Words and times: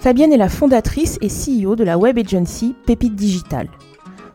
Fabienne 0.00 0.32
est 0.32 0.36
la 0.36 0.48
fondatrice 0.48 1.18
et 1.20 1.28
CEO 1.28 1.74
de 1.74 1.82
la 1.82 1.98
web 1.98 2.18
agency 2.18 2.76
Pépite 2.86 3.16
Digital. 3.16 3.68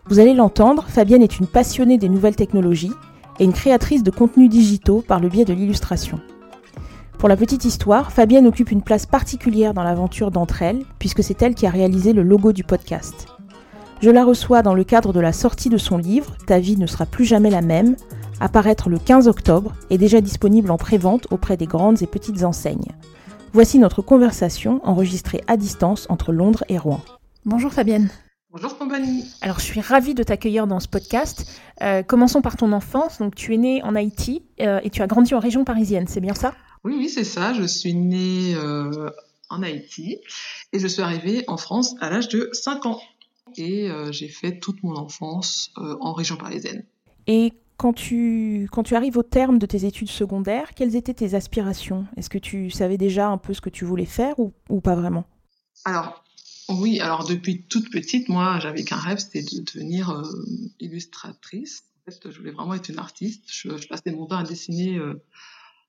Vous 0.08 0.20
allez 0.20 0.34
l'entendre, 0.34 0.86
Fabienne 0.90 1.22
est 1.22 1.40
une 1.40 1.48
passionnée 1.48 1.98
des 1.98 2.10
nouvelles 2.10 2.36
technologies 2.36 2.92
et 3.40 3.46
une 3.46 3.54
créatrice 3.54 4.04
de 4.04 4.12
contenus 4.12 4.50
digitaux 4.50 5.04
par 5.08 5.22
le 5.22 5.30
biais 5.30 5.46
de 5.46 5.54
l'illustration. 5.54 6.20
Pour 7.18 7.30
la 7.30 7.38
petite 7.38 7.64
histoire, 7.64 8.12
Fabienne 8.12 8.48
occupe 8.48 8.72
une 8.72 8.82
place 8.82 9.06
particulière 9.06 9.74
dans 9.74 9.84
l'aventure 9.84 10.32
d'entre 10.32 10.62
elles, 10.62 10.84
puisque 11.00 11.24
c'est 11.24 11.42
elle 11.42 11.56
qui 11.56 11.68
a 11.68 11.70
réalisé 11.70 12.12
le 12.12 12.24
logo 12.24 12.52
du 12.52 12.64
podcast. 12.64 13.28
Je 14.02 14.10
la 14.10 14.26
reçois 14.26 14.64
dans 14.64 14.74
le 14.74 14.84
cadre 14.84 15.14
de 15.14 15.20
la 15.20 15.32
sortie 15.32 15.70
de 15.70 15.78
son 15.78 15.98
livre 15.98 16.36
Ta 16.48 16.60
vie 16.60 16.78
ne 16.78 16.88
sera 16.88 17.06
plus 17.06 17.24
jamais 17.24 17.52
la 17.52 17.62
même, 17.62 17.96
apparaître 18.40 18.90
le 18.90 18.98
15 18.98 19.28
octobre 19.28 19.74
et 19.90 19.98
déjà 19.98 20.20
disponible 20.20 20.72
en 20.72 20.78
pré-vente 20.78 21.28
auprès 21.32 21.56
des 21.56 21.68
grandes 21.68 22.02
et 22.02 22.08
petites 22.08 22.44
enseignes. 22.44 22.92
Voici 23.54 23.80
notre 23.80 24.02
conversation 24.02 24.80
enregistrée 24.88 25.44
à 25.46 25.58
distance 25.58 26.08
entre 26.10 26.32
Londres 26.32 26.64
et 26.70 26.78
Rouen. 26.78 27.02
Bonjour 27.44 27.74
Fabienne. 27.74 28.10
Bonjour 28.50 28.78
Compagnie. 28.78 29.26
Alors 29.42 29.60
je 29.60 29.66
suis 29.66 29.82
ravie 29.82 30.14
de 30.14 30.24
t'accueillir 30.24 30.68
dans 30.68 30.80
ce 30.80 30.88
podcast. 30.88 31.60
Euh, 31.82 32.02
commençons 32.02 32.42
par 32.42 32.56
ton 32.56 32.72
enfance. 32.72 33.20
Donc 33.20 33.36
tu 33.36 33.54
es 33.54 33.58
née 33.58 33.84
en 33.84 33.94
Haïti 33.94 34.44
euh, 34.62 34.80
et 34.84 34.90
tu 34.90 35.02
as 35.02 35.08
grandi 35.08 35.36
en 35.36 35.40
région 35.40 35.66
parisienne, 35.66 36.08
c'est 36.08 36.22
bien 36.22 36.34
ça? 36.34 36.56
Oui, 36.86 36.94
oui, 36.98 37.10
c'est 37.10 37.26
ça. 37.26 37.54
Je 37.54 37.64
suis 37.64 37.94
née 37.94 38.56
euh, 38.56 39.10
en 39.50 39.62
Haïti 39.64 40.20
et 40.72 40.80
je 40.80 40.88
suis 40.88 41.02
arrivée 41.02 41.44
en 41.48 41.58
France 41.58 41.96
à 42.00 42.10
l'âge 42.10 42.30
de 42.30 42.50
5 42.54 42.86
ans. 42.86 43.02
Et 43.58 43.90
j'ai 44.12 44.30
fait 44.30 44.60
toute 44.60 44.82
mon 44.82 44.96
enfance 44.96 45.74
en 45.76 46.14
région 46.14 46.38
parisienne. 46.38 46.86
Et 47.28 47.52
quand 47.82 47.94
tu, 47.94 48.70
quand 48.72 48.84
tu 48.84 48.96
arrives 48.96 49.18
au 49.18 49.24
terme 49.24 49.58
de 49.58 49.66
tes 49.66 49.86
études 49.86 50.12
secondaires, 50.12 50.76
quelles 50.76 50.96
étaient 50.96 51.16
tes 51.16 51.34
aspirations? 51.34 52.06
Est-ce 52.16 52.30
que 52.30 52.38
tu 52.38 52.70
savais 52.70 53.00
déjà 53.00 53.28
un 53.28 53.40
peu 53.40 53.56
ce 53.56 53.62
que 53.62 53.72
tu 53.72 53.86
voulais 53.86 54.06
faire 54.06 54.36
ou, 54.38 54.82
pas 54.82 54.94
vraiment? 54.94 55.26
Alors, 55.86 56.24
oui, 56.70 57.00
alors 57.00 57.26
depuis 57.26 57.64
toute 57.64 57.90
petite, 57.90 58.30
moi, 58.30 58.60
j'avais 58.60 58.84
qu'un 58.84 58.98
rêve, 58.98 59.18
c'était 59.18 59.42
de 59.42 59.64
devenir 59.64 60.12
euh, 60.12 60.22
illustratrice. 60.80 61.86
En 61.96 62.12
fait, 62.12 62.30
je 62.30 62.38
voulais 62.38 62.52
vraiment 62.52 62.76
être 62.76 62.90
une 62.90 63.00
artiste. 63.00 63.46
Je, 63.48 63.88
passais 63.88 64.12
mon 64.12 64.28
temps 64.28 64.38
à 64.38 64.44
dessiner 64.44 65.00
euh, 65.00 65.20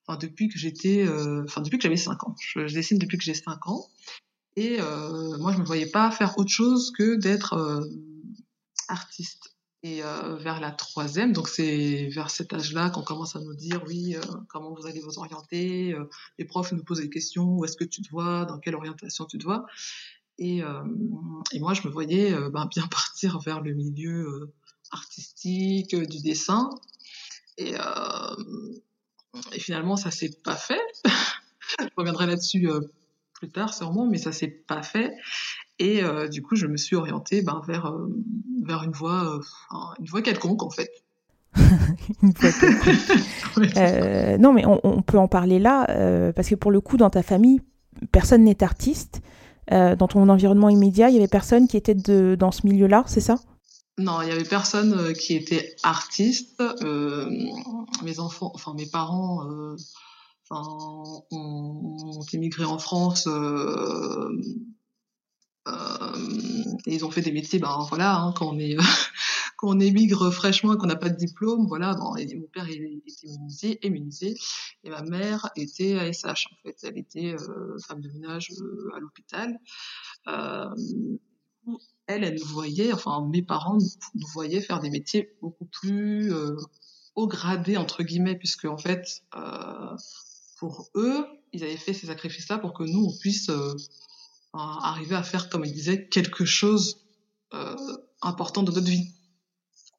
enfin, 0.06 0.18
depuis 0.18 0.48
que 0.48 0.58
j'étais, 0.58 1.06
euh, 1.06 1.44
enfin, 1.44 1.60
depuis 1.60 1.76
que 1.76 1.82
j'avais 1.82 1.98
5 1.98 2.26
ans. 2.26 2.34
Je, 2.40 2.68
je, 2.68 2.74
dessine 2.74 2.96
depuis 2.96 3.18
que 3.18 3.24
j'ai 3.24 3.34
5 3.34 3.68
ans. 3.68 3.84
Et 4.56 4.78
moi, 4.78 5.52
je 5.52 5.58
me 5.58 5.64
voyais 5.64 5.90
pas 5.90 6.10
faire 6.10 6.38
autre 6.38 6.50
chose 6.50 6.90
que 6.96 7.16
d'être 7.16 7.84
artiste. 8.88 9.51
Et 9.84 10.04
euh, 10.04 10.36
vers 10.36 10.60
la 10.60 10.70
troisième, 10.70 11.32
donc 11.32 11.48
c'est 11.48 12.06
vers 12.14 12.30
cet 12.30 12.52
âge-là 12.52 12.90
qu'on 12.90 13.02
commence 13.02 13.34
à 13.34 13.40
nous 13.40 13.54
dire, 13.54 13.82
oui, 13.88 14.14
euh, 14.14 14.20
comment 14.48 14.72
vous 14.72 14.86
allez 14.86 15.00
vous 15.00 15.18
orienter. 15.18 15.92
Euh, 15.92 16.08
les 16.38 16.44
profs 16.44 16.70
nous 16.70 16.84
posent 16.84 17.00
des 17.00 17.10
questions, 17.10 17.56
où 17.56 17.64
est-ce 17.64 17.76
que 17.76 17.82
tu 17.82 18.00
te 18.00 18.08
vois, 18.10 18.44
dans 18.44 18.60
quelle 18.60 18.76
orientation 18.76 19.24
tu 19.24 19.38
te 19.38 19.44
vois. 19.44 19.66
Et, 20.38 20.62
et 21.52 21.60
moi, 21.60 21.74
je 21.74 21.86
me 21.86 21.92
voyais 21.92 22.32
ben, 22.50 22.66
bien 22.66 22.86
partir 22.90 23.38
vers 23.40 23.60
le 23.60 23.74
milieu 23.74 24.52
artistique, 24.90 25.94
du 25.94 26.20
dessin. 26.20 26.70
Et, 27.58 27.74
et 29.52 29.60
finalement, 29.60 29.96
ça 29.96 30.10
s'est 30.10 30.36
pas 30.42 30.56
fait. 30.56 30.80
je 31.80 31.86
reviendrai 31.96 32.26
là-dessus 32.26 32.68
plus 33.34 33.50
tard 33.50 33.74
sûrement, 33.74 34.06
mais 34.06 34.18
ça 34.18 34.32
s'est 34.32 34.48
pas 34.48 34.82
fait. 34.82 35.12
Et 35.82 36.00
euh, 36.00 36.28
du 36.28 36.42
coup, 36.42 36.54
je 36.54 36.68
me 36.68 36.76
suis 36.76 36.94
orientée 36.94 37.42
ben, 37.42 37.60
vers, 37.66 37.86
euh, 37.86 38.06
vers 38.64 38.84
une 38.84 38.92
voie, 38.92 39.24
euh, 39.24 39.40
une 39.98 40.06
voie 40.06 40.22
quelconque, 40.22 40.62
en 40.62 40.70
fait. 40.70 40.88
une 42.22 42.30
voie 42.30 42.52
quelconque. 43.66 44.38
non, 44.40 44.52
mais 44.52 44.64
on, 44.64 44.78
on, 44.84 45.02
peut 45.02 45.18
en 45.18 45.26
parler 45.26 45.58
là, 45.58 45.86
parce 46.36 46.48
que 46.48 46.54
pour 46.54 46.70
le 46.70 46.80
coup, 46.80 46.96
dans 46.96 47.10
ta 47.10 47.24
famille, 47.24 47.60
personne 48.12 48.44
n'est 48.44 48.62
artiste. 48.62 49.22
Dans 49.70 50.06
ton 50.06 50.28
environnement 50.28 50.68
immédiat, 50.68 51.08
il 51.08 51.14
y 51.14 51.18
avait 51.18 51.26
personne 51.26 51.66
qui 51.66 51.76
était 51.76 51.94
de, 51.94 52.36
dans 52.38 52.52
ce 52.52 52.64
milieu-là, 52.64 53.02
c'est 53.06 53.20
ça? 53.20 53.36
Non, 53.98 54.22
il 54.22 54.28
y 54.28 54.30
avait 54.30 54.44
personne 54.44 55.12
qui 55.14 55.34
était 55.34 55.74
artiste. 55.82 56.62
mes 58.04 58.20
enfants, 58.20 58.52
enfin 58.54 58.74
mes 58.76 58.86
parents, 58.86 59.48
enfin, 60.48 60.62
ont, 60.68 61.24
ont, 61.32 62.24
immigré 62.32 62.64
en 62.64 62.78
France 62.78 63.26
ils 66.86 67.04
ont 67.04 67.10
fait 67.10 67.22
des 67.22 67.32
métiers, 67.32 67.58
ben 67.58 67.86
voilà, 67.88 68.16
hein, 68.16 68.34
quand 68.36 68.48
on 68.48 68.58
est 68.58 68.76
quand 69.62 69.68
on 69.68 69.78
émigre 69.78 70.30
fraîchement 70.32 70.74
et 70.74 70.76
qu'on 70.76 70.86
n'a 70.86 70.96
pas 70.96 71.08
de 71.08 71.16
diplôme, 71.16 71.66
voilà. 71.68 71.94
Et 72.18 72.34
mon 72.34 72.46
père 72.46 72.68
était 72.68 72.80
menuisier 72.80 73.78
et 73.86 73.90
menuisier, 73.90 74.36
et 74.82 74.90
ma 74.90 75.02
mère 75.02 75.50
était 75.54 75.96
ASH 75.98 76.48
en 76.50 76.56
fait. 76.64 76.76
Elle 76.82 76.98
était 76.98 77.34
euh, 77.34 77.78
femme 77.86 78.00
de 78.00 78.08
ménage 78.08 78.50
euh, 78.60 78.90
à 78.96 78.98
l'hôpital. 78.98 79.56
Euh, 80.26 80.68
elle, 82.08 82.24
elle 82.24 82.34
nous 82.40 82.46
voyait, 82.46 82.92
enfin 82.92 83.24
mes 83.32 83.42
parents 83.42 83.78
nous 84.14 84.26
voyaient 84.32 84.60
faire 84.60 84.80
des 84.80 84.90
métiers 84.90 85.36
beaucoup 85.40 85.66
plus 85.66 86.34
euh, 86.34 86.56
haut 87.14 87.28
gradés 87.28 87.76
entre 87.76 88.02
guillemets, 88.02 88.36
puisque 88.36 88.64
en 88.64 88.78
fait 88.78 89.22
euh, 89.36 89.96
pour 90.58 90.90
eux, 90.96 91.24
ils 91.52 91.62
avaient 91.62 91.76
fait 91.76 91.92
ces 91.92 92.08
sacrifices-là 92.08 92.58
pour 92.58 92.72
que 92.72 92.82
nous 92.82 93.04
on 93.04 93.18
puisse 93.20 93.48
arriver 94.52 95.14
à 95.14 95.22
faire, 95.22 95.48
comme 95.48 95.64
il 95.64 95.72
disait, 95.72 96.08
quelque 96.08 96.44
chose 96.44 96.98
euh, 97.54 97.76
important 98.20 98.62
de 98.62 98.72
notre 98.72 98.86
vie. 98.86 99.12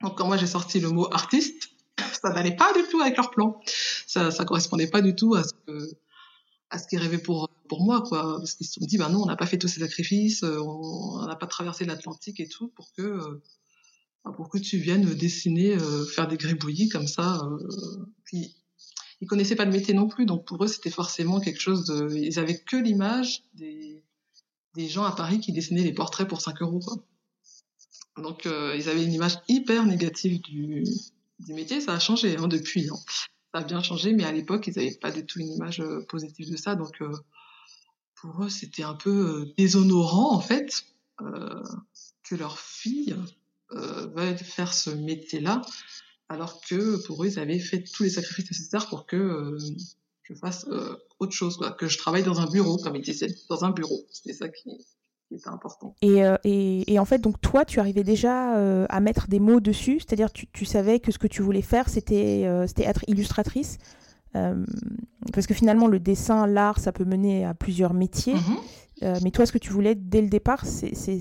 Donc 0.02 0.18
quand 0.18 0.28
moi 0.28 0.38
j'ai 0.38 0.48
sorti 0.48 0.80
le 0.80 0.90
mot 0.90 1.08
artiste, 1.14 1.70
ça 2.22 2.30
n'allait 2.30 2.56
pas 2.56 2.74
du 2.74 2.84
tout 2.90 3.02
avec 3.02 3.18
leur 3.18 3.32
plan. 3.32 3.60
Ça, 4.08 4.32
ça 4.32 4.46
correspondait 4.46 4.88
pas 4.88 5.02
du 5.02 5.16
tout 5.16 5.36
à 5.36 5.44
ce 5.44 5.54
que 5.66 5.90
à 6.74 6.80
ce 6.80 6.88
qu'ils 6.88 7.00
rêvaient 7.00 7.20
pour 7.20 7.50
pour 7.70 7.84
moi 7.84 8.02
quoi 8.02 8.38
parce 8.40 8.56
qu'ils 8.56 8.66
se 8.66 8.74
sont 8.74 8.86
dit 8.86 8.98
ben 8.98 9.10
non 9.10 9.22
on 9.22 9.26
n'a 9.28 9.36
pas 9.36 9.46
fait 9.46 9.60
tous 9.60 9.68
ces 9.68 9.82
sacrifices 9.82 10.44
on 10.44 11.24
n'a 11.26 11.36
pas 11.36 11.46
traversé 11.46 11.86
l'Atlantique 11.86 12.40
et 12.40 12.48
tout 12.48 12.70
pour 12.70 12.92
que 12.94 13.04
euh, 13.04 13.42
pour 14.36 14.50
que 14.50 14.58
tu 14.58 14.78
viennes 14.78 15.06
dessiner 15.14 15.76
euh, 15.76 16.06
faire 16.06 16.28
des 16.28 16.38
gribouillis 16.38 16.90
comme 16.90 17.08
ça 17.08 17.42
euh, 17.46 18.06
puis 18.24 18.56
ils 19.22 19.28
connaissaient 19.28 19.56
pas 19.56 19.66
le 19.66 19.72
métier 19.72 19.94
non 19.94 20.08
plus 20.08 20.26
donc 20.26 20.46
pour 20.46 20.64
eux 20.64 20.68
c'était 20.68 20.90
forcément 20.90 21.40
quelque 21.40 21.62
chose 21.62 21.86
de 21.86 22.12
ils 22.16 22.40
avaient 22.40 22.60
que 22.60 22.78
l'image 22.78 23.44
des 23.54 24.04
des 24.76 24.88
gens 24.88 25.04
à 25.04 25.16
Paris 25.16 25.40
qui 25.40 25.52
dessinaient 25.52 25.84
les 25.84 25.94
portraits 25.94 26.28
pour 26.28 26.42
5 26.42 26.62
euros. 26.62 26.82
Donc 28.18 28.46
euh, 28.46 28.76
ils 28.76 28.90
avaient 28.90 29.04
une 29.04 29.14
image 29.14 29.38
hyper 29.48 29.86
négative 29.86 30.42
du, 30.42 30.84
métier. 31.50 31.82
Ça 31.82 31.94
a 31.94 32.00
changé 32.00 32.38
hein, 32.38 32.48
depuis. 32.48 32.90
Hein. 32.90 32.98
Ça 33.54 33.60
a 33.60 33.64
bien 33.64 33.82
changé, 33.82 34.14
mais 34.14 34.24
à 34.24 34.32
l'époque, 34.32 34.68
ils 34.68 34.76
n'avaient 34.76 34.98
pas 35.00 35.12
du 35.12 35.26
tout 35.26 35.40
une 35.40 35.52
image 35.52 35.80
euh, 35.80 36.06
positive 36.08 36.52
de 36.52 36.58
ça. 36.58 36.76
Donc 36.76 37.02
euh, 37.02 37.12
pour 38.16 38.44
eux, 38.44 38.50
c'était 38.50 38.84
un 38.84 38.96
peu 38.96 39.54
déshonorant 39.58 40.34
en 40.34 40.40
fait 40.40 40.86
que 42.24 42.36
leur 42.36 42.60
fille 42.60 43.16
veuille 43.70 44.38
faire 44.38 44.74
ce 44.74 44.90
métier-là, 44.90 45.62
alors 46.28 46.60
que 46.62 47.02
pour 47.06 47.24
eux, 47.24 47.28
ils 47.28 47.40
avaient 47.40 47.60
fait 47.60 47.84
tous 47.84 48.04
les 48.04 48.10
sacrifices 48.10 48.52
nécessaires 48.52 48.90
pour 48.90 49.06
que 49.06 49.58
je 50.24 50.34
fasse 50.34 50.66
euh, 50.70 50.96
autre 51.20 51.34
chose, 51.34 51.58
quoi, 51.58 51.72
que 51.72 51.88
je 51.88 51.98
travaille 51.98 52.24
dans 52.24 52.40
un 52.40 52.48
bureau, 52.48 52.78
comme 52.78 52.96
il 52.96 53.02
disait, 53.02 53.28
dans 53.50 53.64
un 53.66 53.72
bureau. 53.72 54.00
C'était 54.10 54.34
ça 54.34 54.48
qui, 54.48 54.78
qui, 55.28 55.36
était 55.36 55.50
important. 55.50 55.96
Et, 56.02 56.24
euh, 56.24 56.38
et, 56.44 56.92
et, 56.92 57.00
en 57.00 57.06
fait, 57.06 57.20
donc 57.20 57.42
toi, 57.42 57.66
tu 57.66 57.80
arrivais 57.80 58.04
déjà 58.04 58.56
euh, 58.56 58.86
à 58.90 59.00
mettre 59.02 59.28
des 59.28 59.40
mots 59.40 59.60
dessus, 59.60 60.00
c'est-à-dire 60.00 60.32
tu, 60.32 60.48
tu 60.48 60.66
savais 60.66 61.00
que 61.00 61.12
ce 61.12 61.20
que 61.20 61.28
tu 61.28 61.42
voulais 61.42 61.62
faire, 61.62 61.90
c'était 61.90 62.42
être 62.78 63.04
illustratrice. 63.08 63.78
Parce 65.32 65.46
que 65.46 65.54
finalement, 65.54 65.86
le 65.86 66.00
dessin, 66.00 66.48
l'art, 66.48 66.80
ça 66.80 66.92
peut 66.92 67.06
mener 67.06 67.46
à 67.46 67.54
plusieurs 67.54 67.94
métiers. 67.94 68.34
Mm 68.34 68.40
-hmm. 68.40 69.24
mais 69.24 69.32
toi, 69.32 69.46
ce 69.46 69.52
que 69.52 69.60
tu 69.60 69.72
voulais 69.72 69.94
dès 69.94 70.22
le 70.22 70.30
départ, 70.30 70.66
c'était 70.66 71.20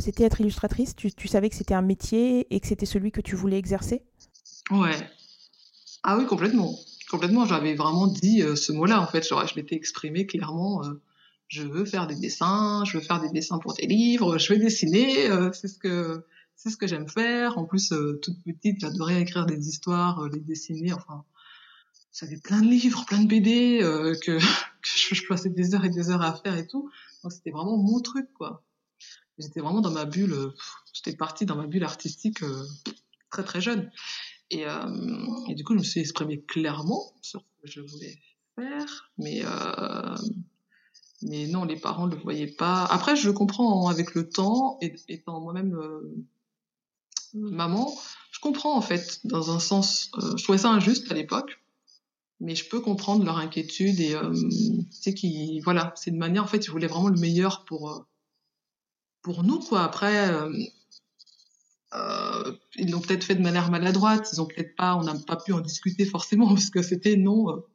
c'était 0.00 0.24
être 0.24 0.40
illustratrice? 0.40 0.94
Tu, 0.94 1.10
tu 1.12 1.26
savais 1.26 1.48
que 1.50 1.56
c'était 1.56 1.74
un 1.74 1.82
métier 1.82 2.46
et 2.54 2.60
que 2.60 2.68
c'était 2.68 2.86
celui 2.86 3.10
que 3.10 3.20
tu 3.20 3.34
voulais 3.34 3.58
exercer? 3.58 4.02
Ouais. 4.70 4.94
Ah 6.04 6.16
oui, 6.16 6.26
complètement 6.26 6.70
complètement. 7.14 7.46
J'avais 7.46 7.74
vraiment 7.74 8.08
dit 8.08 8.42
euh, 8.42 8.56
ce 8.56 8.72
mot-là, 8.72 9.00
en 9.00 9.06
fait. 9.06 9.26
Genre, 9.26 9.46
je 9.46 9.54
m'étais 9.54 9.76
exprimé 9.76 10.26
clairement. 10.26 10.84
Euh, 10.84 11.00
je 11.46 11.62
veux 11.62 11.84
faire 11.84 12.08
des 12.08 12.16
dessins, 12.16 12.82
je 12.84 12.98
veux 12.98 13.04
faire 13.04 13.20
des 13.20 13.28
dessins 13.30 13.58
pour 13.58 13.74
des 13.74 13.86
livres, 13.86 14.36
je 14.38 14.52
veux 14.52 14.58
dessiner. 14.58 15.30
Euh, 15.30 15.52
c'est 15.52 15.68
ce 15.68 15.78
que 15.78 16.24
c'est 16.56 16.70
ce 16.70 16.76
que 16.76 16.88
j'aime 16.88 17.08
faire. 17.08 17.56
En 17.56 17.64
plus, 17.66 17.90
toute 18.22 18.42
petite, 18.44 18.80
j'adorais 18.80 19.20
écrire 19.20 19.46
des 19.46 19.68
histoires, 19.68 20.28
les 20.28 20.40
dessiner. 20.40 20.92
Enfin, 20.92 21.24
j'avais 22.12 22.38
plein 22.38 22.60
de 22.60 22.68
livres, 22.68 23.04
plein 23.06 23.22
de 23.22 23.28
BD 23.28 23.78
que, 24.24 24.38
je, 24.38 25.14
je, 25.14 25.26
passais 25.28 25.50
des 25.50 25.74
heures 25.74 25.84
et 25.84 25.90
des 25.90 26.10
heures 26.10 26.22
à 26.22 26.34
faire 26.34 26.56
et 26.56 26.66
tout. 26.66 26.90
c'était 27.28 27.50
vraiment 27.50 27.76
mon 27.76 28.00
truc, 28.00 28.26
quoi. 28.34 28.64
J'étais 29.38 29.60
vraiment 29.60 29.80
dans 29.80 29.90
ma 29.90 30.04
bulle, 30.04 30.52
j'étais 30.92 31.16
partie 31.16 31.44
dans 31.44 31.56
ma 31.56 31.66
bulle 31.66 31.84
artistique 31.84 32.42
très 33.30 33.44
très 33.44 33.60
jeune. 33.60 33.90
Et, 34.54 34.64
et, 35.48 35.54
du 35.54 35.64
coup, 35.64 35.74
je 35.74 35.78
me 35.78 35.84
suis 35.84 36.00
exprimée 36.00 36.40
clairement 36.42 37.02
sur 37.22 37.40
ce 37.40 37.62
que 37.62 37.70
je 37.70 37.80
voulais 37.80 38.18
faire, 38.56 39.10
mais 39.18 39.42
mais 41.22 41.46
non, 41.46 41.64
les 41.64 41.76
parents 41.76 42.06
ne 42.06 42.14
le 42.14 42.20
voyaient 42.20 42.46
pas. 42.46 42.84
Après, 42.84 43.16
je 43.16 43.30
comprends 43.30 43.88
avec 43.88 44.14
le 44.14 44.28
temps, 44.28 44.78
étant 45.08 45.40
moi-même 45.40 45.78
maman, 47.34 47.92
je 48.30 48.40
comprends 48.40 48.76
en 48.76 48.80
fait, 48.80 49.20
dans 49.24 49.50
un 49.50 49.58
sens, 49.58 50.10
je 50.36 50.42
trouvais 50.42 50.58
ça 50.58 50.70
injuste 50.70 51.10
à 51.10 51.14
l'époque, 51.14 51.58
mais 52.40 52.54
je 52.54 52.68
peux 52.68 52.80
comprendre 52.80 53.24
leur 53.24 53.38
inquiétude 53.38 54.00
et 54.00 54.14
euh, 54.14 54.34
c'est 54.90 55.14
qui 55.14 55.60
voilà 55.60 55.92
c'est 55.96 56.10
une 56.10 56.18
manière 56.18 56.44
en 56.44 56.46
fait 56.46 56.66
ils 56.66 56.70
voulaient 56.70 56.86
vraiment 56.86 57.08
le 57.08 57.18
meilleur 57.18 57.64
pour 57.64 57.90
euh, 57.90 57.98
pour 59.22 59.44
nous 59.44 59.60
quoi 59.60 59.82
après 59.82 60.30
euh, 61.94 62.44
euh, 62.46 62.52
ils 62.76 62.90
l'ont 62.90 63.00
peut-être 63.00 63.24
fait 63.24 63.34
de 63.34 63.42
manière 63.42 63.70
maladroite 63.70 64.28
ils 64.32 64.40
ont 64.40 64.46
peut-être 64.46 64.74
pas 64.76 64.96
on 64.96 65.04
n'a 65.04 65.14
pas 65.26 65.36
pu 65.36 65.52
en 65.52 65.60
discuter 65.60 66.04
forcément 66.04 66.48
parce 66.54 66.70
que 66.70 66.82
c'était 66.82 67.16
non 67.16 67.50
euh, 67.50 67.66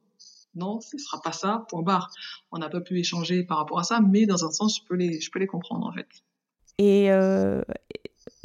non 0.54 0.80
ce 0.80 0.98
sera 0.98 1.20
pas 1.20 1.32
ça 1.32 1.66
point 1.68 1.82
barre. 1.82 2.10
On 2.52 2.58
n'a 2.58 2.68
pas 2.68 2.80
pu 2.80 2.98
échanger 2.98 3.42
par 3.44 3.58
rapport 3.58 3.78
à 3.78 3.84
ça 3.84 4.00
mais 4.00 4.26
dans 4.26 4.44
un 4.44 4.50
sens 4.50 4.78
je 4.80 4.88
peux 4.88 4.96
les 4.96 5.20
je 5.20 5.30
peux 5.30 5.38
les 5.38 5.46
comprendre 5.46 5.86
en 5.86 5.92
fait. 5.92 6.08
Et 6.78 7.10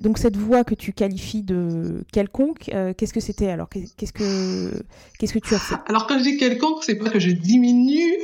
donc 0.01 0.17
cette 0.17 0.35
voix 0.35 0.63
que 0.63 0.75
tu 0.75 0.93
qualifies 0.93 1.43
de 1.43 2.03
quelconque, 2.11 2.69
euh, 2.73 2.93
qu'est-ce 2.93 3.13
que 3.13 3.19
c'était 3.19 3.49
alors? 3.49 3.69
Qu'est-ce 3.69 4.13
que 4.13 4.83
qu'est-ce 5.17 5.33
que 5.33 5.39
tu 5.39 5.55
as 5.55 5.59
fait? 5.59 5.75
Alors 5.87 6.05
quand 6.05 6.17
je 6.19 6.23
dis 6.23 6.37
quelconque, 6.37 6.83
c'est 6.83 6.95
pas 6.95 7.09
que 7.09 7.19
je 7.19 7.31
diminue 7.31 8.17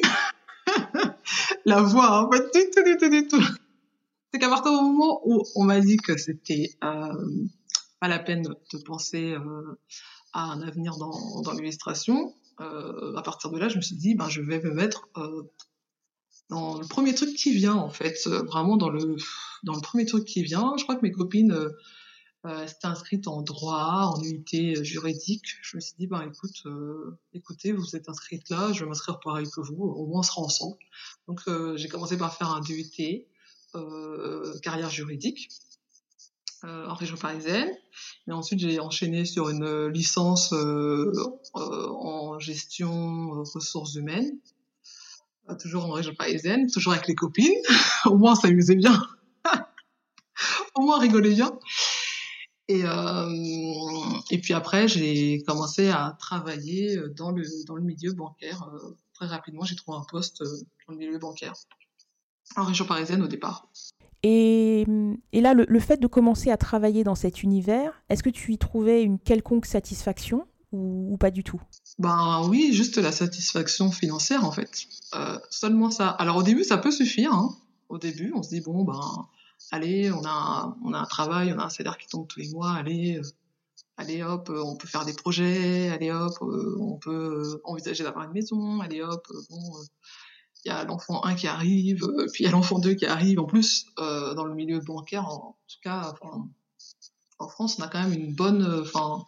la 1.65 1.81
voix, 1.81 2.19
hein, 2.19 2.29
pas 2.29 2.39
du 2.39 2.69
tout, 2.73 2.83
du 2.83 2.97
tout, 2.97 3.09
du 3.09 3.27
tout. 3.27 3.43
C'est 4.31 4.39
qu'à 4.39 4.49
partir 4.49 4.71
du 4.71 4.77
moment 4.77 5.21
où 5.25 5.43
on 5.55 5.63
m'a 5.63 5.79
dit 5.79 5.97
que 5.97 6.17
c'était 6.17 6.69
euh, 6.83 7.47
pas 7.99 8.07
la 8.07 8.19
peine 8.19 8.43
de 8.43 8.77
penser 8.85 9.33
euh, 9.33 9.79
à 10.33 10.45
un 10.51 10.61
avenir 10.61 10.97
dans, 10.97 11.41
dans 11.41 11.51
l'illustration, 11.51 12.33
euh, 12.61 13.15
à 13.15 13.21
partir 13.21 13.49
de 13.51 13.59
là, 13.59 13.69
je 13.69 13.77
me 13.77 13.81
suis 13.81 13.95
dit, 13.95 14.15
ben 14.15 14.29
je 14.29 14.41
vais 14.41 14.61
me 14.61 14.71
mettre 14.71 15.09
euh, 15.17 15.43
dans 16.49 16.77
le 16.77 16.87
premier 16.87 17.13
truc 17.13 17.33
qui 17.35 17.53
vient 17.53 17.75
en 17.75 17.89
fait, 17.89 18.17
euh, 18.27 18.43
vraiment 18.43 18.77
dans 18.77 18.89
le 18.89 19.15
dans 19.63 19.75
le 19.75 19.81
premier 19.81 20.05
truc 20.05 20.25
qui 20.25 20.43
vient. 20.43 20.73
Je 20.77 20.83
crois 20.83 20.95
que 20.95 21.01
mes 21.01 21.11
copines 21.11 21.51
euh, 22.45 22.67
s'étaient 22.67 22.87
inscrites 22.87 23.27
en 23.27 23.41
droit, 23.41 24.13
en 24.15 24.21
unité 24.23 24.83
juridique. 24.83 25.45
Je 25.61 25.77
me 25.77 25.81
suis 25.81 25.93
dit 25.97 26.07
ben 26.07 26.21
écoute, 26.21 26.63
écoutez, 27.33 27.71
vous 27.71 27.95
êtes 27.95 28.09
inscrites 28.09 28.49
là, 28.49 28.71
je 28.73 28.83
vais 28.83 28.89
m'inscrire 28.89 29.19
pareil 29.19 29.47
que 29.49 29.61
vous, 29.61 29.83
au 29.83 30.07
moins 30.07 30.19
on 30.19 30.23
sera 30.23 30.41
ensemble. 30.41 30.77
Donc 31.27 31.41
j'ai 31.75 31.87
commencé 31.87 32.17
par 32.17 32.35
faire 32.35 32.49
un 32.49 32.61
DUT 32.61 33.27
carrière 34.61 34.89
juridique. 34.89 35.49
en 36.63 36.93
région 36.93 37.17
parisienne. 37.17 37.69
Et 38.27 38.31
ensuite, 38.31 38.59
j'ai 38.59 38.79
enchaîné 38.79 39.25
sur 39.25 39.49
une 39.49 39.87
licence 39.87 40.53
en 41.53 42.39
gestion 42.39 43.43
ressources 43.43 43.95
humaines 43.95 44.39
toujours 45.55 45.85
en 45.85 45.91
région 45.91 46.13
parisienne, 46.15 46.69
toujours 46.69 46.93
avec 46.93 47.07
les 47.07 47.15
copines. 47.15 47.61
Au 48.05 48.17
moins, 48.17 48.33
on 48.33 48.35
s'amusait 48.35 48.75
bien. 48.75 49.01
Au 50.75 50.81
moins, 50.81 50.99
rigolait 50.99 51.33
bien. 51.33 51.57
Et, 52.67 52.83
euh, 52.85 53.29
et 54.29 54.39
puis 54.39 54.53
après, 54.53 54.87
j'ai 54.87 55.43
commencé 55.43 55.89
à 55.89 56.15
travailler 56.19 56.97
dans 57.15 57.31
le, 57.31 57.43
dans 57.65 57.75
le 57.75 57.83
milieu 57.83 58.13
bancaire. 58.13 58.69
Euh, 58.73 58.97
très 59.13 59.25
rapidement, 59.25 59.65
j'ai 59.65 59.75
trouvé 59.75 59.97
un 59.97 60.05
poste 60.09 60.41
euh, 60.41 60.57
dans 60.87 60.93
le 60.93 60.99
milieu 60.99 61.19
bancaire, 61.19 61.53
en 62.55 62.63
région 62.63 62.85
parisienne 62.85 63.21
au 63.21 63.27
départ. 63.27 63.67
Et, 64.23 64.85
et 65.33 65.41
là, 65.41 65.53
le, 65.53 65.65
le, 65.67 65.79
fait 65.79 65.97
de 65.97 66.07
commencer 66.07 66.51
à 66.51 66.57
travailler 66.57 67.03
dans 67.03 67.15
cet 67.15 67.41
univers, 67.41 68.03
est-ce 68.09 68.21
que 68.21 68.29
tu 68.29 68.53
y 68.53 68.57
trouvais 68.57 69.01
une 69.03 69.17
quelconque 69.17 69.65
satisfaction 69.65 70.45
ou, 70.71 71.13
ou 71.13 71.17
pas 71.17 71.31
du 71.31 71.43
tout? 71.43 71.59
Ben 71.97 72.45
oui, 72.47 72.71
juste 72.71 72.97
la 72.97 73.11
satisfaction 73.11 73.91
financière 73.91 74.45
en 74.45 74.51
fait. 74.51 74.69
Euh, 75.15 75.39
seulement 75.49 75.89
ça. 75.89 76.09
Alors 76.09 76.37
au 76.37 76.43
début, 76.43 76.63
ça 76.63 76.77
peut 76.77 76.91
suffire. 76.91 77.33
Hein. 77.33 77.55
Au 77.89 77.97
début, 77.97 78.31
on 78.35 78.43
se 78.43 78.49
dit 78.49 78.61
bon 78.61 78.83
ben 78.83 79.27
allez, 79.71 80.11
on 80.11 80.23
a 80.23 80.77
on 80.83 80.93
a 80.93 80.99
un 80.99 81.05
travail, 81.05 81.53
on 81.53 81.59
a 81.59 81.65
un 81.65 81.69
salaire 81.69 81.97
qui 81.97 82.07
tombe 82.07 82.27
tous 82.27 82.39
les 82.39 82.49
mois, 82.49 82.73
allez. 82.73 83.17
Euh, 83.17 83.23
allez 83.97 84.23
hop, 84.23 84.49
euh, 84.49 84.63
on 84.63 84.75
peut 84.75 84.87
faire 84.87 85.05
des 85.05 85.13
projets, 85.13 85.89
allez 85.89 86.11
hop, 86.11 86.33
euh, 86.41 86.77
on 86.79 86.97
peut 86.97 87.61
envisager 87.63 88.03
d'avoir 88.03 88.25
une 88.25 88.33
maison, 88.33 88.81
allez 88.81 89.01
hop, 89.01 89.27
bon, 89.49 89.59
il 90.65 90.69
y 90.69 90.71
a 90.71 90.83
l'enfant 90.83 91.23
1 91.23 91.35
qui 91.35 91.47
arrive, 91.47 92.07
puis 92.33 92.43
il 92.43 92.45
y 92.45 92.47
a 92.47 92.51
l'enfant 92.51 92.79
2 92.79 92.93
qui 92.93 93.05
arrive. 93.05 93.39
En 93.39 93.45
plus, 93.45 93.85
dans 93.97 94.45
le 94.45 94.53
milieu 94.53 94.79
bancaire, 94.79 95.27
en, 95.27 95.57
tout 95.67 95.77
cas, 95.83 96.13
en 97.39 97.47
France, 97.49 97.77
on 97.79 97.83
a 97.83 97.87
quand 97.87 98.01
même 98.03 98.13
une 98.13 98.33
bonne, 98.33 98.81
enfin, 98.81 99.25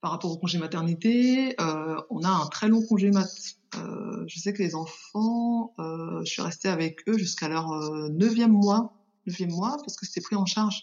par 0.00 0.12
rapport 0.12 0.30
au 0.30 0.38
congé 0.38 0.58
maternité, 0.58 1.60
euh, 1.60 2.00
on 2.10 2.22
a 2.22 2.28
un 2.28 2.46
très 2.46 2.68
long 2.68 2.84
congé 2.86 3.10
mat. 3.10 3.28
Euh, 3.76 4.24
je 4.26 4.38
sais 4.38 4.52
que 4.52 4.62
les 4.62 4.74
enfants, 4.74 5.74
euh, 5.78 6.20
je 6.24 6.32
suis 6.32 6.42
restée 6.42 6.68
avec 6.68 7.06
eux 7.08 7.18
jusqu'à 7.18 7.48
leur 7.48 7.70
euh, 7.72 8.08
neuvième 8.08 8.52
mois, 8.52 8.94
neuvième 9.26 9.50
mois, 9.50 9.76
parce 9.78 9.96
que 9.96 10.06
c'était 10.06 10.22
pris 10.22 10.36
en 10.36 10.46
charge 10.46 10.82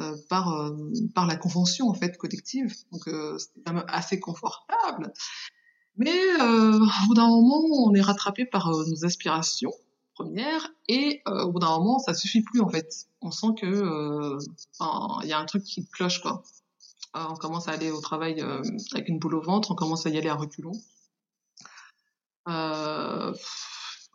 euh, 0.00 0.14
par 0.28 0.52
euh, 0.52 0.76
par 1.14 1.26
la 1.26 1.36
convention 1.36 1.88
en 1.88 1.94
fait 1.94 2.16
collective, 2.18 2.74
donc 2.92 3.02
c'était 3.38 3.60
quand 3.64 3.72
même 3.72 3.84
assez 3.88 4.20
confortable. 4.20 5.12
Mais 5.96 6.18
au 6.40 7.06
bout 7.06 7.14
d'un 7.14 7.28
moment, 7.28 7.62
on 7.86 7.94
est 7.94 8.00
rattrapé 8.00 8.46
par 8.46 8.70
nos 8.70 9.04
aspirations 9.04 9.72
premières 10.14 10.68
et 10.88 11.22
au 11.26 11.52
bout 11.52 11.58
d'un 11.58 11.78
moment, 11.78 11.98
ça 11.98 12.14
suffit 12.14 12.42
plus 12.42 12.60
en 12.60 12.68
fait. 12.68 13.06
On 13.20 13.30
sent 13.30 13.48
que 13.60 14.38
il 15.22 15.28
y 15.28 15.32
a 15.32 15.38
un 15.38 15.44
truc 15.44 15.64
qui 15.64 15.86
cloche 15.86 16.20
quoi. 16.22 16.42
Euh, 17.16 17.24
on 17.28 17.34
commence 17.34 17.68
à 17.68 17.72
aller 17.72 17.90
au 17.90 18.00
travail 18.00 18.40
euh, 18.40 18.62
avec 18.94 19.08
une 19.08 19.18
boule 19.18 19.34
au 19.34 19.42
ventre, 19.42 19.70
on 19.70 19.74
commence 19.74 20.06
à 20.06 20.10
y 20.10 20.16
aller 20.16 20.28
à 20.28 20.34
reculons. 20.34 20.72
Euh, 22.48 23.34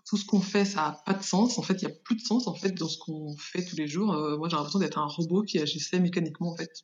tout 0.08 0.18
ce 0.18 0.26
qu'on 0.26 0.42
fait, 0.42 0.66
ça 0.66 0.82
n'a 0.82 0.92
pas 1.06 1.14
de 1.14 1.24
sens. 1.24 1.60
En 1.60 1.62
fait, 1.62 1.82
il 1.82 1.88
n'y 1.88 1.92
a 1.92 1.96
plus 1.96 2.16
de 2.16 2.22
sens 2.22 2.48
en 2.48 2.56
fait 2.56 2.72
dans 2.72 2.90
ce 2.90 2.98
qu'on 2.98 3.36
fait 3.38 3.64
tous 3.64 3.76
les 3.76 3.88
jours. 3.88 4.08
moi, 4.38 4.50
j'ai 4.50 4.56
l'impression 4.56 4.80
d'être 4.80 4.98
un 4.98 5.06
robot 5.06 5.44
qui 5.44 5.60
agissait 5.60 6.00
mécaniquement 6.00 6.52
en 6.52 6.56
fait. 6.56 6.84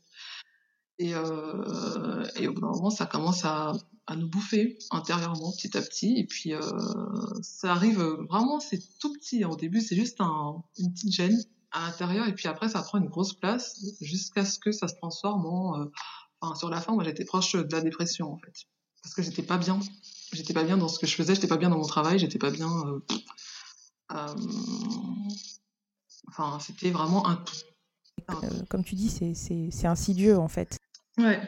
Et, 0.99 1.15
euh, 1.15 2.25
et 2.35 2.47
au 2.47 2.53
bout 2.53 2.61
d'un 2.61 2.67
moment, 2.67 2.89
ça 2.89 3.05
commence 3.05 3.45
à, 3.45 3.73
nous 4.15 4.27
bouffer 4.27 4.77
intérieurement, 4.91 5.51
petit 5.53 5.75
à 5.77 5.81
petit. 5.81 6.17
Et 6.17 6.25
puis, 6.25 6.53
euh, 6.53 6.61
ça 7.41 7.71
arrive 7.71 7.99
vraiment, 8.29 8.59
c'est 8.59 8.79
tout 8.99 9.11
petit. 9.13 9.43
Au 9.45 9.55
début, 9.55 9.81
c'est 9.81 9.95
juste 9.95 10.21
un, 10.21 10.63
une 10.77 10.93
petite 10.93 11.13
gêne 11.13 11.43
à 11.71 11.87
l'intérieur. 11.87 12.27
Et 12.27 12.35
puis 12.35 12.47
après 12.47 12.69
ça 12.69 12.83
prend 12.83 12.99
une 12.99 13.09
grosse 13.09 13.33
place 13.33 13.83
jusqu'à 14.01 14.45
ce 14.45 14.59
que 14.59 14.71
ça 14.71 14.87
se 14.87 14.93
transforme 14.95 15.45
en 15.47 15.79
euh, 15.79 15.85
enfin 16.39 16.53
sur 16.53 16.69
la 16.69 16.79
fin 16.79 16.93
moi 16.93 17.03
j'étais 17.03 17.25
proche 17.25 17.53
de 17.53 17.71
la 17.71 17.81
dépression 17.81 18.31
en 18.31 18.37
fait. 18.37 18.53
Parce 19.01 19.15
que 19.15 19.23
j'étais 19.23 19.41
pas 19.41 19.57
bien. 19.57 19.79
J'étais 20.33 20.53
pas 20.53 20.63
bien 20.63 20.77
dans 20.77 20.87
ce 20.87 20.99
que 20.99 21.07
je 21.07 21.15
faisais. 21.15 21.33
J'étais 21.33 21.47
pas 21.47 21.57
bien 21.57 21.69
dans 21.69 21.77
mon 21.77 21.87
travail. 21.87 22.19
J'étais 22.19 22.37
pas 22.37 22.51
bien 22.51 22.69
enfin 26.27 26.59
c'était 26.59 26.91
vraiment 26.91 27.27
un 27.27 27.37
tout 27.37 27.55
comme 28.69 28.83
tu 28.83 28.95
dis 28.95 29.09
c'est 29.09 29.87
insidieux 29.87 30.37
en 30.37 30.47
fait 30.47 30.77
ouais 31.17 31.39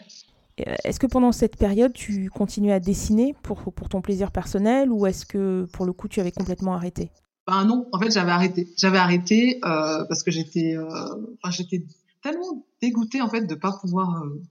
est-ce 0.57 0.99
que 0.99 1.07
pendant 1.07 1.31
cette 1.31 1.57
période, 1.57 1.91
tu 1.91 2.29
continuais 2.29 2.71
à 2.71 2.79
dessiner 2.79 3.35
pour, 3.43 3.73
pour 3.73 3.89
ton 3.89 4.01
plaisir 4.01 4.31
personnel 4.31 4.89
ou 4.89 5.05
est-ce 5.05 5.25
que 5.25 5.67
pour 5.73 5.85
le 5.85 5.91
coup, 5.91 6.07
tu 6.07 6.21
avais 6.21 6.31
complètement 6.31 6.73
arrêté? 6.73 7.11
Ben 7.47 7.65
non, 7.65 7.87
en 7.91 7.99
fait 7.99 8.11
j'avais 8.11 8.31
arrêté. 8.31 8.73
J'avais 8.77 8.97
arrêté 8.97 9.59
euh, 9.65 10.05
parce 10.05 10.23
que 10.23 10.31
j'étais, 10.31 10.75
euh, 10.75 10.87
enfin 11.43 11.51
j'étais 11.51 11.85
tellement 12.23 12.65
dégoûtée 12.81 13.21
en 13.21 13.29
fait 13.29 13.41
de 13.41 13.53
pas 13.53 13.73
pouvoir 13.73 14.23
euh, 14.23 14.41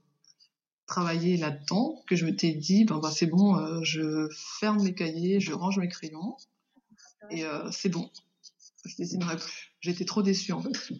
travailler 0.85 1.37
là-dedans 1.37 2.01
que 2.07 2.15
je 2.15 2.25
m'étais 2.25 2.53
dit 2.53 2.85
ben, 2.85 2.99
ben 2.99 3.11
c'est 3.11 3.25
bon, 3.25 3.57
euh, 3.57 3.81
je 3.83 4.29
ferme 4.59 4.81
mes 4.83 4.93
cahiers, 4.93 5.39
je 5.39 5.53
range 5.53 5.77
mes 5.77 5.89
crayons 5.89 6.37
et 7.31 7.43
euh, 7.43 7.69
c'est 7.71 7.89
bon, 7.89 8.09
je 8.85 8.95
dessinerai 8.95 9.35
plus. 9.37 9.73
J'étais 9.81 10.05
trop 10.05 10.21
déçue 10.21 10.53
en 10.53 10.61
fait. 10.61 10.93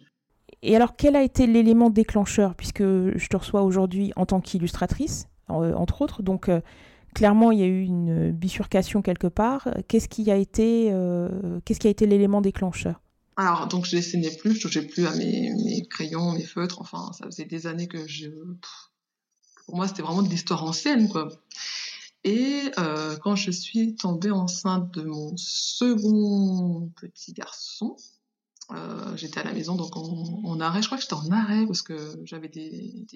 Et 0.62 0.74
alors 0.74 0.96
quel 0.96 1.16
a 1.16 1.22
été 1.22 1.46
l'élément 1.46 1.90
déclencheur 1.90 2.54
puisque 2.54 2.82
je 2.82 3.26
te 3.28 3.36
reçois 3.36 3.62
aujourd'hui 3.62 4.12
en 4.16 4.26
tant 4.26 4.40
qu'illustratrice 4.40 5.28
entre 5.48 6.02
autres, 6.02 6.22
donc 6.24 6.50
clairement, 7.16 7.50
il 7.50 7.58
y 7.58 7.62
a 7.62 7.66
eu 7.66 7.82
une 7.82 8.30
bifurcation 8.30 9.00
quelque 9.00 9.26
part. 9.26 9.68
Qu'est-ce 9.88 10.06
qui 10.06 10.30
a 10.30 10.36
été, 10.36 10.90
euh, 10.92 11.60
qu'est-ce 11.64 11.80
qui 11.80 11.86
a 11.86 11.90
été 11.90 12.06
l'élément 12.06 12.42
déclencheur? 12.42 13.00
Alors, 13.36 13.66
donc, 13.68 13.86
je 13.86 13.96
dessinais 13.96 14.30
plus, 14.36 14.54
je 14.54 14.60
touchais 14.60 14.82
plus 14.82 15.06
à 15.06 15.14
mes, 15.14 15.86
crayons, 15.88 16.32
mes 16.32 16.44
feutres. 16.44 16.80
Enfin, 16.80 17.10
ça 17.18 17.24
faisait 17.24 17.46
des 17.46 17.66
années 17.66 17.88
que 17.88 18.06
je. 18.06 18.28
Pour 19.66 19.76
moi, 19.76 19.88
c'était 19.88 20.02
vraiment 20.02 20.22
de 20.22 20.28
l'histoire 20.28 20.62
ancienne, 20.62 21.08
quoi. 21.08 21.28
Et 22.24 22.64
euh, 22.78 23.16
quand 23.22 23.34
je 23.34 23.50
suis 23.50 23.96
tombée 23.96 24.30
enceinte 24.30 24.92
de 24.92 25.02
mon 25.02 25.34
second 25.36 26.90
petit 27.00 27.32
garçon, 27.32 27.96
euh, 28.72 29.16
j'étais 29.16 29.38
à 29.38 29.44
la 29.44 29.52
maison, 29.52 29.76
donc 29.76 29.96
en, 29.96 30.60
arrêt. 30.60 30.82
Je 30.82 30.88
crois 30.88 30.98
que 30.98 31.02
j'étais 31.02 31.14
en 31.14 31.30
arrêt 31.30 31.66
parce 31.66 31.82
que 31.82 32.20
j'avais 32.24 32.48
des, 32.48 33.06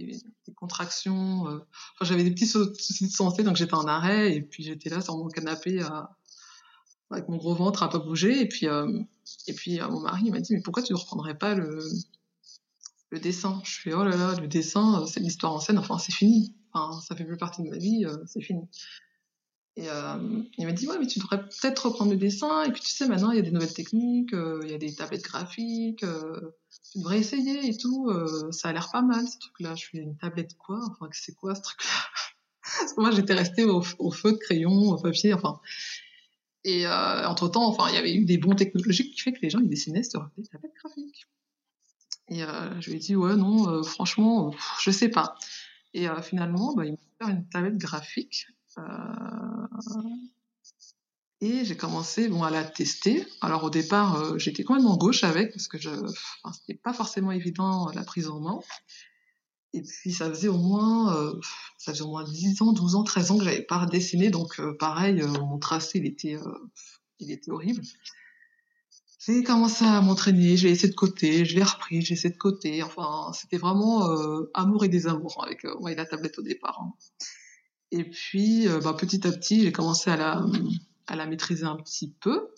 contractions. 0.54 1.48
Euh, 1.48 1.58
enfin, 1.94 2.04
j'avais 2.04 2.22
des 2.22 2.30
petits 2.30 2.46
soucis 2.46 3.06
de 3.06 3.12
santé, 3.12 3.42
donc 3.42 3.56
j'étais 3.56 3.74
en 3.74 3.86
arrêt. 3.86 4.34
Et 4.34 4.42
puis 4.42 4.62
j'étais 4.62 4.90
là 4.90 5.00
sur 5.00 5.16
mon 5.16 5.28
canapé 5.28 5.82
avec 7.10 7.28
mon 7.28 7.36
gros 7.36 7.54
ventre 7.54 7.82
à 7.82 7.90
pas 7.90 7.98
bouger. 7.98 8.40
Et 8.40 8.48
puis, 8.48 8.66
et 8.66 9.52
puis 9.54 9.80
mon 9.80 10.00
mari 10.00 10.30
m'a 10.30 10.40
dit, 10.40 10.54
mais 10.54 10.62
pourquoi 10.62 10.82
tu 10.82 10.92
ne 10.92 10.98
reprendrais 10.98 11.36
pas 11.36 11.54
le, 11.54 11.82
le 13.10 13.18
dessin? 13.18 13.60
Je 13.64 13.80
fais, 13.80 13.92
oh 13.92 14.04
là 14.04 14.16
là, 14.16 14.36
le 14.40 14.46
dessin, 14.46 15.04
c'est 15.06 15.20
l'histoire 15.20 15.52
en 15.52 15.60
scène, 15.60 15.78
enfin, 15.78 15.98
c'est 15.98 16.12
fini. 16.12 16.54
Enfin, 16.72 17.00
ça 17.00 17.16
fait 17.16 17.24
plus 17.24 17.36
partie 17.36 17.62
de 17.62 17.70
ma 17.70 17.78
vie, 17.78 18.06
c'est 18.26 18.40
fini. 18.40 18.68
Et 19.76 19.88
euh, 19.88 20.42
il 20.58 20.66
m'a 20.66 20.72
dit 20.72 20.88
ouais 20.88 20.98
mais 20.98 21.06
tu 21.06 21.20
devrais 21.20 21.42
peut-être 21.42 21.86
reprendre 21.86 22.10
le 22.10 22.16
dessin 22.16 22.64
et 22.64 22.72
puis 22.72 22.82
tu 22.82 22.90
sais 22.90 23.06
maintenant 23.06 23.30
il 23.30 23.36
y 23.36 23.38
a 23.38 23.42
des 23.42 23.52
nouvelles 23.52 23.72
techniques, 23.72 24.34
euh, 24.34 24.60
il 24.64 24.70
y 24.70 24.74
a 24.74 24.78
des 24.78 24.94
tablettes 24.94 25.22
graphiques, 25.22 26.02
euh, 26.02 26.56
tu 26.92 26.98
devrais 26.98 27.20
essayer 27.20 27.68
et 27.68 27.76
tout, 27.76 28.10
ça 28.50 28.68
a 28.68 28.72
l'air 28.72 28.90
pas 28.90 29.02
mal 29.02 29.26
ce 29.28 29.38
truc-là. 29.38 29.76
Je 29.76 29.86
fais 29.86 29.98
une 29.98 30.16
tablette 30.16 30.56
quoi? 30.58 30.80
Enfin 30.90 31.08
c'est 31.12 31.34
quoi 31.34 31.54
ce 31.54 31.62
truc-là? 31.62 31.88
Parce 32.80 32.92
que 32.94 33.00
moi 33.00 33.10
j'étais 33.12 33.34
restée 33.34 33.64
au, 33.64 33.80
feu 33.80 34.32
de 34.32 34.38
crayon, 34.38 34.72
au 34.72 34.96
papier, 35.00 35.34
enfin. 35.34 35.60
Et 36.64 36.86
euh, 36.86 37.28
entre 37.28 37.48
temps 37.48 37.66
enfin 37.66 37.88
il 37.90 37.94
y 37.94 37.98
avait 37.98 38.14
eu 38.14 38.24
des 38.24 38.38
bons 38.38 38.56
technologiques 38.56 39.14
qui 39.14 39.20
fait 39.20 39.32
que 39.32 39.40
les 39.40 39.50
gens 39.50 39.60
ils 39.60 39.68
dessinaient 39.68 40.02
sur 40.02 40.28
des 40.36 40.42
tablettes 40.42 40.74
graphiques. 40.82 41.26
Et 42.28 42.40
je 42.40 42.90
lui 42.90 42.96
ai 42.96 43.00
dit 43.00 43.16
ouais 43.16 43.36
non 43.36 43.82
franchement 43.84 44.52
je 44.80 44.90
sais 44.90 45.08
pas. 45.08 45.36
Et 45.94 46.06
finalement 46.22 46.74
bah, 46.74 46.84
il 46.84 46.92
m'a 46.92 47.26
fait 47.26 47.32
une 47.32 47.48
tablette 47.48 47.78
graphique 47.78 48.48
et 51.40 51.64
j'ai 51.64 51.76
commencé 51.76 52.28
bon, 52.28 52.42
à 52.42 52.50
la 52.50 52.64
tester. 52.64 53.26
Alors 53.40 53.64
au 53.64 53.70
départ, 53.70 54.16
euh, 54.16 54.38
j'étais 54.38 54.62
complètement 54.62 54.96
gauche 54.96 55.24
avec 55.24 55.52
parce 55.52 55.68
que 55.68 55.78
je, 55.78 55.90
enfin, 56.44 56.56
pas 56.82 56.92
forcément 56.92 57.32
évident 57.32 57.90
la 57.94 58.04
prise 58.04 58.28
en 58.28 58.40
main. 58.40 58.60
Et 59.72 59.82
puis 59.82 60.12
ça 60.12 60.28
faisait 60.28 60.48
au 60.48 60.58
moins, 60.58 61.16
euh, 61.16 61.40
ça 61.78 61.92
faisait 61.92 62.02
au 62.02 62.08
moins 62.08 62.24
10 62.24 62.60
ans, 62.62 62.72
12 62.72 62.96
ans, 62.96 63.04
13 63.04 63.30
ans 63.30 63.38
que 63.38 63.44
j'avais 63.44 63.62
pas 63.62 63.86
dessiné. 63.86 64.28
Donc 64.28 64.60
pareil, 64.78 65.22
mon 65.22 65.58
tracé 65.58 65.98
il 65.98 66.06
était, 66.06 66.36
il 67.20 67.30
était 67.30 67.50
horrible. 67.50 67.82
J'ai 69.26 69.42
commencé 69.42 69.84
à 69.84 70.00
m'entraîner, 70.00 70.56
j'ai 70.56 70.68
laissé 70.68 70.88
de 70.88 70.94
côté, 70.94 71.44
je 71.44 71.54
l'ai 71.54 71.62
repris, 71.62 72.02
j'ai 72.02 72.14
laissé 72.14 72.30
de 72.30 72.36
côté. 72.36 72.82
Enfin, 72.82 73.32
c'était 73.32 73.58
vraiment 73.58 74.10
amour 74.54 74.84
et 74.84 74.88
désamour 74.88 75.42
avec 75.44 75.66
ouais, 75.80 75.94
la 75.94 76.04
tablette 76.04 76.38
au 76.38 76.42
départ. 76.42 76.82
Hein. 76.82 76.92
Et 77.92 78.04
puis, 78.04 78.68
euh, 78.68 78.80
bah, 78.80 78.94
petit 78.94 79.26
à 79.26 79.32
petit, 79.32 79.62
j'ai 79.62 79.72
commencé 79.72 80.10
à 80.10 80.16
la, 80.16 80.44
à 81.06 81.16
la 81.16 81.26
maîtriser 81.26 81.64
un 81.64 81.76
petit 81.76 82.12
peu. 82.20 82.50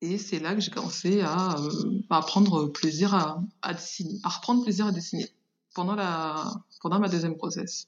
Et 0.00 0.16
c'est 0.16 0.38
là 0.38 0.54
que 0.54 0.60
j'ai 0.60 0.70
commencé 0.70 1.20
à, 1.20 1.58
euh, 1.58 2.00
à 2.08 2.20
prendre 2.20 2.66
plaisir 2.66 3.14
à, 3.14 3.42
à, 3.60 3.74
dessiner, 3.74 4.18
à 4.22 4.30
reprendre 4.30 4.62
plaisir 4.62 4.86
à 4.86 4.92
dessiner 4.92 5.28
pendant, 5.74 5.94
la, 5.94 6.44
pendant 6.80 6.98
ma 6.98 7.08
deuxième 7.08 7.36
process. 7.36 7.86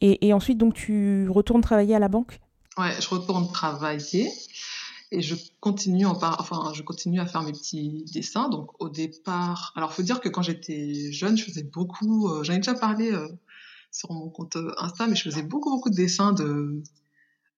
Et, 0.00 0.26
et 0.26 0.32
ensuite, 0.32 0.58
donc, 0.58 0.74
tu 0.74 1.28
retournes 1.28 1.62
travailler 1.62 1.94
à 1.94 1.98
la 2.00 2.08
banque? 2.08 2.40
Ouais, 2.76 3.00
je 3.00 3.08
retourne 3.08 3.50
travailler 3.52 4.28
et 5.10 5.22
je 5.22 5.34
continue 5.60 6.06
en 6.06 6.14
par... 6.14 6.40
enfin 6.40 6.72
je 6.74 6.82
continue 6.82 7.20
à 7.20 7.26
faire 7.26 7.42
mes 7.42 7.52
petits 7.52 8.04
dessins 8.12 8.48
donc 8.48 8.70
au 8.78 8.88
départ 8.88 9.72
alors 9.74 9.92
faut 9.92 10.02
dire 10.02 10.20
que 10.20 10.28
quand 10.28 10.42
j'étais 10.42 11.10
jeune 11.12 11.36
je 11.36 11.44
faisais 11.44 11.62
beaucoup 11.62 12.28
euh, 12.28 12.42
j'en 12.44 12.52
ai 12.52 12.56
déjà 12.56 12.74
parlé 12.74 13.10
euh, 13.12 13.26
sur 13.90 14.12
mon 14.12 14.28
compte 14.28 14.56
euh, 14.56 14.72
Insta, 14.78 15.06
mais 15.06 15.16
je 15.16 15.22
faisais 15.22 15.42
beaucoup, 15.42 15.70
beaucoup 15.70 15.90
de 15.90 15.94
dessins 15.94 16.32
de, 16.32 16.82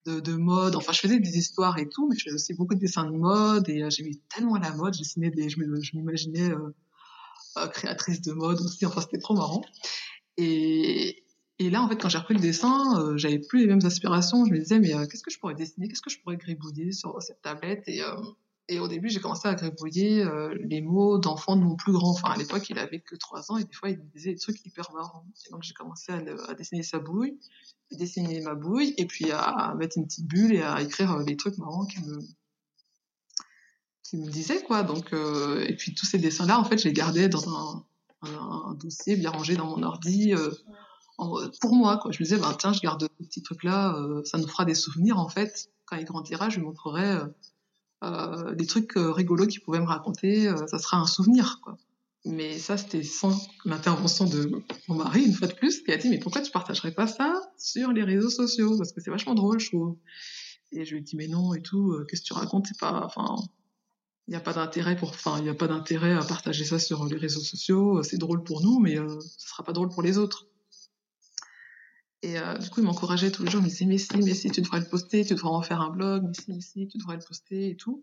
de, 0.06 0.20
de, 0.20 0.34
mode. 0.34 0.76
Enfin, 0.76 0.92
je 0.92 1.00
faisais 1.00 1.18
des 1.18 1.38
histoires 1.38 1.78
et 1.78 1.88
tout, 1.88 2.08
mais 2.08 2.16
je 2.16 2.24
faisais 2.24 2.34
aussi 2.34 2.54
beaucoup 2.54 2.74
de 2.74 2.80
dessins 2.80 3.04
de 3.04 3.16
mode 3.16 3.68
et 3.68 3.82
euh, 3.82 3.90
j'aimais 3.90 4.18
tellement 4.34 4.56
la 4.56 4.72
mode. 4.74 4.94
Je 4.94 5.00
dessinais 5.00 5.30
des, 5.30 5.48
je 5.48 5.58
m'imaginais 5.96 6.50
euh, 6.50 7.66
créatrice 7.68 8.20
de 8.22 8.32
mode 8.32 8.60
aussi. 8.60 8.86
Enfin, 8.86 9.00
c'était 9.00 9.18
trop 9.18 9.34
marrant. 9.34 9.62
Et, 10.36 11.24
et 11.58 11.70
là, 11.70 11.82
en 11.82 11.88
fait, 11.88 11.96
quand 11.96 12.08
j'ai 12.08 12.18
repris 12.18 12.34
le 12.34 12.40
dessin, 12.40 13.00
euh, 13.00 13.16
j'avais 13.16 13.38
plus 13.38 13.60
les 13.60 13.66
mêmes 13.66 13.84
aspirations. 13.84 14.44
Je 14.46 14.52
me 14.52 14.58
disais, 14.58 14.78
mais 14.78 14.90
qu'est-ce 15.08 15.22
que 15.22 15.30
je 15.30 15.38
pourrais 15.38 15.54
dessiner? 15.54 15.88
Qu'est-ce 15.88 16.02
que 16.02 16.10
je 16.10 16.20
pourrais 16.20 16.36
gribouiller 16.36 16.92
sur 16.92 17.20
cette 17.22 17.42
tablette? 17.42 17.84
Et 17.86 18.02
et 18.70 18.78
au 18.78 18.86
début, 18.86 19.08
j'ai 19.08 19.20
commencé 19.20 19.48
à 19.48 19.54
gribouiller 19.54 20.22
euh, 20.22 20.54
les 20.60 20.80
mots 20.80 21.18
d'enfants 21.18 21.56
de 21.56 21.62
mon 21.62 21.74
plus 21.74 21.92
grand. 21.92 22.10
Enfin, 22.10 22.30
à 22.30 22.36
l'époque, 22.36 22.70
il 22.70 22.78
avait 22.78 23.00
que 23.00 23.16
3 23.16 23.50
ans 23.50 23.56
et 23.58 23.64
des 23.64 23.72
fois, 23.72 23.90
il 23.90 24.00
disait 24.14 24.32
des 24.32 24.38
trucs 24.38 24.64
hyper 24.64 24.92
marrants. 24.92 25.26
Et 25.46 25.50
donc, 25.50 25.64
j'ai 25.64 25.74
commencé 25.74 26.12
à, 26.12 26.54
dessiner 26.54 26.84
sa 26.84 27.00
bouille, 27.00 27.36
à 27.92 27.96
dessiner 27.96 28.40
ma 28.42 28.54
bouille, 28.54 28.94
et 28.96 29.06
puis 29.06 29.32
à, 29.32 29.74
mettre 29.76 29.98
une 29.98 30.06
petite 30.06 30.26
bulle 30.26 30.54
et 30.54 30.62
à 30.62 30.80
écrire 30.80 31.10
euh, 31.12 31.24
les 31.26 31.36
trucs 31.36 31.58
marrants 31.58 31.84
qui 31.84 32.00
me, 32.02 32.20
qui 34.04 34.16
me 34.18 34.30
disaient, 34.30 34.62
quoi. 34.62 34.84
Donc, 34.84 35.12
euh, 35.12 35.64
et 35.66 35.74
puis 35.74 35.94
tous 35.94 36.06
ces 36.06 36.18
dessins-là, 36.18 36.58
en 36.58 36.64
fait, 36.64 36.78
je 36.78 36.84
les 36.88 36.92
gardais 36.92 37.28
dans 37.28 37.48
un, 37.48 37.84
dossier 38.74 39.16
bien 39.16 39.30
rangé 39.30 39.56
dans 39.56 39.66
mon 39.66 39.82
ordi. 39.82 40.34
Euh, 40.34 40.50
pour 41.60 41.74
moi, 41.74 41.98
quoi. 41.98 42.12
Je 42.12 42.18
me 42.18 42.24
disais, 42.24 42.38
ben, 42.38 42.54
tiens, 42.58 42.72
je 42.72 42.80
garde 42.80 43.02
ce 43.02 43.24
petit 43.24 43.42
truc-là, 43.42 43.94
euh, 43.96 44.22
ça 44.24 44.38
nous 44.38 44.46
fera 44.46 44.64
des 44.64 44.74
souvenirs, 44.74 45.18
en 45.18 45.28
fait. 45.28 45.70
Quand 45.86 45.96
il 45.96 46.04
grandira, 46.04 46.50
je 46.50 46.58
lui 46.58 46.64
montrerai 46.64 47.18
euh, 48.02 48.54
des 48.54 48.66
trucs 48.66 48.96
euh, 48.96 49.10
rigolos 49.12 49.46
qu'il 49.46 49.60
pouvait 49.60 49.80
me 49.80 49.86
raconter, 49.86 50.48
euh, 50.48 50.66
ça 50.66 50.78
sera 50.78 50.98
un 50.98 51.06
souvenir. 51.06 51.60
Mais 52.24 52.58
ça, 52.58 52.76
c'était 52.76 53.02
sans 53.02 53.38
l'intervention 53.64 54.26
de 54.26 54.62
mon 54.88 54.94
mari, 54.94 55.24
une 55.24 55.32
fois 55.32 55.48
de 55.48 55.54
plus, 55.54 55.82
qui 55.82 55.92
a 55.92 55.96
dit, 55.96 56.08
mais 56.08 56.18
pourquoi 56.18 56.42
tu 56.42 56.50
partagerais 56.50 56.92
pas 56.92 57.06
ça 57.06 57.40
sur 57.58 57.92
les 57.92 58.02
réseaux 58.02 58.30
sociaux? 58.30 58.76
Parce 58.76 58.92
que 58.92 59.00
c'est 59.00 59.10
vachement 59.10 59.34
drôle, 59.34 59.58
je 59.60 59.68
trouve. 59.68 59.96
Et 60.72 60.84
je 60.84 60.92
lui 60.92 61.00
ai 61.00 61.02
dit, 61.02 61.16
mais 61.16 61.28
non, 61.28 61.54
et 61.54 61.62
tout, 61.62 61.98
qu'est-ce 62.08 62.22
que 62.22 62.26
tu 62.26 62.32
racontes? 62.34 62.68
Il 62.70 64.30
n'y 64.30 64.36
a 64.36 64.40
pas 64.40 64.52
d'intérêt 64.52 64.96
pour, 64.96 65.10
enfin, 65.10 65.36
il 65.38 65.44
n'y 65.44 65.48
a 65.48 65.54
pas 65.54 65.66
d'intérêt 65.66 66.12
à 66.12 66.22
partager 66.22 66.64
ça 66.64 66.78
sur 66.78 67.06
les 67.06 67.16
réseaux 67.16 67.40
sociaux. 67.40 68.02
C'est 68.02 68.18
drôle 68.18 68.44
pour 68.44 68.62
nous, 68.62 68.78
mais 68.78 68.96
ce 68.96 69.48
sera 69.48 69.64
pas 69.64 69.72
drôle 69.72 69.88
pour 69.88 70.02
les 70.02 70.18
autres. 70.18 70.49
Et 72.22 72.38
euh, 72.38 72.58
du 72.58 72.68
coup, 72.68 72.80
il 72.80 72.86
m'encourageait 72.86 73.30
tous 73.30 73.44
les 73.44 73.50
jours, 73.50 73.62
il 73.62 73.64
me 73.64 73.70
disait, 73.70 73.86
mais 73.86 73.96
si, 73.96 74.14
mais 74.18 74.34
si, 74.34 74.50
tu 74.50 74.60
devrais 74.60 74.80
le 74.80 74.86
poster, 74.86 75.24
tu 75.24 75.34
devrais 75.34 75.48
en 75.48 75.62
faire 75.62 75.80
un 75.80 75.88
blog, 75.88 76.24
mais 76.26 76.34
si, 76.34 76.52
mais 76.52 76.60
si, 76.60 76.86
tu 76.86 76.98
devrais 76.98 77.16
le 77.16 77.22
poster 77.22 77.70
et 77.70 77.76
tout. 77.76 78.02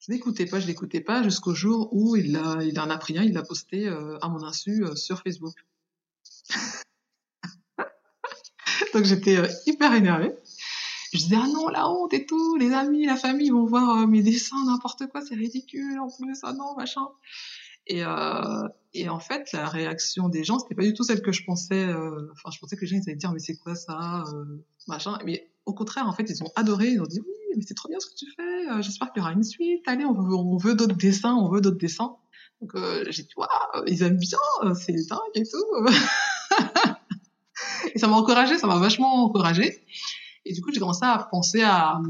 Je 0.00 0.12
n'écoutais 0.12 0.46
pas, 0.46 0.60
je 0.60 0.66
l'écoutais 0.66 1.00
pas, 1.00 1.22
jusqu'au 1.22 1.54
jour 1.54 1.90
où 1.92 2.16
il, 2.16 2.36
a, 2.36 2.62
il 2.62 2.78
en 2.80 2.88
a 2.88 2.96
pris 2.96 3.18
un, 3.18 3.22
il 3.22 3.34
l'a 3.34 3.42
posté 3.42 3.86
euh, 3.86 4.18
à 4.22 4.28
mon 4.28 4.42
insu 4.42 4.84
euh, 4.84 4.94
sur 4.94 5.22
Facebook. 5.22 5.54
Donc 8.94 9.04
j'étais 9.04 9.42
hyper 9.66 9.94
énervée. 9.94 10.32
Je 11.12 11.18
disais, 11.18 11.36
ah 11.38 11.46
non, 11.46 11.68
la 11.68 11.88
honte 11.88 12.14
et 12.14 12.26
tout, 12.26 12.56
les 12.56 12.72
amis, 12.72 13.06
la 13.06 13.16
famille 13.16 13.50
vont 13.50 13.66
voir 13.66 14.08
mes 14.08 14.22
dessins, 14.22 14.64
n'importe 14.66 15.06
quoi, 15.08 15.20
c'est 15.20 15.34
ridicule 15.34 15.98
en 16.00 16.10
plus, 16.10 16.40
ah 16.42 16.54
non, 16.54 16.74
machin. 16.76 17.06
Et, 17.86 18.04
euh, 18.04 18.68
et 18.94 19.08
en 19.08 19.18
fait, 19.18 19.52
la 19.52 19.68
réaction 19.68 20.28
des 20.28 20.44
gens, 20.44 20.58
c'était 20.58 20.76
pas 20.76 20.84
du 20.84 20.94
tout 20.94 21.02
celle 21.02 21.20
que 21.20 21.32
je 21.32 21.44
pensais. 21.44 21.84
Euh, 21.84 22.30
enfin, 22.32 22.50
je 22.52 22.58
pensais 22.60 22.76
que 22.76 22.82
les 22.82 22.86
gens 22.86 22.96
ils 22.96 23.08
allaient 23.08 23.16
dire 23.16 23.32
mais 23.32 23.40
c'est 23.40 23.56
quoi 23.56 23.74
ça, 23.74 24.24
euh, 24.32 24.44
machin. 24.86 25.18
Mais 25.24 25.50
au 25.66 25.74
contraire, 25.74 26.06
en 26.06 26.12
fait, 26.12 26.30
ils 26.30 26.42
ont 26.42 26.52
adoré. 26.54 26.88
Ils 26.88 27.00
ont 27.00 27.06
dit 27.06 27.20
oui, 27.20 27.56
mais 27.56 27.62
c'est 27.66 27.74
trop 27.74 27.88
bien 27.88 27.98
ce 27.98 28.06
que 28.06 28.14
tu 28.14 28.26
fais. 28.36 28.70
Euh, 28.70 28.82
j'espère 28.82 29.12
qu'il 29.12 29.20
y 29.20 29.24
aura 29.24 29.32
une 29.32 29.42
suite. 29.42 29.82
Allez, 29.86 30.04
on 30.04 30.12
veut, 30.12 30.34
on 30.34 30.56
veut 30.56 30.74
d'autres 30.74 30.96
dessins, 30.96 31.34
on 31.34 31.50
veut 31.50 31.60
d'autres 31.60 31.78
dessins. 31.78 32.16
Donc 32.60 32.76
j'ai 33.10 33.24
dit 33.24 33.32
waouh, 33.36 33.48
ils 33.88 34.02
aiment 34.04 34.16
bien, 34.16 34.38
c'est 34.74 34.92
dingue 34.92 35.18
et 35.34 35.42
tout. 35.42 35.86
et 37.94 37.98
ça 37.98 38.06
m'a 38.06 38.16
encouragé, 38.16 38.58
ça 38.58 38.68
m'a 38.68 38.78
vachement 38.78 39.24
encouragé. 39.24 39.84
Et 40.46 40.52
du 40.52 40.62
coup, 40.62 40.70
j'ai 40.72 40.78
commencé 40.78 41.04
à 41.04 41.18
penser 41.30 41.62
à 41.62 42.00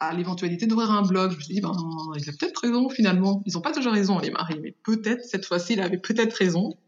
à 0.00 0.14
l'éventualité 0.14 0.66
d'ouvrir 0.66 0.90
un 0.90 1.02
blog. 1.02 1.32
Je 1.32 1.36
me 1.36 1.40
suis 1.40 1.54
dit, 1.54 1.60
ben, 1.60 1.74
il 2.16 2.28
a 2.28 2.32
peut-être 2.32 2.60
raison 2.60 2.88
finalement. 2.88 3.42
Ils 3.46 3.54
n'ont 3.54 3.60
pas 3.60 3.72
toujours 3.72 3.92
raison, 3.92 4.18
les 4.18 4.30
maris, 4.30 4.60
mais 4.62 4.72
peut-être 4.84 5.24
cette 5.24 5.44
fois-ci, 5.44 5.74
il 5.74 5.80
avait 5.80 5.98
peut-être 5.98 6.34
raison. 6.34 6.78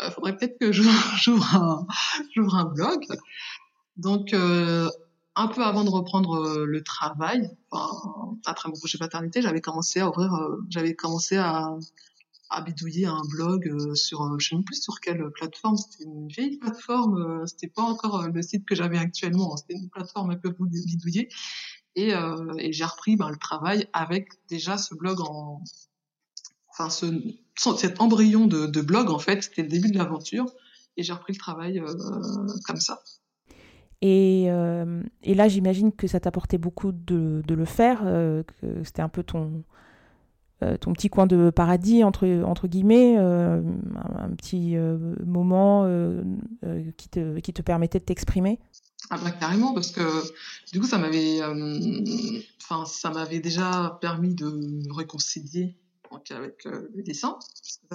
Il 0.00 0.06
euh, 0.06 0.10
faudrait 0.10 0.36
peut-être 0.36 0.58
que 0.58 0.72
j'ouvre 0.72 1.86
un, 2.54 2.64
blog. 2.64 3.04
Donc, 3.96 4.32
euh, 4.32 4.88
un 5.36 5.48
peu 5.48 5.64
avant 5.64 5.84
de 5.84 5.90
reprendre 5.90 6.34
euh, 6.34 6.64
le 6.66 6.82
travail, 6.82 7.50
enfin, 7.70 8.36
après 8.46 8.68
mon 8.68 8.76
projet 8.76 8.98
paternité, 8.98 9.42
j'avais 9.42 9.60
commencé 9.60 10.00
à 10.00 10.08
ouvrir, 10.08 10.32
j'avais 10.68 10.94
commencé 10.94 11.36
à, 11.36 11.76
bidouiller 12.64 13.06
un 13.06 13.22
blog 13.30 13.94
sur, 13.96 14.38
je 14.38 14.48
sais 14.48 14.54
même 14.54 14.64
plus 14.64 14.80
sur 14.80 15.00
quelle 15.00 15.28
plateforme. 15.32 15.76
C'était 15.76 16.04
une 16.04 16.28
vieille 16.28 16.56
plateforme. 16.58 17.44
c'était 17.48 17.66
pas 17.66 17.82
encore 17.82 18.28
le 18.28 18.42
site 18.42 18.64
que 18.64 18.76
j'avais 18.76 18.96
actuellement. 18.96 19.56
C'était 19.56 19.74
une 19.74 19.90
plateforme 19.90 20.30
un 20.30 20.36
peu 20.36 20.54
bidouillée. 20.60 21.28
Et, 21.96 22.14
euh, 22.14 22.52
et 22.58 22.72
j'ai 22.72 22.84
repris 22.84 23.16
ben, 23.16 23.30
le 23.30 23.36
travail 23.36 23.86
avec 23.92 24.28
déjà 24.48 24.78
ce 24.78 24.94
blog 24.94 25.20
en, 25.20 25.60
enfin 26.70 26.90
ce, 26.90 27.06
cet 27.76 28.00
embryon 28.00 28.46
de, 28.46 28.80
blog 28.80 29.10
en 29.10 29.18
fait, 29.18 29.42
c'était 29.42 29.62
le 29.62 29.68
début 29.68 29.90
de 29.90 29.98
l'aventure. 29.98 30.46
Et 30.96 31.02
j'ai 31.02 31.12
repris 31.12 31.32
le 31.32 31.38
travail 31.38 31.80
euh, 31.80 31.86
comme 32.66 32.76
ça. 32.76 33.00
Et, 34.00 34.46
euh, 34.48 35.02
et 35.22 35.34
là, 35.34 35.48
j'imagine 35.48 35.92
que 35.92 36.06
ça 36.06 36.20
t'apportait 36.20 36.58
beaucoup 36.58 36.92
de, 36.92 37.42
de, 37.44 37.54
le 37.54 37.64
faire, 37.64 38.00
que 38.00 38.84
c'était 38.84 39.02
un 39.02 39.08
peu 39.08 39.24
ton, 39.24 39.64
ton 40.60 40.92
petit 40.92 41.08
coin 41.08 41.26
de 41.26 41.50
paradis, 41.50 42.04
entre, 42.04 42.28
entre 42.44 42.68
guillemets, 42.68 43.16
un, 43.16 44.30
petit 44.36 44.76
moment 45.24 45.88
qui, 46.96 47.08
te, 47.08 47.40
qui 47.40 47.52
te 47.52 47.62
permettait 47.62 47.98
de 47.98 48.04
t'exprimer 48.04 48.60
ah 49.10 49.18
bah 49.18 49.30
carrément 49.30 49.74
parce 49.74 49.90
que 49.90 50.02
du 50.72 50.80
coup 50.80 50.86
ça 50.86 50.98
m'avait 50.98 51.42
euh, 51.42 52.40
enfin 52.62 52.84
ça 52.86 53.10
m'avait 53.10 53.40
déjà 53.40 53.98
permis 54.00 54.34
de 54.34 54.46
me 54.46 54.92
réconcilier 54.92 55.76
avec 56.30 56.64
euh, 56.66 56.88
le 56.94 57.02
dessin 57.02 57.38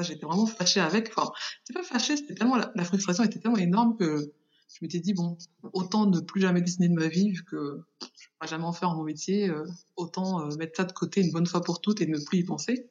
j'étais 0.01 0.25
vraiment 0.25 0.46
fâchée 0.46 0.82
avec 0.82 1.10
enfin 1.16 1.32
c'était 1.63 1.80
pas 1.80 1.86
fâchée 1.86 2.18
c'était 2.18 2.36
tellement 2.36 2.58
la, 2.58 2.84
frustration 2.84 3.24
était 3.24 3.39
tellement 3.39 3.58
énorme 3.58 3.96
que 3.98 4.34
je 4.68 4.78
m'étais 4.82 5.00
dit 5.00 5.13
bon 5.13 5.38
autant 5.74 6.06
ne 6.06 6.20
plus 6.20 6.42
jamais 6.42 6.62
dessiner 6.62 6.89
de 6.89 6.96
ma 6.96 7.08
vie 7.08 7.32
vu 7.32 7.44
que 7.46 7.82
va 8.42 8.48
jamais 8.48 8.66
en 8.66 8.74
faire 8.74 8.94
mon 8.96 9.04
métier, 9.04 9.51
autant 9.96 10.48
mettre 10.58 10.78
ça 10.78 10.86
de 10.86 10.94
côté 10.94 11.22
une 11.22 11.32
bonne 11.32 11.46
fois 11.46 11.62
pour 11.62 11.82
toutes 11.82 12.01
et 12.01 12.08
ne 12.08 12.18
plus 12.18 12.39
y 12.39 12.44
penser. 12.44 12.88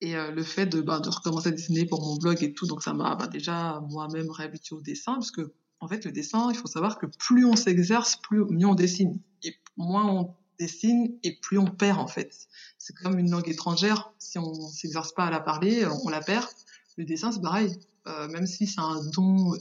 Et 0.00 0.14
le 0.14 0.42
fait 0.42 0.66
de, 0.66 0.80
bah, 0.80 1.00
de 1.00 1.08
recommencer 1.08 1.48
à 1.48 1.52
dessiner 1.52 1.86
pour 1.86 2.02
mon 2.02 2.16
blog 2.16 2.42
et 2.42 2.52
tout, 2.52 2.66
donc 2.66 2.82
ça 2.82 2.92
m'a 2.92 3.14
bah, 3.16 3.26
déjà 3.26 3.80
moi-même 3.88 4.30
réhabitué 4.30 4.76
au 4.76 4.82
dessin, 4.82 5.14
parce 5.14 5.30
que 5.30 5.54
en 5.84 5.88
fait 5.88 6.04
le 6.06 6.12
dessin, 6.12 6.50
il 6.50 6.56
faut 6.56 6.66
savoir 6.66 6.98
que 6.98 7.06
plus 7.06 7.44
on 7.44 7.56
s'exerce, 7.56 8.16
plus 8.16 8.44
mieux 8.46 8.66
on 8.66 8.74
dessine, 8.74 9.20
et 9.42 9.54
moins 9.76 10.06
on 10.06 10.34
dessine 10.58 11.18
et 11.22 11.38
plus 11.40 11.58
on 11.58 11.66
perd 11.66 11.98
en 11.98 12.06
fait. 12.06 12.48
C'est 12.78 12.94
comme 12.94 13.18
une 13.18 13.30
langue 13.30 13.48
étrangère, 13.48 14.12
si 14.18 14.38
on 14.38 14.54
s'exerce 14.68 15.12
pas 15.12 15.24
à 15.26 15.30
la 15.30 15.40
parler, 15.40 15.86
on 16.04 16.08
la 16.08 16.20
perd. 16.20 16.48
Le 16.96 17.04
dessin 17.04 17.32
c'est 17.32 17.42
pareil, 17.42 17.78
euh, 18.06 18.28
même 18.28 18.46
si 18.46 18.66
c'est 18.66 18.80
un 18.80 19.04
don, 19.12 19.52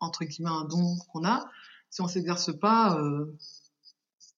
entre 0.00 0.24
guillemets 0.24 0.50
un 0.50 0.64
don 0.64 0.96
qu'on 1.12 1.24
a, 1.24 1.44
si 1.90 2.00
on 2.00 2.06
s'exerce 2.06 2.56
pas, 2.56 2.96
euh, 2.96 3.36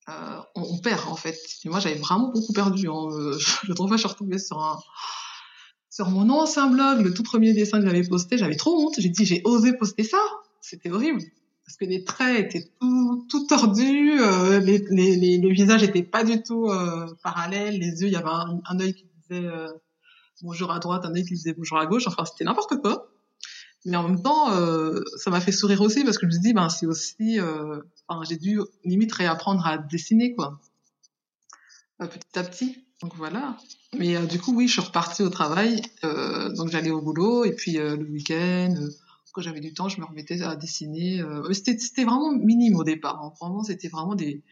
euh, 0.08 0.40
on, 0.54 0.78
perd 0.78 1.08
en 1.08 1.16
fait. 1.16 1.38
Et 1.64 1.68
moi 1.68 1.78
j'avais 1.78 1.98
vraiment 1.98 2.30
beaucoup 2.30 2.54
perdu. 2.54 2.88
Hein. 2.88 3.08
Je, 3.64 3.72
trouve 3.74 3.90
pas, 3.90 3.96
je 3.96 4.00
suis 4.00 4.08
retombée 4.08 4.38
sur 4.38 4.82
sur 5.90 6.10
mon 6.10 6.28
ancien 6.28 6.68
blog, 6.68 7.00
le 7.00 7.14
tout 7.14 7.22
premier 7.22 7.54
dessin 7.54 7.80
que 7.80 7.86
j'avais 7.86 8.02
posté, 8.02 8.36
j'avais 8.36 8.56
trop 8.56 8.78
honte. 8.78 8.96
J'ai 8.98 9.08
dit 9.08 9.24
j'ai 9.24 9.40
osé 9.44 9.72
poster 9.72 10.04
ça, 10.04 10.18
c'était 10.66 10.90
horrible 10.90 11.22
parce 11.64 11.76
que 11.76 11.84
les 11.84 12.04
traits 12.04 12.46
étaient 12.46 12.70
tout, 12.80 13.26
tout 13.28 13.46
tordus, 13.46 14.20
euh, 14.20 14.60
les, 14.60 14.84
les, 14.90 15.16
les, 15.16 15.38
les, 15.38 15.52
visages 15.52 15.82
étaient 15.82 16.02
pas 16.02 16.22
du 16.22 16.42
tout 16.42 16.66
euh, 16.66 17.06
parallèles, 17.22 17.78
les 17.78 18.02
yeux, 18.02 18.06
il 18.06 18.12
y 18.12 18.16
avait 18.16 18.28
un, 18.28 18.60
un 18.68 18.80
œil 18.80 18.94
qui 18.94 19.06
disait 19.20 19.46
euh, 19.46 19.68
bonjour 20.42 20.70
à 20.70 20.78
droite, 20.78 21.04
un 21.04 21.14
œil 21.14 21.24
qui 21.24 21.34
disait 21.34 21.54
bonjour 21.54 21.78
à 21.78 21.86
gauche, 21.86 22.06
enfin 22.06 22.24
c'était 22.24 22.44
n'importe 22.44 22.80
quoi. 22.80 23.08
Mais 23.84 23.96
en 23.96 24.08
même 24.08 24.22
temps, 24.22 24.52
euh, 24.52 25.00
ça 25.16 25.30
m'a 25.30 25.40
fait 25.40 25.52
sourire 25.52 25.80
aussi 25.80 26.04
parce 26.04 26.18
que 26.18 26.28
je 26.28 26.36
me 26.36 26.42
dis, 26.42 26.52
ben 26.52 26.68
c'est 26.68 26.86
aussi, 26.86 27.38
j'ai 28.28 28.36
dû 28.36 28.60
limite 28.84 29.12
réapprendre 29.12 29.64
à 29.64 29.78
dessiner 29.78 30.34
quoi, 30.34 30.60
petit 31.98 32.38
à 32.38 32.42
petit. 32.42 32.84
Donc 33.02 33.14
voilà. 33.14 33.56
Mais 33.96 34.24
du 34.26 34.40
coup, 34.40 34.52
oui, 34.56 34.66
je 34.66 34.72
suis 34.72 34.82
repartie 34.82 35.22
au 35.22 35.30
travail, 35.30 35.82
donc 36.02 36.70
j'allais 36.70 36.90
au 36.90 37.00
boulot 37.00 37.44
et 37.44 37.54
puis 37.54 37.74
le 37.74 38.04
week-end 38.04 38.74
quand 39.36 39.42
j'avais 39.42 39.60
du 39.60 39.74
temps, 39.74 39.90
je 39.90 40.00
me 40.00 40.06
remettais 40.06 40.40
à 40.40 40.56
dessiner. 40.56 41.20
Euh, 41.20 41.52
c'était 41.52 42.04
vraiment 42.04 42.32
minime 42.32 42.76
au 42.76 42.84
départ. 42.84 43.22
Hein. 43.22 43.34
Vraiment, 43.38 43.62
c'était 43.62 43.88
vraiment 43.88 44.14
des. 44.14 44.42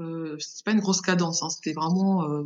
Euh, 0.00 0.36
c'était 0.40 0.64
pas 0.64 0.72
une 0.72 0.80
grosse 0.80 1.00
cadence. 1.00 1.44
Hein. 1.44 1.50
C'était 1.50 1.72
vraiment 1.72 2.24
euh, 2.24 2.44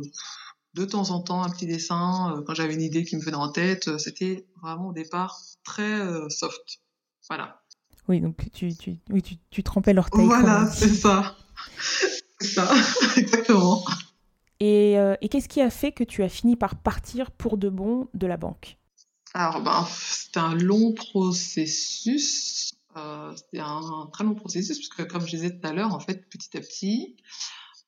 de 0.75 0.85
temps 0.85 1.09
en 1.09 1.19
temps 1.19 1.41
un 1.41 1.49
petit 1.49 1.65
dessin. 1.65 2.31
Euh, 2.37 2.43
quand 2.45 2.53
j'avais 2.53 2.75
une 2.75 2.81
idée 2.83 3.03
qui 3.03 3.15
me 3.15 3.21
venait 3.21 3.37
en 3.37 3.51
tête, 3.51 3.97
c'était 3.97 4.45
vraiment 4.61 4.89
au 4.89 4.93
départ 4.93 5.41
très 5.63 5.99
soft. 6.29 6.81
Voilà. 7.27 7.63
Oui, 8.07 8.21
donc 8.21 8.37
tu, 8.53 8.71
tu, 8.75 8.99
oui, 9.09 9.23
tu, 9.23 9.37
tu 9.49 9.63
trempais 9.63 9.93
l'orteil. 9.93 10.25
Voilà, 10.25 10.69
c'est 10.69 10.93
ça. 10.93 11.35
c'est 11.89 12.45
ça, 12.45 12.71
exactement. 13.17 13.83
Et, 14.59 14.93
et 15.21 15.29
qu'est-ce 15.29 15.49
qui 15.49 15.61
a 15.61 15.71
fait 15.71 15.91
que 15.91 16.03
tu 16.03 16.21
as 16.21 16.29
fini 16.29 16.55
par 16.55 16.75
partir 16.75 17.31
pour 17.31 17.57
de 17.57 17.69
bon 17.69 18.09
de 18.13 18.27
la 18.27 18.37
banque? 18.37 18.77
Alors, 19.33 19.61
ben, 19.61 19.87
c'était 19.89 20.39
un 20.39 20.55
long 20.55 20.93
processus. 20.93 22.73
Euh, 22.95 23.35
c'était 23.35 23.59
un, 23.59 24.09
très 24.13 24.23
long 24.23 24.35
processus, 24.35 24.77
puisque 24.77 25.07
comme 25.07 25.25
je 25.25 25.31
disais 25.35 25.59
tout 25.59 25.67
à 25.67 25.73
l'heure, 25.73 25.93
en 25.93 25.99
fait, 25.99 26.29
petit 26.29 26.55
à 26.55 26.61
petit, 26.61 27.15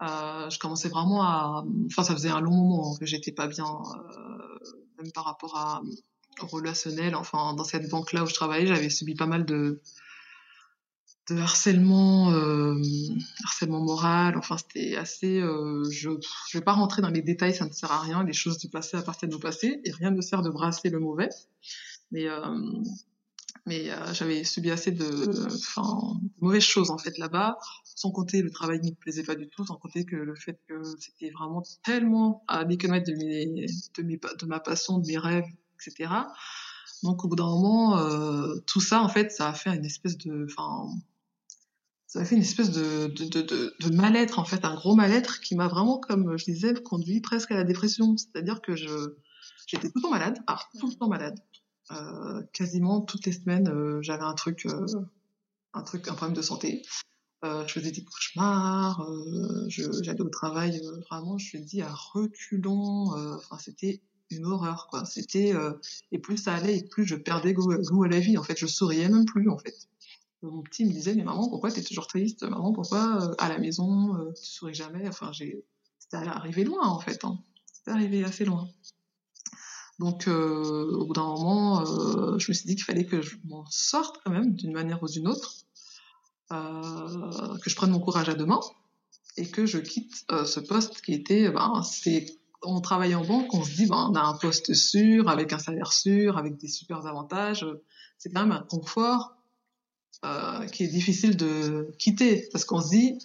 euh, 0.01 0.49
je 0.49 0.57
commençais 0.57 0.89
vraiment 0.89 1.21
à... 1.21 1.63
Enfin, 1.85 2.03
ça 2.03 2.13
faisait 2.13 2.29
un 2.29 2.41
long 2.41 2.51
moment 2.51 2.95
que 2.97 3.05
j'étais 3.05 3.31
pas 3.31 3.47
bien, 3.47 3.65
euh, 3.65 4.59
même 4.97 5.11
par 5.11 5.25
rapport 5.25 5.55
à 5.55 5.83
relationnel. 6.39 7.15
Enfin, 7.15 7.53
dans 7.53 7.63
cette 7.63 7.89
banque-là 7.89 8.23
où 8.23 8.27
je 8.27 8.33
travaillais, 8.33 8.65
j'avais 8.65 8.89
subi 8.89 9.13
pas 9.13 9.27
mal 9.27 9.45
de, 9.45 9.81
de 11.29 11.37
harcèlement, 11.37 12.31
euh, 12.31 12.79
harcèlement 13.43 13.81
moral. 13.81 14.37
Enfin, 14.37 14.57
c'était 14.57 14.95
assez. 14.95 15.39
Euh, 15.39 15.83
je 15.89 16.11
je 16.49 16.57
vais 16.57 16.63
pas 16.63 16.73
rentrer 16.73 17.01
dans 17.01 17.09
les 17.09 17.21
détails, 17.21 17.55
ça 17.55 17.65
ne 17.65 17.71
sert 17.71 17.91
à 17.91 17.99
rien. 18.01 18.23
Les 18.23 18.33
choses 18.33 18.57
du 18.57 18.69
passé 18.69 18.97
appartiennent 18.97 19.33
au 19.33 19.39
passé 19.39 19.81
et 19.83 19.91
rien 19.91 20.11
ne 20.11 20.21
sert 20.21 20.41
de 20.41 20.49
brasser 20.49 20.89
le 20.89 20.99
mauvais. 20.99 21.29
Mais 22.11 22.27
euh, 22.27 22.41
mais 23.65 23.89
j'avais 24.13 24.43
subi 24.43 24.69
assez 24.69 24.91
de, 24.91 25.03
de 25.03 25.47
mauvaises 26.39 26.61
choses 26.61 26.91
en 26.91 26.99
fait 26.99 27.17
là-bas. 27.17 27.57
Sans 27.83 28.11
compter 28.11 28.43
le 28.43 28.51
travail 28.51 28.79
ne 28.83 28.89
me 28.91 28.95
plaisait 28.95 29.23
pas 29.23 29.33
du 29.33 29.47
tout, 29.47 29.65
sans 29.65 29.77
compter 29.77 30.05
que 30.05 30.15
le 30.15 30.35
fait 30.35 30.59
que 30.67 30.83
c'était 30.99 31.31
vraiment 31.31 31.63
tellement 31.83 32.43
à 32.47 32.63
des 32.63 32.77
de 32.77 32.87
mes, 32.87 33.65
de 33.97 34.03
mes, 34.03 34.19
de 34.39 34.45
ma 34.45 34.59
passion, 34.59 34.99
de 34.99 35.07
mes 35.07 35.17
rêves, 35.17 35.47
etc. 35.75 36.11
Donc 37.01 37.25
au 37.25 37.27
bout 37.27 37.35
d'un 37.35 37.45
moment, 37.45 37.97
tout 38.67 38.81
ça 38.81 39.01
en 39.01 39.09
fait, 39.09 39.31
ça 39.31 39.49
a 39.49 39.53
fait 39.53 39.71
une 39.71 39.85
espèce 39.85 40.17
de, 40.19 40.45
enfin 40.47 40.87
ça 42.15 42.21
a 42.21 42.25
fait 42.25 42.35
une 42.35 42.43
espèce 42.43 42.71
de, 42.71 43.93
mal-être, 43.93 44.39
en 44.39 44.45
fait, 44.45 44.63
un 44.63 44.73
gros 44.73 44.95
mal-être 44.95 45.41
qui 45.41 45.53
m'a 45.53 45.67
vraiment, 45.67 45.99
comme 45.99 46.37
je 46.37 46.45
disais, 46.45 46.73
conduit 46.73 47.19
presque 47.19 47.51
à 47.51 47.55
la 47.55 47.65
dépression. 47.65 48.15
C'est-à-dire 48.15 48.61
que 48.61 48.73
j'étais 48.73 49.89
tout 49.89 49.97
le 49.97 50.01
temps 50.01 50.11
malade, 50.11 50.39
alors 50.47 50.69
tout 50.79 50.87
le 50.87 50.93
temps 50.93 51.09
malade. 51.09 51.37
Euh, 51.91 52.41
quasiment 52.53 53.01
toutes 53.01 53.25
les 53.25 53.33
semaines, 53.33 53.67
euh, 53.67 54.01
j'avais 54.01 54.23
un 54.23 54.33
truc, 54.33 54.65
euh, 54.65 54.85
un 55.73 55.83
truc, 55.83 56.07
un 56.07 56.13
problème 56.13 56.37
de 56.37 56.41
santé. 56.41 56.83
Je 57.43 57.73
faisais 57.73 57.91
des 57.91 58.03
cauchemars, 58.05 59.05
j'allais 59.67 60.21
au 60.21 60.29
travail, 60.29 60.81
vraiment, 61.11 61.37
je 61.37 61.51
te 61.51 61.57
dis, 61.57 61.81
à 61.81 61.93
reculons. 61.93 63.09
Enfin, 63.35 63.57
c'était 63.59 64.01
une 64.31 64.45
horreur. 64.45 64.89
C'était, 65.05 65.53
et 66.13 66.17
plus 66.17 66.37
ça 66.37 66.55
allait, 66.55 66.77
et 66.77 66.87
plus 66.87 67.05
je 67.05 67.15
perdais 67.15 67.53
goût, 67.53 67.75
goût 67.91 68.03
à 68.03 68.07
la 68.07 68.19
vie. 68.19 68.37
En 68.37 68.43
fait, 68.43 68.57
je 68.57 68.65
souriais 68.65 69.09
même 69.09 69.25
plus, 69.25 69.49
en 69.49 69.57
fait 69.57 69.75
mon 70.41 70.61
petit 70.61 70.85
me 70.85 70.91
disait 70.91 71.15
mais 71.15 71.23
maman 71.23 71.49
pourquoi 71.49 71.71
t'es 71.71 71.83
toujours 71.83 72.07
triste? 72.07 72.43
Maman 72.43 72.73
pourquoi 72.73 73.21
euh, 73.21 73.35
à 73.37 73.49
la 73.49 73.57
maison 73.57 74.15
euh, 74.15 74.33
tu 74.33 74.45
souris 74.45 74.73
jamais? 74.73 75.07
Enfin 75.07 75.31
j'ai 75.31 75.63
c'était 75.99 76.17
arrivé 76.17 76.63
loin 76.63 76.87
en 76.87 76.99
fait 76.99 77.23
hein. 77.23 77.39
c'était 77.71 77.91
arrivé 77.91 78.23
assez 78.23 78.45
loin 78.45 78.67
donc 79.99 80.27
euh, 80.27 80.91
au 80.93 81.05
bout 81.05 81.13
d'un 81.13 81.23
moment 81.23 81.81
euh, 81.81 82.37
je 82.37 82.51
me 82.51 82.53
suis 82.53 82.67
dit 82.67 82.75
qu'il 82.75 82.83
fallait 82.83 83.05
que 83.05 83.21
je 83.21 83.37
m'en 83.45 83.65
sorte 83.69 84.19
quand 84.23 84.31
même 84.31 84.53
d'une 84.53 84.73
manière 84.73 85.01
ou 85.01 85.07
d'une 85.07 85.27
autre 85.27 85.55
que 86.49 87.69
je 87.69 87.75
prenne 87.75 87.89
mon 87.89 87.99
courage 87.99 88.29
à 88.29 88.35
deux 88.35 88.45
mains 88.45 88.59
et 89.35 89.49
que 89.49 89.65
je 89.65 89.79
quitte 89.79 90.25
ce 90.29 90.59
poste 90.59 91.01
qui 91.01 91.13
était 91.13 91.49
ben 91.49 91.81
c'est 91.81 92.37
on 92.65 92.81
travaille 92.81 93.15
en 93.15 93.23
banque, 93.23 93.53
on 93.53 93.63
se 93.63 93.71
dit, 93.75 93.85
ben, 93.85 94.09
on 94.11 94.15
a 94.15 94.21
un 94.21 94.33
poste 94.33 94.73
sûr, 94.73 95.29
avec 95.29 95.53
un 95.53 95.59
salaire 95.59 95.93
sûr, 95.93 96.37
avec 96.37 96.57
des 96.57 96.67
super 96.67 97.05
avantages. 97.05 97.65
C'est 98.17 98.31
quand 98.31 98.41
même 98.41 98.51
un 98.51 98.63
confort 98.63 99.34
euh, 100.23 100.65
qui 100.67 100.83
est 100.83 100.87
difficile 100.87 101.35
de 101.35 101.91
quitter 101.99 102.47
parce 102.51 102.65
qu'on 102.65 102.81
se 102.81 102.89
dit, 102.89 103.17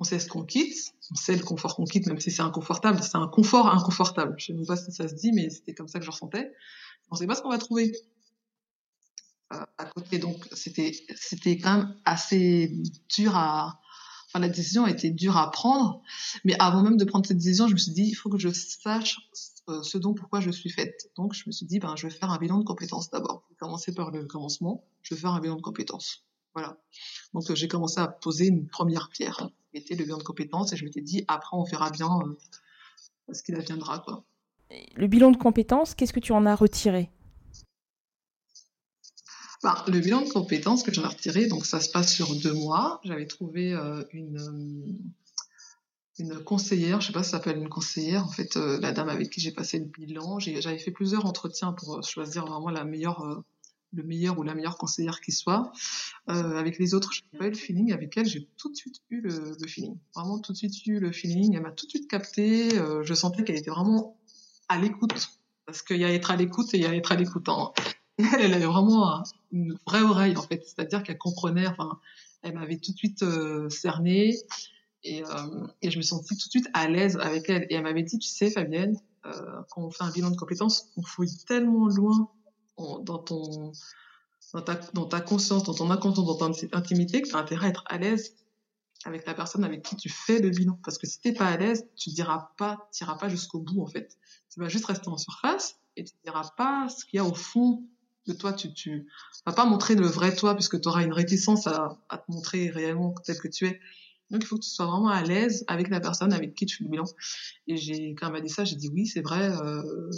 on 0.00 0.04
sait 0.04 0.18
ce 0.18 0.28
qu'on 0.28 0.44
quitte, 0.44 0.94
on 1.10 1.14
sait 1.14 1.36
le 1.36 1.42
confort 1.42 1.76
qu'on 1.76 1.84
quitte, 1.84 2.06
même 2.06 2.18
si 2.18 2.30
c'est 2.30 2.42
inconfortable, 2.42 3.02
c'est 3.02 3.16
un 3.16 3.28
confort 3.28 3.68
inconfortable. 3.68 4.34
Je 4.38 4.52
ne 4.52 4.62
sais 4.62 4.66
pas 4.66 4.76
si 4.76 4.90
ça 4.92 5.06
se 5.08 5.14
dit, 5.14 5.32
mais 5.32 5.50
c'était 5.50 5.74
comme 5.74 5.88
ça 5.88 5.98
que 5.98 6.04
je 6.04 6.10
ressentais. 6.10 6.52
On 7.10 7.14
ne 7.14 7.18
sait 7.18 7.26
pas 7.26 7.34
ce 7.34 7.42
qu'on 7.42 7.50
va 7.50 7.58
trouver 7.58 7.92
euh, 9.52 9.64
à 9.78 9.84
côté, 9.86 10.18
donc 10.18 10.48
c'était 10.52 10.92
c'était 11.14 11.58
quand 11.58 11.76
même 11.76 11.96
assez 12.04 12.74
dur 13.14 13.36
à. 13.36 13.80
Enfin, 14.34 14.40
la 14.40 14.52
décision 14.52 14.84
a 14.84 14.90
été 14.90 15.12
dure 15.12 15.36
à 15.36 15.48
prendre, 15.52 16.02
mais 16.44 16.56
avant 16.58 16.82
même 16.82 16.96
de 16.96 17.04
prendre 17.04 17.24
cette 17.24 17.36
décision, 17.36 17.68
je 17.68 17.74
me 17.74 17.78
suis 17.78 17.92
dit, 17.92 18.02
il 18.02 18.14
faut 18.14 18.28
que 18.28 18.38
je 18.38 18.48
sache 18.48 19.20
euh, 19.68 19.80
ce 19.84 19.96
dont 19.96 20.12
pourquoi 20.12 20.40
je 20.40 20.50
suis 20.50 20.70
faite. 20.70 21.08
Donc 21.16 21.34
je 21.34 21.44
me 21.46 21.52
suis 21.52 21.66
dit, 21.66 21.78
ben, 21.78 21.94
je 21.94 22.08
vais 22.08 22.12
faire 22.12 22.32
un 22.32 22.38
bilan 22.38 22.58
de 22.58 22.64
compétences 22.64 23.10
d'abord. 23.10 23.44
Je 23.52 23.56
commencer 23.56 23.94
par 23.94 24.10
le 24.10 24.24
commencement, 24.24 24.84
je 25.02 25.14
vais 25.14 25.20
faire 25.20 25.30
un 25.30 25.40
bilan 25.40 25.54
de 25.54 25.62
compétences. 25.62 26.26
Voilà. 26.52 26.76
Donc 27.32 27.48
euh, 27.48 27.54
j'ai 27.54 27.68
commencé 27.68 28.00
à 28.00 28.08
poser 28.08 28.48
une 28.48 28.66
première 28.66 29.08
pierre, 29.08 29.50
qui 29.70 29.78
était 29.78 29.94
le 29.94 30.02
bilan 30.02 30.18
de 30.18 30.24
compétences, 30.24 30.72
et 30.72 30.76
je 30.76 30.84
m'étais 30.84 31.00
dit, 31.00 31.24
après 31.28 31.56
on 31.56 31.62
verra 31.62 31.90
bien 31.90 32.08
euh, 32.08 33.32
ce 33.32 33.40
qu'il 33.44 33.54
adviendra. 33.54 34.00
Quoi. 34.00 34.24
Le 34.96 35.06
bilan 35.06 35.30
de 35.30 35.36
compétences, 35.36 35.94
qu'est-ce 35.94 36.12
que 36.12 36.18
tu 36.18 36.32
en 36.32 36.44
as 36.44 36.56
retiré? 36.56 37.08
Le 39.86 40.00
bilan 40.00 40.22
de 40.22 40.28
compétences 40.28 40.82
que 40.82 40.92
j'en 40.92 41.04
ai 41.04 41.08
retiré, 41.08 41.46
donc 41.46 41.66
ça 41.66 41.80
se 41.80 41.90
passe 41.90 42.12
sur 42.12 42.34
deux 42.36 42.52
mois. 42.52 43.00
J'avais 43.04 43.26
trouvé 43.26 43.72
euh, 43.72 44.02
une, 44.12 44.98
une 46.18 46.38
conseillère, 46.44 47.00
je 47.00 47.08
sais 47.08 47.12
pas 47.12 47.22
si 47.22 47.30
ça 47.30 47.38
s'appelle 47.38 47.58
une 47.58 47.68
conseillère, 47.68 48.24
en 48.24 48.28
fait, 48.28 48.56
euh, 48.56 48.78
la 48.80 48.92
dame 48.92 49.08
avec 49.08 49.30
qui 49.30 49.40
j'ai 49.40 49.50
passé 49.50 49.78
le 49.78 49.86
bilan, 49.86 50.38
j'avais 50.38 50.78
fait 50.78 50.92
plusieurs 50.92 51.26
entretiens 51.26 51.72
pour 51.72 51.96
euh, 51.96 52.02
choisir 52.02 52.46
vraiment 52.46 52.70
la 52.70 52.84
meilleure, 52.84 53.22
euh, 53.22 53.44
le 53.92 54.04
meilleur 54.04 54.38
ou 54.38 54.42
la 54.42 54.54
meilleure 54.54 54.76
conseillère 54.76 55.20
qui 55.20 55.32
soit. 55.32 55.72
Euh, 56.28 56.56
avec 56.56 56.78
les 56.78 56.94
autres, 56.94 57.12
j'ai 57.12 57.38
pas 57.38 57.46
eu 57.46 57.50
le 57.50 57.56
feeling. 57.56 57.92
Avec 57.92 58.16
elle, 58.16 58.26
j'ai 58.26 58.48
tout 58.56 58.70
de 58.70 58.76
suite 58.76 58.96
eu 59.10 59.20
le, 59.20 59.56
le, 59.60 59.66
feeling. 59.66 59.96
Vraiment 60.14 60.38
tout 60.40 60.52
de 60.52 60.56
suite 60.56 60.86
eu 60.86 60.98
le 60.98 61.12
feeling. 61.12 61.54
Elle 61.54 61.62
m'a 61.62 61.70
tout 61.70 61.86
de 61.86 61.90
suite 61.90 62.08
capté. 62.08 62.70
je 62.70 63.14
sentais 63.14 63.44
qu'elle 63.44 63.56
était 63.56 63.70
vraiment 63.70 64.18
à 64.68 64.78
l'écoute. 64.78 65.30
Parce 65.64 65.82
qu'il 65.82 65.98
y 65.98 66.04
a 66.04 66.12
être 66.12 66.32
à 66.32 66.36
l'écoute 66.36 66.74
et 66.74 66.78
il 66.78 66.82
y 66.82 66.86
a 66.86 66.94
être 66.94 67.12
à 67.12 67.14
l'écoute. 67.14 67.48
Hein. 67.48 67.70
Elle, 68.18 68.54
avait 68.54 68.66
vraiment 68.66 69.24
une 69.52 69.76
vraie 69.86 70.02
oreille, 70.02 70.36
en 70.36 70.42
fait. 70.42 70.62
C'est-à-dire 70.64 71.02
qu'elle 71.02 71.18
comprenait, 71.18 71.66
enfin, 71.66 71.98
elle 72.42 72.54
m'avait 72.54 72.76
tout 72.76 72.92
de 72.92 72.96
suite 72.96 73.24
cerné. 73.70 74.36
Et, 75.04 75.22
euh, 75.22 75.66
et, 75.82 75.90
je 75.90 75.98
me 75.98 76.02
sentis 76.02 76.36
tout 76.36 76.46
de 76.46 76.50
suite 76.50 76.68
à 76.72 76.88
l'aise 76.88 77.18
avec 77.20 77.48
elle. 77.50 77.66
Et 77.70 77.74
elle 77.74 77.82
m'avait 77.82 78.02
dit, 78.02 78.18
tu 78.18 78.28
sais, 78.28 78.50
Fabienne, 78.50 78.98
euh, 79.26 79.62
quand 79.70 79.82
on 79.82 79.90
fait 79.90 80.04
un 80.04 80.10
bilan 80.10 80.30
de 80.30 80.36
compétences, 80.36 80.90
on 80.96 81.02
fouille 81.02 81.36
tellement 81.46 81.88
loin 81.88 82.28
dans 82.76 83.18
ton 83.18 83.72
dans 84.52 85.06
ta, 85.06 85.20
conscience, 85.20 85.64
dans 85.64 85.74
ton 85.74 85.90
inconscient, 85.90 86.22
dans 86.22 86.36
ton 86.36 86.52
intimité, 86.72 87.22
que 87.22 87.28
tu 87.28 87.34
as 87.34 87.38
intérêt 87.38 87.66
à 87.66 87.70
être 87.70 87.84
à 87.86 87.98
l'aise 87.98 88.36
avec 89.04 89.26
la 89.26 89.34
personne 89.34 89.64
avec 89.64 89.82
qui 89.82 89.96
tu 89.96 90.08
fais 90.08 90.40
le 90.40 90.50
bilan. 90.50 90.78
Parce 90.84 90.96
que 90.96 91.06
si 91.06 91.20
t'es 91.20 91.32
pas 91.32 91.46
à 91.46 91.56
l'aise, 91.56 91.86
tu 91.96 92.10
diras 92.10 92.52
pas, 92.56 92.88
tu 92.92 93.02
iras 93.02 93.16
pas 93.16 93.28
jusqu'au 93.28 93.58
bout, 93.58 93.82
en 93.82 93.86
fait. 93.86 94.16
Tu 94.52 94.60
vas 94.60 94.68
juste 94.68 94.86
rester 94.86 95.08
en 95.08 95.18
surface 95.18 95.76
et 95.96 96.04
tu 96.04 96.14
diras 96.24 96.50
pas 96.56 96.88
ce 96.88 97.04
qu'il 97.04 97.16
y 97.16 97.20
a 97.20 97.24
au 97.24 97.34
fond 97.34 97.82
de 98.26 98.32
toi. 98.32 98.52
Tu, 98.52 98.72
tu 98.72 99.06
vas 99.46 99.52
pas 99.52 99.64
montrer 99.64 99.94
le 99.94 100.06
vrai 100.06 100.34
toi 100.34 100.54
puisque 100.54 100.80
tu 100.80 100.88
auras 100.88 101.02
une 101.02 101.12
réticence 101.12 101.66
à, 101.66 101.98
te 102.10 102.32
montrer 102.32 102.70
réellement 102.70 103.14
tel 103.24 103.38
que 103.38 103.48
tu 103.48 103.66
es. 103.66 103.80
Donc, 104.30 104.42
il 104.42 104.46
faut 104.46 104.56
que 104.56 104.62
tu 104.62 104.70
sois 104.70 104.86
vraiment 104.86 105.08
à 105.08 105.22
l'aise 105.22 105.64
avec 105.68 105.88
la 105.90 106.00
personne 106.00 106.32
avec 106.32 106.54
qui 106.54 106.66
tu 106.66 106.78
fais 106.78 106.84
le 106.84 106.90
bilan. 106.90 107.04
Et 107.66 107.76
j'ai, 107.76 108.14
quand 108.14 108.26
elle 108.26 108.32
m'a 108.32 108.40
dit 108.40 108.48
ça, 108.48 108.64
j'ai 108.64 108.76
dit 108.76 108.90
oui, 108.92 109.06
c'est 109.06 109.20
vrai, 109.20 109.50
euh, 109.50 110.10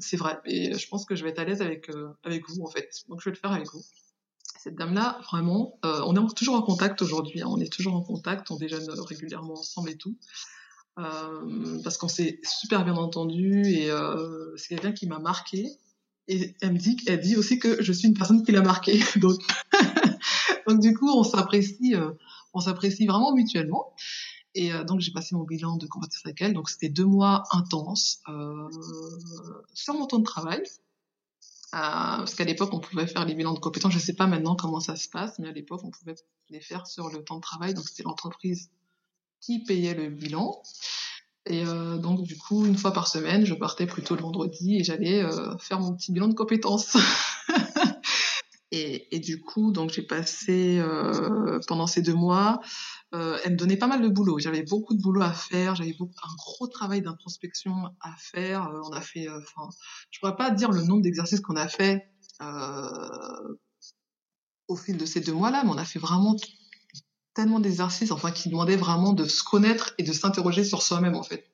c'est 0.00 0.18
vrai. 0.18 0.38
Et 0.44 0.74
je 0.74 0.88
pense 0.88 1.06
que 1.06 1.16
je 1.16 1.24
vais 1.24 1.30
être 1.30 1.38
à 1.38 1.44
l'aise 1.44 1.62
avec, 1.62 1.88
euh, 1.88 2.08
avec 2.24 2.48
vous, 2.48 2.62
en 2.62 2.68
fait. 2.68 3.04
Donc, 3.08 3.20
je 3.20 3.24
vais 3.24 3.34
le 3.34 3.40
faire 3.40 3.52
avec 3.52 3.66
vous 3.72 3.82
cette 4.64 4.76
dame-là, 4.76 5.20
vraiment, 5.30 5.78
euh, 5.84 6.00
on 6.06 6.16
est 6.16 6.34
toujours 6.34 6.54
en 6.54 6.62
contact 6.62 7.02
aujourd'hui. 7.02 7.42
Hein. 7.42 7.48
on 7.50 7.60
est 7.60 7.70
toujours 7.70 7.94
en 7.94 8.00
contact, 8.00 8.50
on 8.50 8.56
déjeune 8.56 8.88
régulièrement 8.98 9.52
ensemble 9.52 9.90
et 9.90 9.96
tout. 9.98 10.16
Euh, 10.98 11.82
parce 11.82 11.98
qu'on 11.98 12.08
s'est 12.08 12.40
super 12.44 12.84
bien 12.84 12.94
entendu 12.94 13.62
et 13.66 13.90
euh, 13.90 14.56
c'est 14.56 14.68
quelqu'un 14.68 14.92
qui 14.92 15.06
m'a 15.06 15.18
marqué. 15.18 15.68
Et 16.28 16.54
elle 16.62 16.72
me 16.72 16.78
dit, 16.78 16.96
elle 17.06 17.20
dit 17.20 17.36
aussi 17.36 17.58
que 17.58 17.82
je 17.82 17.92
suis 17.92 18.08
une 18.08 18.14
personne 18.14 18.44
qui 18.44 18.52
l'a 18.52 18.62
marqué. 18.62 18.98
Donc, 19.16 19.40
donc 20.66 20.80
du 20.80 20.94
coup, 20.94 21.10
on 21.10 21.22
s'apprécie, 21.24 21.94
on 22.54 22.60
s'apprécie 22.60 23.06
vraiment 23.06 23.34
mutuellement. 23.34 23.94
Et 24.54 24.70
donc 24.86 25.00
j'ai 25.00 25.10
passé 25.10 25.34
mon 25.34 25.42
bilan 25.42 25.76
de 25.76 25.86
compétences 25.86 26.24
avec 26.24 26.40
elle. 26.40 26.54
Donc 26.54 26.70
c'était 26.70 26.88
deux 26.88 27.04
mois 27.04 27.42
intenses 27.50 28.22
sur 29.74 29.94
mon 29.94 30.06
temps 30.06 30.20
de 30.20 30.24
travail. 30.24 30.62
Euh, 31.74 32.18
parce 32.18 32.36
qu'à 32.36 32.44
l'époque, 32.44 32.72
on 32.72 32.78
pouvait 32.78 33.06
faire 33.08 33.24
les 33.24 33.34
bilans 33.34 33.52
de 33.52 33.58
compétences. 33.58 33.92
Je 33.92 33.98
ne 33.98 34.02
sais 34.02 34.12
pas 34.12 34.28
maintenant 34.28 34.54
comment 34.54 34.78
ça 34.78 34.94
se 34.94 35.08
passe, 35.08 35.40
mais 35.40 35.48
à 35.48 35.52
l'époque, 35.52 35.80
on 35.82 35.90
pouvait 35.90 36.14
les 36.48 36.60
faire 36.60 36.86
sur 36.86 37.08
le 37.08 37.24
temps 37.24 37.36
de 37.36 37.40
travail. 37.40 37.74
Donc, 37.74 37.88
c'était 37.88 38.04
l'entreprise 38.04 38.70
qui 39.40 39.64
payait 39.64 39.94
le 39.94 40.08
bilan. 40.08 40.62
Et 41.46 41.64
euh, 41.66 41.98
donc, 41.98 42.22
du 42.22 42.38
coup, 42.38 42.64
une 42.64 42.76
fois 42.76 42.92
par 42.92 43.06
semaine, 43.06 43.44
je 43.44 43.54
partais 43.54 43.86
plutôt 43.86 44.14
le 44.14 44.22
vendredi 44.22 44.76
et 44.76 44.84
j'allais 44.84 45.22
euh, 45.22 45.56
faire 45.58 45.78
mon 45.78 45.94
petit 45.94 46.10
bilan 46.10 46.28
de 46.28 46.34
compétences. 46.34 46.96
et, 48.70 49.20
du 49.20 49.42
coup, 49.42 49.70
donc 49.70 49.90
j'ai 49.90 50.02
passé 50.02 50.78
euh, 50.78 51.60
pendant 51.68 51.86
ces 51.86 52.02
deux 52.02 52.14
mois 52.14 52.60
elle 53.44 53.52
me 53.52 53.56
donnait 53.56 53.76
pas 53.76 53.86
mal 53.86 54.02
de 54.02 54.08
boulot. 54.08 54.40
J'avais 54.40 54.64
beaucoup 54.64 54.92
de 54.92 55.00
boulot 55.00 55.22
à 55.22 55.32
faire, 55.32 55.76
j'avais 55.76 55.94
un 56.00 56.34
gros 56.36 56.66
travail 56.66 57.00
d'introspection 57.00 57.90
à 58.00 58.12
faire. 58.18 58.68
On 58.82 58.90
a 58.90 59.00
fait, 59.00 59.28
je 60.10 60.18
pourrais 60.18 60.34
pas 60.34 60.50
dire 60.50 60.72
le 60.72 60.82
nombre 60.82 61.02
d'exercices 61.02 61.38
qu'on 61.38 61.54
a 61.54 61.68
fait 61.68 62.10
au 64.66 64.76
fil 64.76 64.96
de 64.96 65.06
ces 65.06 65.20
deux 65.20 65.32
mois-là, 65.32 65.62
mais 65.64 65.70
on 65.70 65.78
a 65.78 65.84
fait 65.84 66.00
vraiment 66.00 66.34
tellement 67.34 67.60
d'exercices, 67.60 68.10
enfin, 68.10 68.30
qui 68.30 68.48
demandaient 68.48 68.76
vraiment 68.76 69.12
de 69.12 69.24
se 69.24 69.42
connaître 69.42 69.94
et 69.98 70.02
de 70.02 70.12
s'interroger 70.12 70.64
sur 70.64 70.82
soi-même, 70.82 71.16
en 71.16 71.22
fait, 71.22 71.44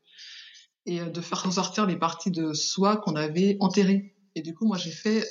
et 0.86 1.00
de 1.00 1.20
faire 1.20 1.42
ressortir 1.42 1.86
les 1.86 1.96
parties 1.96 2.30
de 2.30 2.52
soi 2.52 2.96
qu'on 2.96 3.16
avait 3.16 3.56
enterrées. 3.60 4.14
Et 4.34 4.42
du 4.42 4.54
coup, 4.54 4.66
moi, 4.66 4.76
j'ai 4.76 4.90
fait, 4.90 5.26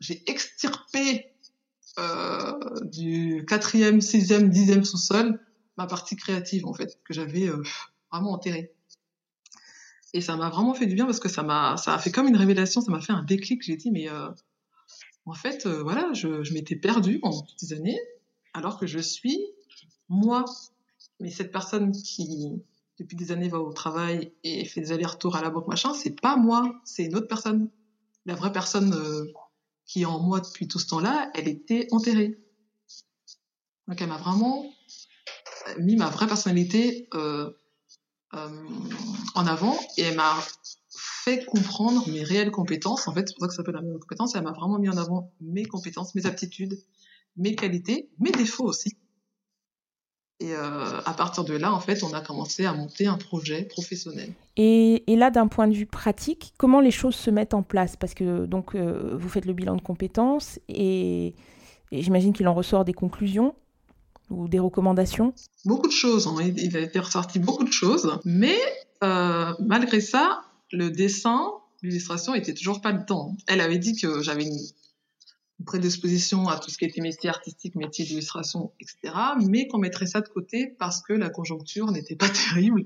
j'ai 0.00 0.22
extirpé 0.30 1.26
euh, 1.98 2.52
du 2.82 3.44
quatrième, 3.46 4.00
sixième, 4.00 4.48
dixième 4.48 4.84
sous-sol 4.84 5.38
ma 5.80 5.86
partie 5.86 6.14
créative 6.16 6.66
en 6.66 6.74
fait 6.74 6.98
que 7.04 7.14
j'avais 7.14 7.48
euh, 7.48 7.62
vraiment 8.12 8.32
enterrée. 8.32 8.72
Et 10.12 10.20
ça 10.20 10.36
m'a 10.36 10.50
vraiment 10.50 10.74
fait 10.74 10.86
du 10.86 10.94
bien 10.94 11.06
parce 11.06 11.20
que 11.20 11.28
ça 11.28 11.42
m'a 11.42 11.76
ça 11.76 11.94
a 11.94 11.98
fait 11.98 12.10
comme 12.10 12.28
une 12.28 12.36
révélation, 12.36 12.80
ça 12.80 12.90
m'a 12.90 13.00
fait 13.00 13.12
un 13.12 13.22
déclic. 13.22 13.62
J'ai 13.62 13.76
dit 13.76 13.90
mais 13.90 14.08
euh, 14.10 14.28
en 15.24 15.34
fait 15.34 15.66
euh, 15.66 15.82
voilà, 15.82 16.12
je, 16.12 16.42
je 16.42 16.52
m'étais 16.52 16.76
perdue 16.76 17.18
pendant 17.20 17.42
toutes 17.42 17.58
ces 17.58 17.72
années 17.72 17.98
alors 18.52 18.78
que 18.78 18.86
je 18.86 18.98
suis 18.98 19.38
moi. 20.10 20.44
Mais 21.20 21.30
cette 21.30 21.52
personne 21.52 21.92
qui 21.92 22.62
depuis 22.98 23.16
des 23.16 23.32
années 23.32 23.48
va 23.48 23.58
au 23.58 23.72
travail 23.72 24.34
et 24.44 24.64
fait 24.66 24.82
des 24.82 24.92
allers-retours 24.92 25.34
à 25.36 25.40
la 25.40 25.48
banque 25.48 25.66
machin, 25.68 25.94
c'est 25.94 26.20
pas 26.20 26.36
moi, 26.36 26.78
c'est 26.84 27.04
une 27.04 27.16
autre 27.16 27.28
personne. 27.28 27.70
La 28.26 28.34
vraie 28.34 28.52
personne 28.52 28.94
qui 29.86 30.02
est 30.02 30.04
en 30.04 30.20
moi 30.20 30.40
depuis 30.40 30.68
tout 30.68 30.78
ce 30.78 30.86
temps-là, 30.88 31.30
elle 31.34 31.48
était 31.48 31.88
enterrée. 31.92 32.38
Donc 33.88 34.00
elle 34.00 34.08
m'a 34.08 34.18
vraiment 34.18 34.70
mis 35.78 35.96
ma 35.96 36.10
vraie 36.10 36.26
personnalité 36.26 37.08
euh, 37.14 37.50
euh, 38.34 38.48
en 39.34 39.46
avant 39.46 39.78
et 39.96 40.02
elle 40.02 40.16
m'a 40.16 40.36
fait 40.90 41.44
comprendre 41.44 42.08
mes 42.08 42.22
réelles 42.22 42.50
compétences. 42.50 43.08
En 43.08 43.14
fait, 43.14 43.28
c'est 43.28 43.34
pour 43.34 43.42
ça 43.42 43.48
que 43.48 43.52
ça 43.54 43.56
s'appelle 43.58 43.74
la 43.74 43.82
meilleure 43.82 44.00
compétence. 44.00 44.34
Elle 44.34 44.44
m'a 44.44 44.52
vraiment 44.52 44.78
mis 44.78 44.88
en 44.88 44.96
avant 44.96 45.32
mes 45.40 45.64
compétences, 45.64 46.14
mes 46.14 46.26
aptitudes, 46.26 46.78
mes 47.36 47.54
qualités, 47.54 48.10
mes 48.18 48.30
défauts 48.30 48.66
aussi. 48.66 48.96
Et 50.40 50.54
euh, 50.54 51.00
à 51.04 51.12
partir 51.12 51.44
de 51.44 51.54
là, 51.54 51.72
en 51.72 51.80
fait, 51.80 52.02
on 52.02 52.14
a 52.14 52.20
commencé 52.22 52.64
à 52.64 52.72
monter 52.72 53.06
un 53.06 53.18
projet 53.18 53.62
professionnel. 53.62 54.32
Et, 54.56 55.04
et 55.06 55.16
là, 55.16 55.30
d'un 55.30 55.48
point 55.48 55.68
de 55.68 55.74
vue 55.74 55.86
pratique, 55.86 56.54
comment 56.56 56.80
les 56.80 56.90
choses 56.90 57.14
se 57.14 57.30
mettent 57.30 57.52
en 57.52 57.62
place? 57.62 57.96
Parce 57.96 58.14
que 58.14 58.46
donc, 58.46 58.74
euh, 58.74 59.16
vous 59.18 59.28
faites 59.28 59.44
le 59.44 59.52
bilan 59.52 59.76
de 59.76 59.82
compétences 59.82 60.58
et, 60.68 61.34
et 61.92 62.02
j'imagine 62.02 62.32
qu'il 62.32 62.48
en 62.48 62.54
ressort 62.54 62.86
des 62.86 62.94
conclusions 62.94 63.54
ou 64.30 64.48
des 64.48 64.58
recommandations 64.58 65.34
Beaucoup 65.66 65.88
de 65.88 65.92
choses. 65.92 66.26
Hein. 66.26 66.36
Il 66.56 66.74
a 66.76 66.80
été 66.80 66.98
ressorti 67.00 67.38
beaucoup 67.38 67.64
de 67.64 67.72
choses. 67.72 68.18
Mais 68.24 68.56
euh, 69.04 69.52
malgré 69.58 70.00
ça, 70.00 70.42
le 70.72 70.90
dessin, 70.90 71.52
l'illustration 71.82 72.34
était 72.34 72.54
toujours 72.54 72.80
pas 72.80 72.92
le 72.92 73.04
temps. 73.04 73.36
Elle 73.46 73.60
avait 73.60 73.78
dit 73.78 73.94
que 74.00 74.22
j'avais 74.22 74.44
une, 74.44 74.58
prédisposition 75.64 76.48
à 76.48 76.58
tout 76.58 76.70
ce 76.70 76.78
qui 76.78 76.84
était 76.84 77.00
métier 77.00 77.28
artistique, 77.30 77.74
métier 77.74 78.04
d'illustration, 78.04 78.72
etc. 78.80 79.14
Mais 79.46 79.66
qu'on 79.66 79.78
mettrait 79.78 80.06
ça 80.06 80.20
de 80.20 80.28
côté 80.28 80.74
parce 80.78 81.02
que 81.02 81.12
la 81.12 81.30
conjoncture 81.30 81.90
n'était 81.90 82.16
pas 82.16 82.28
terrible 82.52 82.84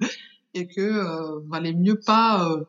et 0.55 0.67
que 0.67 0.81
euh, 0.81 1.41
valait 1.49 1.73
mieux 1.73 1.99
pas. 1.99 2.49
Euh, 2.49 2.65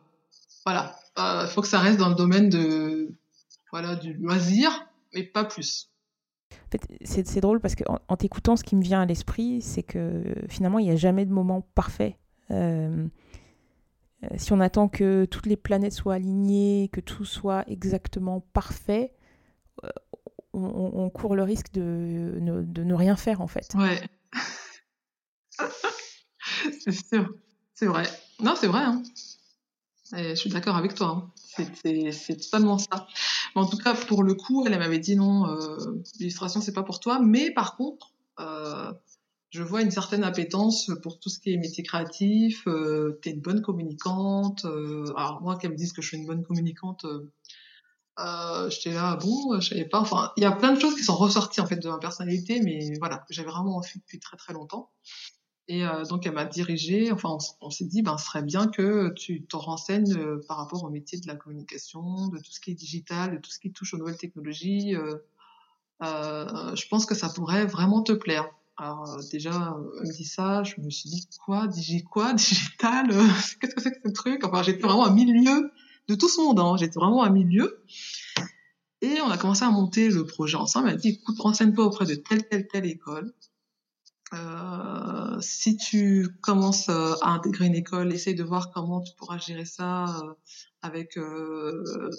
voilà, 0.65 0.95
il 1.17 1.21
euh, 1.21 1.47
faut 1.47 1.61
que 1.61 1.67
ça 1.67 1.79
reste 1.79 1.99
dans 1.99 2.09
le 2.09 2.15
domaine 2.15 2.49
de 2.49 3.13
voilà 3.71 3.95
du 3.95 4.13
loisir, 4.13 4.87
mais 5.13 5.23
pas 5.23 5.45
plus. 5.45 5.89
En 6.51 6.71
fait, 6.71 6.87
c'est 7.03 7.41
drôle 7.41 7.59
parce 7.59 7.75
qu'en 7.75 7.99
en, 8.07 8.17
t'écoutant, 8.17 8.55
ce 8.55 8.63
qui 8.63 8.75
me 8.75 8.81
vient 8.81 9.01
à 9.01 9.05
l'esprit, 9.05 9.61
c'est 9.61 9.83
que 9.83 10.23
finalement, 10.49 10.79
il 10.79 10.85
n'y 10.85 10.91
a 10.91 10.95
jamais 10.95 11.25
de 11.25 11.31
moment 11.31 11.61
parfait. 11.75 12.17
Euh, 12.51 13.07
euh, 14.23 14.27
si 14.37 14.53
on 14.53 14.59
attend 14.59 14.87
que 14.87 15.25
toutes 15.25 15.45
les 15.45 15.57
planètes 15.57 15.93
soient 15.93 16.15
alignées, 16.15 16.89
que 16.91 17.01
tout 17.01 17.25
soit 17.25 17.63
exactement 17.67 18.41
parfait, 18.53 19.13
on, 20.53 20.91
on, 20.93 21.09
court 21.09 21.35
le 21.35 21.43
risque 21.43 21.71
de, 21.73 22.37
ne 22.39 22.93
rien 22.93 23.15
faire 23.15 23.41
en 23.41 23.47
fait. 23.47 23.73
Ouais. 23.75 24.01
c'est 26.79 26.91
sûr. 26.91 27.33
C'est 27.73 27.87
vrai. 27.87 28.03
Non, 28.39 28.55
c'est 28.55 28.67
vrai. 28.67 28.81
Hein. 28.81 29.03
je 30.13 30.35
suis 30.35 30.49
d'accord 30.49 30.75
avec 30.75 30.95
toi. 30.95 31.07
Hein. 31.07 31.31
C'est 31.77 32.41
totalement 32.41 32.77
ça. 32.77 33.07
Mais 33.55 33.61
en 33.61 33.65
tout 33.65 33.77
cas, 33.77 33.93
pour 33.93 34.23
le 34.23 34.33
coup, 34.33 34.65
elle, 34.65 34.77
m'avait 34.77 34.99
dit 34.99 35.15
non, 35.15 35.47
euh, 35.47 36.01
l'illustration, 36.19 36.61
c'est 36.61 36.73
pas 36.73 36.83
pour 36.83 36.99
toi. 36.99 37.19
Mais 37.19 37.51
par 37.51 37.77
contre, 37.77 38.11
euh, 38.39 38.91
je 39.49 39.63
vois 39.63 39.81
une 39.81 39.91
certaine 39.91 40.23
appétence 40.23 40.91
pour 41.01 41.19
tout 41.19 41.29
ce 41.29 41.39
qui 41.39 41.53
est 41.53 41.57
métier 41.57 41.83
créatif. 41.83 42.67
Euh, 42.67 43.19
T'es 43.21 43.31
une 43.31 43.41
bonne 43.41 43.61
communicante. 43.61 44.65
Euh, 44.65 45.05
alors 45.15 45.41
moi, 45.41 45.57
qu'elle 45.57 45.71
me 45.71 45.77
dise 45.77 45.93
que 45.93 46.01
je 46.01 46.09
suis 46.09 46.17
une 46.17 46.25
bonne 46.25 46.43
communicante, 46.43 47.05
euh, 48.19 48.69
j'étais 48.69 48.93
là, 48.93 49.17
bon, 49.17 49.59
je 49.59 49.69
savais 49.69 49.85
pas. 49.85 49.99
Enfin, 49.99 50.31
il 50.37 50.43
y 50.43 50.45
a 50.45 50.51
plein 50.51 50.73
de 50.73 50.79
choses 50.79 50.95
qui 50.95 51.03
sont 51.03 51.15
ressorties 51.15 51.61
en 51.61 51.65
fait 51.65 51.77
de 51.77 51.89
ma 51.89 51.97
personnalité, 51.97 52.61
mais 52.61 52.93
voilà, 52.99 53.25
j'avais 53.29 53.49
vraiment 53.49 53.77
envie 53.77 53.99
depuis 53.99 54.19
très 54.19 54.37
très 54.37 54.53
longtemps. 54.53 54.89
Et 55.67 55.85
euh, 55.85 56.03
donc 56.03 56.25
elle 56.27 56.33
m'a 56.33 56.45
dirigée, 56.45 57.11
enfin 57.11 57.37
on, 57.59 57.69
s'est 57.71 57.85
dit, 57.85 58.03
ben 58.03 58.17
ce 58.17 58.25
serait 58.25 58.43
bien 58.43 58.67
que 58.67 59.11
tu 59.15 59.45
te 59.45 59.55
renseignes 59.55 60.15
euh, 60.15 60.39
par 60.47 60.57
rapport 60.57 60.83
au 60.83 60.89
métier 60.89 61.19
de 61.19 61.27
la 61.27 61.35
communication, 61.35 62.27
de 62.27 62.37
tout 62.37 62.51
ce 62.51 62.59
qui 62.59 62.71
est 62.71 62.75
digital, 62.75 63.31
de 63.35 63.37
tout 63.39 63.49
ce 63.49 63.59
qui 63.59 63.71
touche 63.71 63.93
aux 63.95 63.97
nouvelles 63.97 64.17
technologies. 64.17 64.95
Je 66.01 66.87
pense 66.87 67.05
que 67.05 67.15
ça 67.15 67.29
pourrait 67.29 67.65
vraiment 67.65 68.03
te 68.03 68.11
plaire. 68.11 68.47
Alors 68.77 69.17
déjà, 69.31 69.75
elle 69.99 70.07
me 70.07 70.13
dit 70.13 70.25
ça, 70.25 70.61
je 70.63 70.79
me 70.81 70.89
suis 70.89 71.09
dit 71.09 71.27
quoi, 71.43 71.67
digi 71.67 72.03
quoi, 72.03 72.33
digital, 72.33 73.07
qu'est-ce 73.59 73.75
que 73.75 73.81
c'est 73.81 73.91
que 73.91 74.07
ce 74.09 74.13
truc? 74.13 74.45
Enfin, 74.45 74.61
j'étais 74.61 74.83
vraiment 74.83 75.05
à 75.05 75.11
milieu 75.11 75.71
de 76.07 76.15
tout 76.15 76.29
ce 76.29 76.41
monde, 76.41 76.59
hein. 76.59 76.75
j'étais 76.77 76.99
vraiment 76.99 77.23
à 77.23 77.29
milieu. 77.29 77.83
Et 79.01 79.21
on 79.21 79.29
a 79.29 79.37
commencé 79.37 79.63
à 79.63 79.71
monter 79.71 80.09
le 80.09 80.25
projet 80.25 80.57
ensemble. 80.57 80.89
Elle 80.89 80.95
m'a 80.95 80.99
dit, 80.99 81.09
écoute, 81.09 81.39
renseigne-toi 81.39 81.85
auprès 81.85 82.05
de 82.05 82.15
telle, 82.15 82.47
telle, 82.47 82.67
telle 82.67 82.85
école. 82.85 83.33
Euh, 84.33 85.39
si 85.39 85.77
tu 85.77 86.27
commences 86.41 86.89
euh, 86.89 87.13
à 87.21 87.29
intégrer 87.29 87.67
une 87.67 87.75
école, 87.75 88.11
essaye 88.11 88.35
de 88.35 88.43
voir 88.43 88.71
comment 88.71 89.01
tu 89.01 89.13
pourras 89.15 89.37
gérer 89.37 89.65
ça 89.65 90.05
euh, 90.05 90.33
avec 90.81 91.19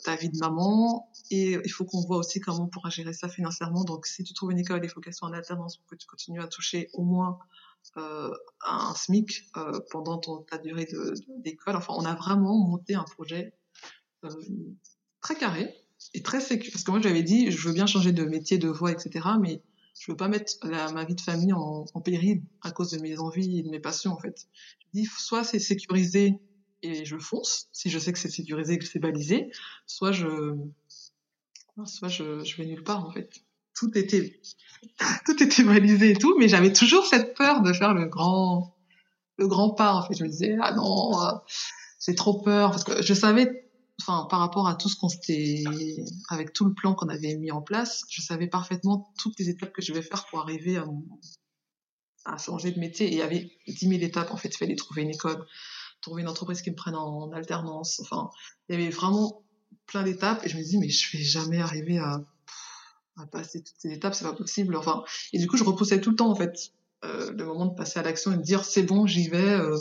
ta 0.05 0.17
vie 0.17 0.29
de 0.29 0.39
maman. 0.39 1.11
Et 1.31 1.59
il 1.65 1.71
faut 1.71 1.85
qu'on 1.85 2.01
voit 2.01 2.19
aussi 2.19 2.41
comment 2.41 2.65
on 2.65 2.69
pourra 2.69 2.91
gérer 2.91 3.13
ça 3.13 3.29
financièrement. 3.29 3.85
Donc, 3.85 4.07
si 4.07 4.25
tu 4.25 4.35
trouves 4.35 4.53
une 4.53 4.59
école, 4.59 4.81
il 4.85 4.89
faut 4.89 5.01
qu'elle 5.01 5.15
soit 5.15 5.29
en 5.29 5.33
alternance 5.33 5.77
pour 5.77 5.87
que 5.87 5.97
tu 5.97 6.07
continues 6.07 6.43
à 6.43 6.49
toucher 6.49 6.89
au 6.93 7.03
moins 7.03 7.39
un 7.97 8.95
SMIC 8.95 9.53
pendant 9.91 10.19
ta 10.19 10.59
durée 10.59 10.89
d'école. 11.39 11.77
Enfin, 11.77 11.95
on 11.97 12.05
a 12.05 12.15
vraiment 12.15 12.59
monté 12.59 12.97
un 12.97 13.05
projet 13.05 13.55
très 15.21 15.37
carré 15.37 15.75
et 16.15 16.23
très 16.23 16.41
sécu. 16.41 16.71
Parce 16.71 16.85
que 16.85 16.91
moi, 16.91 17.01
j'avais 17.01 17.23
dit, 17.23 17.51
je 17.51 17.69
veux 17.69 17.75
bien 17.75 17.87
changer 17.87 18.13
de 18.13 18.25
métier, 18.25 18.59
de 18.59 18.69
voie, 18.69 18.93
etc. 18.93 19.27
Mais 19.41 19.63
je 19.99 20.11
veux 20.11 20.17
pas 20.17 20.29
mettre 20.29 20.53
ma 20.93 21.05
vie 21.05 21.15
de 21.15 21.21
famille 21.21 21.53
en, 21.53 21.85
péril 22.05 22.43
à 22.63 22.71
cause 22.71 22.91
de 22.91 23.01
mes 23.01 23.19
envies 23.19 23.61
et 23.61 23.63
de 23.63 23.71
mes 23.71 23.81
passions 23.81 24.13
en 24.13 24.19
fait. 24.19 24.47
Je 24.81 25.01
dis 25.01 25.07
soit 25.07 25.45
c'est 25.45 25.59
sécurisé 25.59 26.35
et 26.83 27.05
je 27.05 27.17
fonce 27.17 27.69
si 27.73 27.89
je 27.89 27.99
sais 27.99 28.13
que 28.13 28.19
c'est 28.19 28.31
sécurisé 28.31 28.75
et 28.75 28.79
que 28.79 28.85
c'est 28.85 28.99
balisé, 28.99 29.51
soit 29.87 30.13
je 30.13 30.55
soit 31.85 32.09
je, 32.09 32.45
je 32.45 32.57
vais 32.57 32.67
nulle 32.67 32.85
part 32.85 33.07
en 33.07 33.11
fait. 33.11 33.31
Tout 33.75 33.97
était 33.97 34.39
tout 35.27 35.43
était 35.43 35.65
balisé 35.65 36.11
et 36.11 36.17
tout, 36.17 36.37
mais 36.39 36.49
j'avais 36.49 36.73
toujours 36.73 37.07
cette 37.07 37.35
peur 37.35 37.63
de 37.63 37.73
faire 37.73 37.95
le 37.95 38.07
grand 38.07 38.77
le 39.39 39.49
grand 39.49 39.71
pas 39.71 39.95
en 39.95 40.07
fait. 40.07 40.15
Je 40.15 40.25
me 40.25 40.29
disais 40.29 40.57
ah 40.61 40.75
non, 40.75 41.23
euh, 41.23 41.33
j'ai 42.05 42.15
trop 42.15 42.43
peur 42.43 42.71
parce 42.71 42.85
que 42.85 43.03
je 43.03 43.15
savais 43.15 43.66
enfin, 44.01 44.27
par 44.29 44.41
rapport 44.41 44.69
à 44.69 44.75
tout 44.75 44.89
ce 44.89 44.97
qu'on 44.97 45.09
s'était, 45.09 45.65
avec 46.29 46.53
tout 46.53 46.65
le 46.65 46.75
plan 46.75 46.95
qu'on 46.95 47.09
avait 47.09 47.37
mis 47.37 47.51
en 47.51 47.63
place, 47.63 48.05
je 48.11 48.21
savais 48.23 48.47
parfaitement 48.47 49.13
toutes 49.19 49.39
les 49.39 49.49
étapes 49.49 49.73
que 49.73 49.83
je 49.83 49.93
vais 49.93 50.03
faire 50.03 50.27
pour 50.27 50.41
arriver 50.41 50.81
à, 52.25 52.39
changer 52.39 52.73
de 52.73 52.81
métier. 52.81 53.07
Et 53.07 53.13
il 53.13 53.19
y 53.19 53.23
avait 53.23 53.51
10 53.67 53.89
000 53.89 54.03
étapes, 54.03 54.33
en 54.33 54.37
fait. 54.37 54.49
Il 54.49 54.57
fallait 54.57 54.77
trouver 54.77 55.03
une 55.03 55.11
école, 55.11 55.47
trouver 56.01 56.23
une 56.23 56.29
entreprise 56.29 56.63
qui 56.63 56.71
me 56.71 56.77
prenne 56.77 56.97
en, 56.97 57.33
alternance. 57.33 58.01
Enfin, 58.01 58.31
il 58.69 58.79
y 58.79 58.83
avait 58.83 58.91
vraiment 58.91 59.43
plein 59.87 60.03
d'étapes. 60.03 60.45
Et 60.45 60.49
je 60.49 60.57
me 60.57 60.63
dis, 60.63 60.79
mais 60.79 60.89
je 60.89 61.17
vais 61.17 61.23
jamais 61.23 61.61
arriver 61.61 61.99
à, 61.99 62.25
passer 63.33 63.63
toutes 63.63 63.77
ces 63.79 63.93
étapes, 63.93 64.15
c'est 64.15 64.27
pas 64.27 64.35
possible. 64.35 64.77
Enfin, 64.77 65.03
et 65.33 65.39
du 65.39 65.47
coup, 65.47 65.57
je 65.57 65.65
repoussais 65.65 66.01
tout 66.03 66.11
le 66.11 66.17
temps, 66.17 66.31
en 66.31 66.35
fait, 66.35 66.73
euh, 67.05 67.33
le 67.33 67.47
moment 67.47 67.67
de 67.67 67.75
passer 67.75 67.99
à 67.99 68.03
l'action 68.03 68.33
et 68.33 68.37
de 68.37 68.43
dire, 68.43 68.65
c'est 68.65 68.83
bon, 68.83 69.07
j'y 69.07 69.29
vais. 69.29 69.55
Euh, 69.55 69.79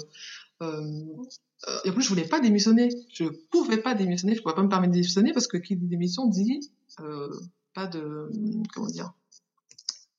et 0.62 1.90
en 1.90 1.94
plus, 1.94 2.04
je 2.04 2.10
voulais 2.10 2.28
pas 2.28 2.40
démissionner. 2.40 2.90
Je 3.14 3.26
pouvais 3.52 3.78
pas 3.78 3.96
démissionner. 3.96 4.36
Je 4.36 4.42
pouvais 4.42 4.56
pas 4.56 4.64
me 4.64 4.70
permettre 4.70 4.92
de 4.92 4.98
démissionner 4.98 5.34
parce 5.34 5.48
que 5.48 5.58
qui 5.58 5.76
dit 5.76 5.88
démission 5.88 6.28
dit 6.28 6.72
euh, 7.00 7.30
pas 7.74 7.88
de 7.88 8.30
comment 8.74 8.88
dire, 8.88 9.14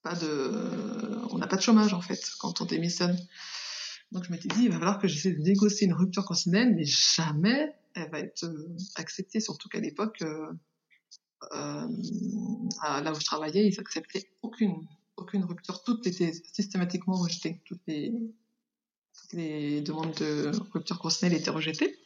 pas 0.03 0.15
de, 0.15 0.51
on 1.31 1.39
n'a 1.39 1.47
pas 1.47 1.57
de 1.57 1.63
chômage 1.63 1.95
en 1.95 2.01
fait 2.01 2.21
quand 2.39 2.61
on 2.61 2.65
démissionne. 2.65 3.17
Donc 4.13 4.25
je 4.25 4.31
m'étais 4.31 4.49
dit, 4.49 4.65
il 4.65 4.69
va 4.69 4.75
falloir 4.75 4.99
que 4.99 5.09
j'essaie 5.09 5.33
de 5.33 5.41
négocier 5.41 5.87
une 5.87 5.95
rupture 5.95 6.25
conventionnelle, 6.25 6.75
mais 6.75 6.85
jamais 6.85 7.75
elle 7.95 8.11
va 8.11 8.21
être 8.21 8.45
euh, 8.45 8.77
acceptée. 8.97 9.41
Surtout 9.41 9.69
qu'à 9.69 9.81
l'époque, 9.81 10.23
euh, 10.23 10.53
euh, 11.53 11.89
là 12.83 13.13
où 13.13 13.19
je 13.19 13.25
travaillais, 13.25 13.67
ils 13.67 13.81
acceptaient 13.81 14.31
aucune 14.43 14.87
aucune 15.17 15.45
rupture. 15.45 15.83
Tout 15.83 16.07
était 16.07 16.33
systématiquement 16.53 17.15
rejeté. 17.15 17.63
Toutes 17.65 17.81
les 17.87 18.13
les 19.33 19.81
demandes 19.81 20.15
de 20.15 20.51
rupture 20.73 20.99
conventionnelle 20.99 21.39
étaient 21.39 21.51
rejetées. 21.51 21.99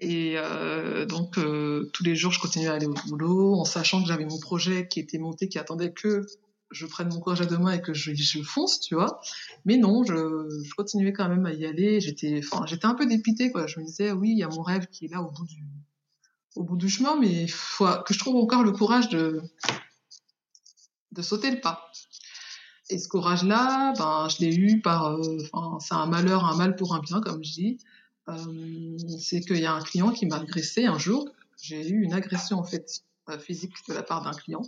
Et 0.00 0.34
euh, 0.36 1.04
donc, 1.04 1.36
euh, 1.36 1.90
tous 1.92 2.02
les 2.04 2.16
jours, 2.16 2.32
je 2.32 2.40
continuais 2.40 2.68
à 2.68 2.74
aller 2.74 2.86
au 2.86 2.94
boulot, 3.06 3.54
en 3.56 3.64
sachant 3.64 4.00
que 4.02 4.08
j'avais 4.08 4.24
mon 4.24 4.38
projet 4.38 4.88
qui 4.88 4.98
était 4.98 5.18
monté, 5.18 5.48
qui 5.48 5.58
attendait 5.58 5.92
que 5.92 6.26
je 6.70 6.86
prenne 6.86 7.08
mon 7.08 7.20
courage 7.20 7.42
à 7.42 7.46
deux 7.46 7.58
mains 7.58 7.72
et 7.72 7.82
que 7.82 7.92
je, 7.92 8.42
fonce, 8.42 8.80
tu 8.80 8.94
vois. 8.94 9.20
Mais 9.66 9.76
non, 9.76 10.04
je, 10.04 10.74
continuais 10.74 11.12
quand 11.12 11.28
même 11.28 11.44
à 11.44 11.52
y 11.52 11.66
aller. 11.66 12.00
J'étais, 12.00 12.40
j'étais 12.66 12.86
un 12.86 12.94
peu 12.94 13.06
dépitée, 13.06 13.52
quoi. 13.52 13.66
Je 13.66 13.78
me 13.78 13.84
disais, 13.84 14.12
oui, 14.12 14.30
il 14.30 14.38
y 14.38 14.42
a 14.42 14.48
mon 14.48 14.62
rêve 14.62 14.86
qui 14.86 15.04
est 15.04 15.08
là 15.08 15.20
au 15.20 15.30
bout 15.30 15.44
du, 15.44 15.64
au 16.56 16.64
bout 16.64 16.76
du 16.76 16.88
chemin, 16.88 17.18
mais 17.20 17.46
faut 17.46 17.86
que 18.06 18.14
je 18.14 18.18
trouve 18.18 18.36
encore 18.36 18.62
le 18.62 18.72
courage 18.72 19.10
de, 19.10 19.42
de 21.12 21.22
sauter 21.22 21.50
le 21.50 21.60
pas. 21.60 21.90
Et 22.90 22.98
ce 22.98 23.08
courage-là, 23.08 23.94
ben, 23.96 24.28
je 24.28 24.44
l'ai 24.44 24.54
eu 24.54 24.80
par, 24.80 25.14
euh, 25.14 25.38
enfin, 25.52 25.78
c'est 25.80 25.94
un 25.94 26.06
malheur, 26.06 26.44
un 26.44 26.56
mal 26.56 26.74
pour 26.74 26.94
un 26.94 26.98
bien, 26.98 27.20
comme 27.20 27.42
je 27.44 27.52
dis. 27.52 27.78
Euh, 28.28 28.96
c'est 29.18 29.40
qu'il 29.40 29.60
y 29.60 29.66
a 29.66 29.72
un 29.72 29.82
client 29.82 30.10
qui 30.10 30.26
m'a 30.26 30.36
agressé 30.36 30.86
un 30.86 30.98
jour. 30.98 31.28
J'ai 31.62 31.88
eu 31.88 32.02
une 32.02 32.12
agression 32.12 32.58
en 32.58 32.64
fait 32.64 33.02
euh, 33.28 33.38
physique 33.38 33.74
de 33.88 33.94
la 33.94 34.02
part 34.02 34.22
d'un 34.22 34.32
client. 34.32 34.62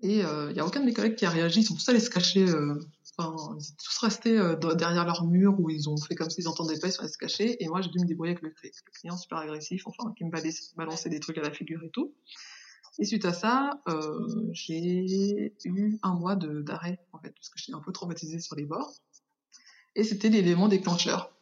Et 0.00 0.20
il 0.20 0.52
n'y 0.54 0.60
a 0.60 0.66
aucun 0.66 0.80
de 0.80 0.86
mes 0.86 0.94
collègues 0.94 1.14
qui 1.14 1.26
a 1.26 1.30
réagi. 1.30 1.60
Ils 1.60 1.64
sont 1.64 1.74
tous 1.74 1.88
allés 1.90 2.00
se 2.00 2.10
cacher. 2.10 2.40
Ils 2.40 3.14
sont 3.16 3.58
tous 3.78 3.98
restés 3.98 4.36
derrière 4.76 5.04
leur 5.04 5.24
mur 5.26 5.54
où 5.60 5.70
ils 5.70 5.88
ont 5.88 5.96
fait 5.96 6.16
comme 6.16 6.28
s'ils 6.28 6.44
n'entendaient 6.44 6.78
pas, 6.78 6.88
ils 6.88 6.92
sont 6.92 7.02
allés 7.02 7.12
se 7.12 7.18
cacher. 7.18 7.62
Et 7.62 7.68
moi, 7.68 7.82
j'ai 7.82 7.90
dû 7.90 8.00
me 8.00 8.06
débrouiller 8.06 8.32
avec 8.32 8.42
le, 8.42 8.52
client 8.98 9.16
super 9.16 9.38
agressif, 9.38 9.86
enfin, 9.86 10.12
qui 10.16 10.24
me 10.24 10.30
balançait 10.76 11.10
des 11.10 11.20
trucs 11.20 11.38
à 11.38 11.42
la 11.42 11.52
figure 11.52 11.84
et 11.84 11.90
tout. 11.90 12.12
Et 12.98 13.04
suite 13.04 13.24
à 13.24 13.32
ça, 13.32 13.82
euh, 13.88 14.50
j'ai 14.52 15.54
eu 15.64 15.98
un 16.02 16.14
mois 16.14 16.36
d'arrêt, 16.36 17.00
en 17.12 17.18
fait, 17.18 17.30
parce 17.30 17.48
que 17.48 17.58
j'étais 17.58 17.74
un 17.74 17.80
peu 17.80 17.92
traumatisée 17.92 18.38
sur 18.38 18.54
les 18.54 18.66
bords. 18.66 18.92
Et 19.94 20.04
c'était 20.04 20.28
l'élément 20.28 20.68
déclencheur. 20.68 21.32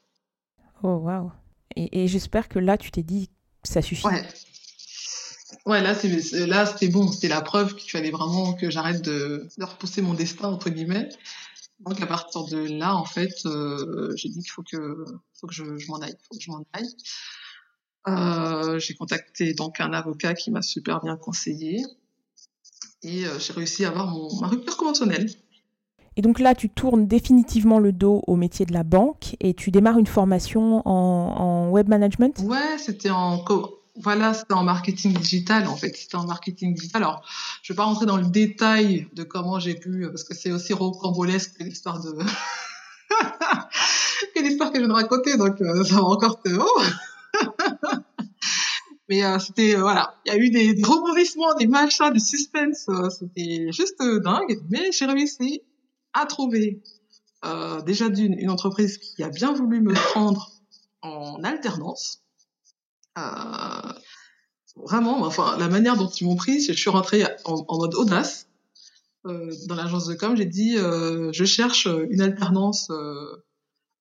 Oh, 0.83 0.95
waouh. 0.95 1.31
Et, 1.77 2.03
et 2.03 2.09
j'espère 2.09 2.49
que 2.49 2.59
là, 2.59 2.79
tu 2.79 2.91
t'es 2.91 3.03
dit, 3.03 3.31
ça 3.63 3.83
suffit. 3.83 4.07
Ouais. 4.07 4.27
Ouais, 5.67 5.83
là, 5.83 5.95
c'était 5.95 6.89
bon. 6.89 7.11
C'était 7.11 7.29
la 7.29 7.43
preuve 7.43 7.75
qu'il 7.75 7.91
fallait 7.91 8.11
vraiment 8.11 8.55
que 8.55 8.71
j'arrête 8.71 9.03
de, 9.03 9.49
de, 9.59 9.65
repousser 9.65 10.03
mon 10.03 10.15
destin, 10.15 10.49
entre 10.49 10.71
guillemets. 10.71 11.09
Donc, 11.81 12.01
à 12.01 12.07
partir 12.07 12.45
de 12.45 12.79
là, 12.79 12.95
en 12.97 13.05
fait, 13.05 13.35
euh, 13.47 14.13
j'ai 14.17 14.29
dit 14.29 14.41
qu'il 14.41 14.51
faut 14.51 14.63
que, 14.63 15.05
faut 15.35 15.47
que 15.47 15.55
je, 15.55 15.79
je 15.79 15.89
m'en 15.89 15.99
aille. 15.99 16.17
Faut 16.29 16.37
que 16.37 16.43
je 16.43 16.51
m'en 16.51 16.65
aille. 16.73 16.89
Euh, 18.09 18.79
j'ai 18.79 18.95
contacté 18.95 19.53
donc 19.53 19.81
un 19.81 19.93
avocat 19.93 20.35
qui 20.35 20.51
m'a 20.51 20.63
super 20.63 21.03
bien 21.03 21.17
conseillé 21.17 21.85
et 23.03 23.27
euh, 23.27 23.39
j'ai 23.39 23.53
réussi 23.53 23.85
à 23.85 23.89
avoir 23.89 24.07
mon, 24.07 24.29
ma 24.41 24.49
rupture 24.49 24.77
conventionnelle. 24.77 25.31
Et 26.17 26.23
donc 26.23 26.41
là, 26.41 26.55
tu 26.55 26.69
tournes 26.69 27.07
définitivement 27.07 27.79
le 27.79 27.93
dos 27.93 28.23
au 28.27 28.37
métier 28.37 28.67
de 28.67 28.73
la 28.73 28.83
banque 28.83 29.37
et 29.41 29.55
tu 29.55 29.71
démarres 29.71 29.99
une 29.99 30.07
formation 30.07 30.87
en, 30.87 30.91
en 30.91 31.71
web 31.71 31.89
management? 31.89 32.41
Ouais, 32.41 32.79
c'était 32.79 33.11
en 33.11 33.45
voilà, 33.97 34.35
c'était 34.35 34.55
en 34.55 34.65
marketing 34.65 35.15
digital 35.15 35.67
en 35.67 35.77
fait. 35.77 35.95
C'était 35.97 36.17
en 36.17 36.25
marketing 36.25 36.75
digital. 36.75 37.03
Alors, 37.03 37.23
je 37.63 37.73
vais 37.73 37.77
pas 37.77 37.85
rentrer 37.85 38.07
dans 38.07 38.17
le 38.17 38.27
détail 38.27 39.09
de 39.15 39.23
comment 39.23 39.59
j'ai 39.59 39.75
pu, 39.75 40.07
parce 40.09 40.25
que 40.25 40.35
c'est 40.35 40.53
aussi 40.53 40.73
rocambolesque 40.73 41.59
que 41.59 41.65
l'histoire 41.65 42.03
de 42.03 42.13
que 44.35 44.41
l'histoire 44.41 44.71
que 44.71 44.77
je 44.77 44.85
viens 44.85 44.89
de 44.89 44.95
raconter, 44.95 45.37
donc 45.37 45.61
euh, 45.61 45.85
ça 45.85 45.97
va 45.97 46.05
encore 46.05 46.41
te. 46.43 46.51
Mais 49.11 49.25
euh, 49.25 49.41
c'était 49.41 49.75
euh, 49.75 49.81
voilà, 49.81 50.15
il 50.25 50.33
y 50.33 50.37
a 50.37 50.39
eu 50.39 50.51
des, 50.51 50.73
des, 50.73 50.85
rebondissements, 50.85 51.55
des 51.55 51.67
machins, 51.67 52.13
des 52.13 52.21
suspens, 52.21 52.89
euh, 52.89 53.11
c'était 53.11 53.73
juste 53.73 54.01
dingue. 54.01 54.63
Mais 54.71 54.93
j'ai 54.93 55.05
réussi 55.05 55.63
à 56.15 56.27
trouver 56.27 56.81
déjà 57.87 58.09
d'une 58.09 58.39
une 58.39 58.51
entreprise 58.51 58.99
qui 58.99 59.23
a 59.23 59.31
bien 59.31 59.53
voulu 59.53 59.81
me 59.81 59.95
prendre 59.95 60.53
en 61.03 61.43
alternance. 61.43 62.23
vraiment, 64.77 65.23
enfin 65.23 65.57
la 65.59 65.69
manière 65.69 65.97
dont 65.97 66.09
ils 66.09 66.27
m'ont 66.27 66.37
pris, 66.37 66.63
je 66.63 66.73
suis 66.73 66.91
rentrée 66.91 67.25
en, 67.45 67.65
mode 67.79 67.95
audace. 67.97 68.47
dans 69.25 69.75
l'agence 69.75 70.07
de 70.07 70.15
com, 70.15 70.37
j'ai 70.37 70.45
dit 70.45 70.77
je 70.77 71.45
cherche 71.45 71.89
une 72.11 72.21
alternance 72.21 72.91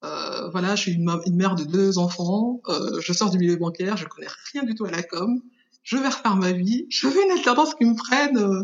voilà, 0.01 0.75
je 0.75 0.81
suis 0.81 0.93
une, 0.93 1.05
mère 1.31 1.55
de 1.55 1.63
deux 1.63 1.97
enfants, 1.97 2.61
euh, 2.67 2.99
je 3.01 3.13
sors 3.13 3.29
du 3.29 3.37
milieu 3.37 3.55
bancaire, 3.57 3.97
je 3.97 4.05
connais 4.05 4.27
rien 4.53 4.63
du 4.63 4.75
tout 4.75 4.85
à 4.85 4.91
la 4.91 5.03
com, 5.03 5.41
je 5.83 5.97
vais 5.97 6.07
refaire 6.07 6.35
ma 6.35 6.51
vie, 6.51 6.85
je 6.89 7.07
veux 7.07 7.23
une 7.23 7.31
alternance 7.31 7.73
qui 7.75 7.85
me 7.85 7.95
prenne 7.95 8.37
euh, 8.37 8.63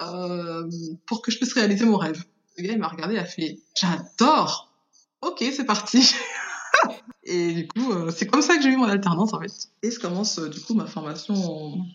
euh, 0.00 0.70
pour 1.06 1.22
que 1.22 1.30
je 1.30 1.38
puisse 1.38 1.52
réaliser 1.54 1.84
mon 1.84 1.96
rêve. 1.96 2.24
Le 2.56 2.64
gars, 2.64 2.72
il 2.72 2.78
m'a 2.78 2.88
regardé, 2.88 3.14
il 3.14 3.18
a 3.18 3.24
fait 3.24 3.58
«J'adore 3.80 4.72
Ok, 5.22 5.38
c'est 5.52 5.64
parti!» 5.64 6.14
Et 7.24 7.52
du 7.52 7.68
coup, 7.68 7.92
euh, 7.92 8.10
c'est 8.10 8.26
comme 8.26 8.42
ça 8.42 8.56
que 8.56 8.62
j'ai 8.62 8.68
eu 8.68 8.76
mon 8.76 8.88
alternance, 8.88 9.32
en 9.32 9.40
fait. 9.40 9.52
Et 9.82 9.90
je 9.90 9.98
commence, 9.98 10.38
du 10.38 10.60
coup, 10.60 10.74
ma 10.74 10.86
formation 10.86 11.34
en 11.34 11.86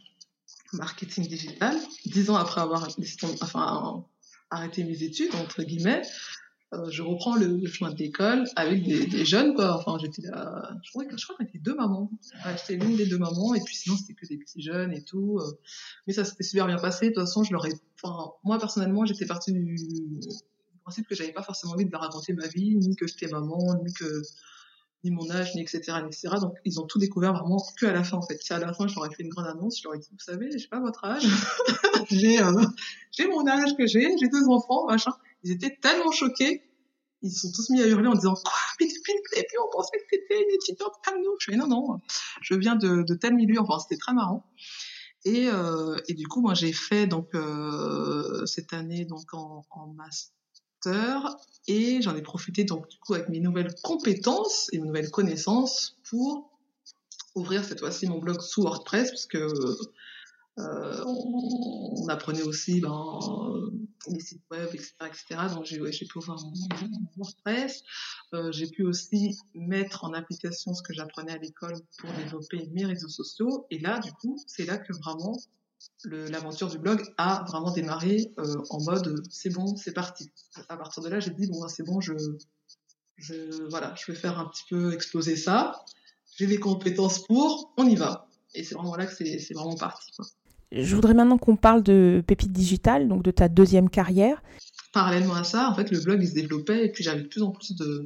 marketing 0.73 1.27
digital, 1.27 1.77
dix 2.05 2.29
ans 2.29 2.35
après 2.35 2.61
avoir 2.61 2.87
arrêté 4.49 4.83
mes 4.83 5.03
études, 5.03 5.33
entre 5.35 5.63
guillemets. 5.63 6.01
Euh, 6.73 6.89
je 6.89 7.01
reprends 7.01 7.37
le, 7.37 7.65
chemin 7.65 7.93
de 7.93 7.97
l'école 7.97 8.43
avec 8.57 8.83
des, 8.83 9.23
jeunes, 9.23 9.53
quoi. 9.53 9.77
Enfin, 9.77 9.97
j'étais 10.01 10.21
là, 10.23 10.69
je 10.83 10.91
crois, 10.91 11.05
je 11.09 11.23
crois 11.23 11.37
qu'on 11.37 11.45
deux 11.61 11.75
mamans. 11.75 12.11
Ouais, 12.45 12.55
j'étais 12.57 12.83
l'une 12.83 12.97
des 12.97 13.05
deux 13.05 13.17
mamans, 13.17 13.53
et 13.55 13.61
puis 13.61 13.73
sinon, 13.73 13.95
c'était 13.95 14.13
que 14.13 14.27
des 14.27 14.37
petits 14.37 14.61
jeunes 14.61 14.91
et 14.91 15.01
tout. 15.01 15.39
Euh. 15.39 15.57
Mais 16.07 16.13
ça 16.13 16.25
s'était 16.25 16.43
super 16.43 16.67
bien 16.67 16.77
passé. 16.77 17.09
De 17.09 17.13
toute 17.13 17.23
façon, 17.23 17.43
je 17.43 17.53
leur 17.53 17.65
ai, 17.65 17.71
enfin, 18.03 18.31
moi, 18.43 18.59
personnellement, 18.59 19.05
j'étais 19.05 19.25
partie 19.25 19.53
du, 19.53 19.75
du 19.75 20.27
principe 20.83 21.07
que 21.07 21.15
j'avais 21.15 21.31
pas 21.31 21.41
forcément 21.41 21.73
envie 21.73 21.85
de 21.85 21.91
leur 21.91 22.01
raconter 22.01 22.33
ma 22.33 22.47
vie, 22.47 22.75
ni 22.75 22.97
que 22.97 23.07
j'étais 23.07 23.27
maman, 23.27 23.81
ni 23.85 23.93
que, 23.93 24.21
ni 25.05 25.11
mon 25.11 25.29
âge, 25.31 25.55
ni 25.55 25.61
etc., 25.61 25.79
etc. 26.05 26.35
Donc, 26.41 26.55
ils 26.65 26.81
ont 26.81 26.85
tout 26.85 26.99
découvert 26.99 27.31
vraiment 27.31 27.63
que 27.79 27.85
à 27.85 27.93
la 27.93 28.03
fin, 28.03 28.17
en 28.17 28.21
fait. 28.21 28.39
C'est 28.41 28.55
à 28.55 28.59
la 28.59 28.73
fin, 28.73 28.87
je 28.87 28.95
leur 28.95 29.05
ai 29.05 29.15
fait 29.15 29.23
une 29.23 29.29
grande 29.29 29.47
annonce, 29.47 29.79
je 29.79 29.85
leur 29.85 29.95
ai 29.95 29.99
dit, 29.99 30.09
vous 30.11 30.19
savez, 30.19 30.49
j'ai 30.57 30.67
pas 30.67 30.81
votre 30.81 31.05
âge. 31.05 31.23
j'ai, 32.11 32.41
euh, 32.41 32.65
j'ai 33.11 33.25
mon 33.29 33.47
âge 33.47 33.73
que 33.77 33.87
j'ai, 33.87 34.17
j'ai 34.19 34.27
deux 34.27 34.49
enfants, 34.49 34.85
machin 34.85 35.13
ils 35.43 35.51
étaient 35.51 35.77
tellement 35.81 36.11
choqués, 36.11 36.63
ils 37.21 37.31
se 37.31 37.47
sont 37.47 37.51
tous 37.51 37.69
mis 37.71 37.81
à 37.81 37.87
hurler 37.87 38.07
en 38.07 38.13
disant 38.13 38.33
quoi, 38.33 38.53
mais 38.79 38.87
depuis 38.87 39.13
le 39.13 39.35
début 39.35 39.55
on 39.65 39.71
pensait 39.71 39.97
que 39.97 40.05
c'était 40.11 40.41
une 40.41 40.55
étudiante 40.55 40.93
comme 41.05 41.21
nous. 41.21 41.35
Je 41.39 41.51
fais 41.51 41.57
non 41.57 41.67
non, 41.67 41.99
je 42.41 42.55
viens 42.55 42.75
de, 42.75 43.03
de 43.03 43.15
tel 43.15 43.35
milieu. 43.35 43.59
Enfin 43.59 43.79
c'était 43.79 43.97
très 43.97 44.13
marrant. 44.13 44.45
Et, 45.25 45.47
euh, 45.47 45.97
et 46.07 46.13
du 46.13 46.27
coup 46.27 46.41
moi 46.41 46.53
j'ai 46.53 46.71
fait 46.71 47.07
donc 47.07 47.33
euh, 47.35 48.45
cette 48.45 48.71
année 48.71 49.03
donc 49.05 49.33
en, 49.33 49.65
master 49.95 51.35
et 51.67 52.01
j'en 52.01 52.15
ai 52.15 52.21
profité 52.21 52.63
donc 52.63 52.87
du 52.87 52.97
coup 52.99 53.15
avec 53.15 53.27
mes 53.27 53.39
nouvelles 53.39 53.73
compétences 53.83 54.69
et 54.71 54.79
mes 54.79 54.87
nouvelles 54.87 55.09
connaissances 55.09 55.97
pour 56.07 56.57
ouvrir 57.35 57.65
cette 57.65 57.79
fois-ci 57.79 58.07
mon 58.07 58.19
blog 58.19 58.39
sous 58.41 58.61
WordPress 58.61 59.09
parce 59.09 59.25
que 59.25 59.37
euh, 60.59 61.03
on, 61.05 62.07
apprenait 62.07 62.43
aussi 62.43 62.79
ben, 62.79 63.19
les 64.07 64.19
sites 64.19 64.41
web, 64.51 64.69
etc. 64.73 64.93
etc. 65.05 65.25
Donc 65.53 65.65
j'ai 65.65 66.05
pu 66.05 66.17
ouvrir 66.17 66.35
mon, 66.35 66.53
WordPress. 67.17 67.83
Euh, 68.33 68.51
j'ai 68.51 68.67
pu 68.67 68.83
aussi 68.83 69.37
mettre 69.53 70.03
en 70.03 70.13
application 70.13 70.73
ce 70.73 70.81
que 70.81 70.93
j'apprenais 70.93 71.33
à 71.33 71.37
l'école 71.37 71.75
pour 71.99 72.11
développer 72.13 72.67
mes 72.71 72.85
réseaux 72.85 73.09
sociaux. 73.09 73.65
Et 73.71 73.79
là, 73.79 73.99
du 73.99 74.11
coup, 74.13 74.37
c'est 74.47 74.65
là 74.65 74.77
que 74.77 74.93
vraiment 74.93 75.37
l'aventure 76.05 76.69
du 76.69 76.79
blog 76.79 77.03
a 77.17 77.43
vraiment 77.47 77.71
démarré 77.71 78.31
euh, 78.39 78.55
en 78.69 78.81
mode 78.83 79.23
c'est 79.29 79.49
bon, 79.49 79.75
c'est 79.75 79.93
parti. 79.93 80.31
À 80.69 80.77
partir 80.77 81.03
de 81.03 81.09
là, 81.09 81.19
j'ai 81.19 81.31
dit 81.31 81.47
bon, 81.47 81.61
ben, 81.61 81.67
c'est 81.67 81.83
bon, 81.83 81.99
je, 82.01 82.13
voilà, 83.69 83.95
je 83.95 84.11
vais 84.11 84.17
faire 84.17 84.39
un 84.39 84.45
petit 84.45 84.63
peu 84.69 84.93
exploser 84.93 85.35
ça. 85.35 85.83
J'ai 86.35 86.45
les 86.45 86.59
compétences 86.59 87.25
pour, 87.25 87.73
on 87.77 87.87
y 87.87 87.95
va. 87.95 88.27
Et 88.53 88.63
c'est 88.63 88.75
vraiment 88.75 88.95
là 88.95 89.05
que 89.05 89.13
c'est 89.13 89.53
vraiment 89.53 89.75
parti. 89.75 90.11
Je 90.71 90.95
voudrais 90.95 91.13
maintenant 91.13 91.37
qu'on 91.37 91.55
parle 91.55 91.81
de 91.81 92.23
Pépite 92.27 92.51
Digital, 92.51 93.07
donc 93.07 93.23
de 93.23 93.31
ta 93.31 93.47
deuxième 93.47 93.89
carrière. 93.89 94.41
Parallèlement 94.93 95.35
à 95.35 95.43
ça, 95.43 95.69
en 95.69 95.75
fait, 95.75 95.91
le 95.91 95.99
blog 95.99 96.21
il 96.21 96.27
se 96.27 96.33
développait 96.33 96.85
et 96.85 96.91
puis 96.91 97.03
j'avais 97.03 97.21
de 97.21 97.27
plus 97.27 97.41
en 97.41 97.51
plus 97.51 97.75
de, 97.75 98.05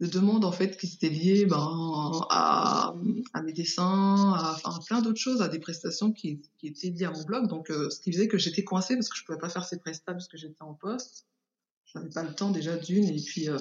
de 0.00 0.06
demandes 0.06 0.44
en 0.44 0.52
fait 0.52 0.76
qui 0.76 0.86
étaient 0.86 1.08
liées 1.08 1.46
ben, 1.46 2.26
à, 2.30 2.94
mes 3.44 3.52
dessins, 3.52 4.32
à, 4.34 4.78
plein 4.86 5.02
d'autres 5.02 5.20
choses, 5.20 5.42
à 5.42 5.48
des 5.48 5.58
prestations 5.58 6.12
qui, 6.12 6.40
étaient 6.62 6.90
liées 6.90 7.04
à 7.04 7.10
mon 7.10 7.22
blog. 7.24 7.48
Donc, 7.48 7.70
euh, 7.70 7.90
ce 7.90 8.00
qui 8.00 8.12
faisait 8.12 8.28
que 8.28 8.38
j'étais 8.38 8.64
coincée 8.64 8.94
parce 8.94 9.08
que 9.08 9.16
je 9.16 9.24
pouvais 9.24 9.38
pas 9.38 9.50
faire 9.50 9.64
ces 9.64 9.78
prestations 9.78 10.14
parce 10.14 10.28
que 10.28 10.36
j'étais 10.36 10.62
en 10.62 10.74
poste. 10.74 11.26
J'avais 11.86 12.08
pas 12.08 12.22
le 12.22 12.34
temps 12.34 12.50
déjà 12.50 12.76
d'une 12.76 13.04
et 13.04 13.20
puis 13.20 13.48
euh, 13.48 13.58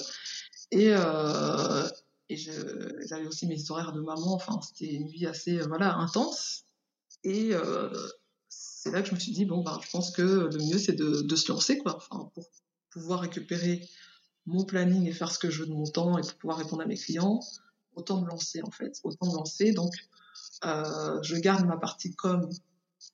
et 0.72 0.94
euh, 0.94 1.88
j'avais 2.30 3.26
aussi 3.26 3.48
mes 3.48 3.72
horaires 3.72 3.92
de 3.92 4.02
maman. 4.02 4.34
Enfin, 4.34 4.60
c'était 4.62 4.94
une 4.94 5.08
vie 5.08 5.26
assez 5.26 5.58
voilà 5.60 5.96
intense. 5.96 6.66
Et 7.24 7.52
c'est 8.82 8.92
là 8.92 9.02
que 9.02 9.10
je 9.10 9.14
me 9.14 9.20
suis 9.20 9.34
dit, 9.34 9.44
bon, 9.44 9.62
ben, 9.62 9.78
je 9.84 9.90
pense 9.90 10.12
que 10.12 10.22
le 10.22 10.58
mieux, 10.70 10.78
c'est 10.78 10.94
de, 10.94 11.36
se 11.36 11.52
lancer, 11.52 11.80
quoi, 11.80 12.00
pour 12.10 12.32
pouvoir 12.92 13.20
récupérer 13.20 13.86
mon 14.46 14.64
planning 14.64 15.06
et 15.06 15.12
faire 15.12 15.32
ce 15.34 15.38
que 15.38 15.50
je 15.50 15.60
veux 15.60 15.68
de 15.68 15.74
mon 15.74 15.84
temps 15.84 16.18
et 16.18 16.22
pour 16.22 16.36
pouvoir 16.36 16.60
répondre 16.60 16.82
à 16.84 16.86
mes 16.86 16.96
clients, 16.96 17.42
autant 17.96 18.22
me 18.22 18.28
lancer, 18.28 18.62
en 18.64 18.72
fait, 18.72 18.98
autant 19.04 19.28
me 19.28 19.36
lancer. 19.36 19.74
Donc, 19.74 19.94
euh, 20.64 21.22
je 21.24 21.36
garde 21.36 21.66
ma 21.68 21.76
partie 21.76 22.16
com, 22.16 22.50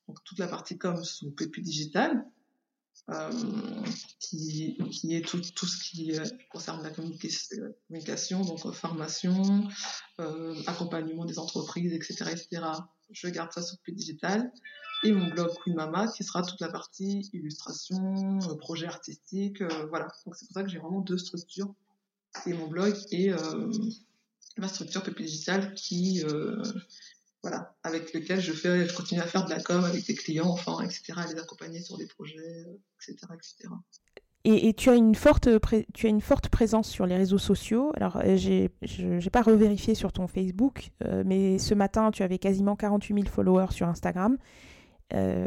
donc 0.07 0.23
toute 0.23 0.37
la 0.37 0.47
partie 0.47 0.77
com 0.77 1.03
sous 1.03 1.31
PPU 1.31 1.61
Digital, 1.61 2.23
euh, 3.09 3.31
qui, 4.19 4.77
qui, 4.91 5.15
est 5.15 5.27
tout, 5.27 5.41
tout 5.55 5.65
ce 5.65 5.83
qui 5.83 6.15
euh, 6.15 6.25
concerne 6.51 6.83
la 6.83 6.91
communication, 6.91 8.41
donc 8.41 8.71
formation, 8.71 9.67
accompagnement 10.67 11.25
des 11.25 11.39
entreprises, 11.39 11.91
etc., 11.91 12.33
etc. 12.33 12.61
Je 13.11 13.27
garde 13.27 13.51
ça 13.51 13.61
sous 13.61 13.77
PPU 13.77 13.93
Digital 13.93 14.51
et 15.03 15.11
mon 15.11 15.27
blog 15.27 15.51
Queen 15.63 15.75
Mama 15.75 16.07
qui 16.07 16.23
sera 16.23 16.41
toute 16.41 16.59
la 16.59 16.69
partie 16.69 17.29
illustration, 17.33 18.39
euh, 18.49 18.55
projet 18.55 18.87
artistique, 18.87 19.61
euh, 19.61 19.85
voilà. 19.89 20.07
Donc 20.25 20.35
c'est 20.35 20.45
pour 20.47 20.53
ça 20.53 20.63
que 20.63 20.69
j'ai 20.69 20.79
vraiment 20.79 21.01
deux 21.01 21.17
structures, 21.17 21.73
et 22.45 22.53
mon 22.53 22.67
blog 22.67 22.95
et 23.11 23.31
euh, 23.31 23.69
ma 24.57 24.67
structure 24.67 25.03
PP 25.03 25.21
Digital 25.21 25.73
qui, 25.73 26.23
voilà, 27.43 27.75
avec 27.83 28.13
lequel 28.13 28.41
je 28.41 28.53
fais, 28.53 28.87
continue 28.95 29.21
à 29.21 29.27
faire 29.27 29.45
de 29.45 29.51
la 29.51 29.61
com 29.61 29.83
avec 29.83 30.05
des 30.05 30.15
clients, 30.15 30.49
enfin, 30.49 30.79
etc., 30.81 31.13
à 31.17 31.27
les 31.27 31.39
accompagner 31.39 31.81
sur 31.81 31.97
des 31.97 32.07
projets, 32.07 32.65
etc., 32.99 33.27
etc. 33.33 33.69
Et, 34.47 34.73
tu, 34.73 34.91
as 34.91 34.95
une 34.95 35.15
forte 35.15 35.49
présence 36.51 36.87
sur 36.87 37.07
les 37.07 37.17
réseaux 37.17 37.39
sociaux. 37.39 37.91
Alors, 37.95 38.21
j'ai, 38.35 38.69
je 38.83 39.03
n'ai 39.03 39.29
pas 39.31 39.41
revérifié 39.41 39.95
sur 39.95 40.13
ton 40.13 40.27
Facebook, 40.27 40.91
mais 41.25 41.57
ce 41.57 41.73
matin, 41.73 42.11
tu 42.11 42.21
avais 42.21 42.37
quasiment 42.37 42.75
48 42.75 43.15
000 43.15 43.27
followers 43.27 43.71
sur 43.71 43.87
Instagram. 43.87 44.37
Euh, 45.13 45.45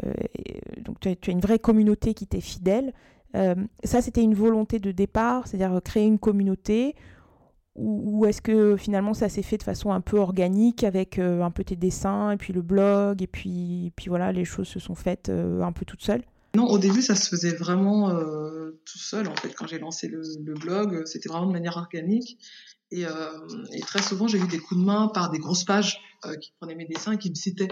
donc 0.77 0.99
tu 0.99 1.09
as, 1.09 1.31
une 1.31 1.41
vraie 1.41 1.59
communauté 1.59 2.13
qui 2.13 2.27
t'est 2.27 2.41
fidèle. 2.41 2.93
Euh, 3.35 3.55
ça, 3.83 4.01
c'était 4.01 4.23
une 4.23 4.33
volonté 4.33 4.79
de 4.79 4.91
départ, 4.91 5.47
c'est-à-dire 5.47 5.79
créer 5.83 6.05
une 6.05 6.19
communauté, 6.19 6.95
ou, 7.75 8.25
est-ce 8.25 8.41
que 8.41 8.75
finalement 8.75 9.13
ça 9.13 9.29
s'est 9.29 9.43
fait 9.43 9.57
de 9.57 9.63
façon 9.63 9.91
un 9.91 10.01
peu 10.01 10.17
organique 10.17 10.83
avec 10.83 11.17
euh, 11.17 11.41
un 11.43 11.51
peu 11.51 11.63
tes 11.63 11.77
dessins 11.77 12.31
et 12.31 12.37
puis 12.37 12.51
le 12.51 12.61
blog 12.61 13.21
et 13.21 13.27
puis, 13.27 13.93
puis 13.95 14.09
voilà, 14.09 14.33
les 14.33 14.43
choses 14.43 14.67
se 14.67 14.79
sont 14.79 14.95
faites 14.95 15.29
un 15.29 15.71
peu 15.71 15.85
toutes 15.85 16.01
seules? 16.01 16.23
Non, 16.55 16.65
au 16.65 16.77
début 16.77 17.01
ça 17.01 17.15
se 17.15 17.29
faisait 17.29 17.55
vraiment 17.55 18.09
tout 18.85 18.97
seul 18.97 19.27
en 19.27 19.35
fait. 19.35 19.53
Quand 19.53 19.67
j'ai 19.67 19.79
lancé 19.79 20.07
le, 20.07 20.53
blog, 20.53 21.05
c'était 21.05 21.29
vraiment 21.29 21.47
de 21.47 21.51
manière 21.51 21.77
organique. 21.77 22.37
Et, 22.91 23.03
et 23.73 23.81
très 23.81 24.01
souvent 24.01 24.27
j'ai 24.27 24.39
eu 24.39 24.47
des 24.47 24.59
coups 24.59 24.79
de 24.79 24.85
main 24.85 25.09
par 25.09 25.29
des 25.29 25.37
grosses 25.37 25.63
pages 25.63 25.99
qui 26.41 26.51
prenaient 26.59 26.75
mes 26.75 26.85
dessins 26.85 27.11
et 27.13 27.17
qui 27.17 27.29
me 27.29 27.35
citaient 27.35 27.69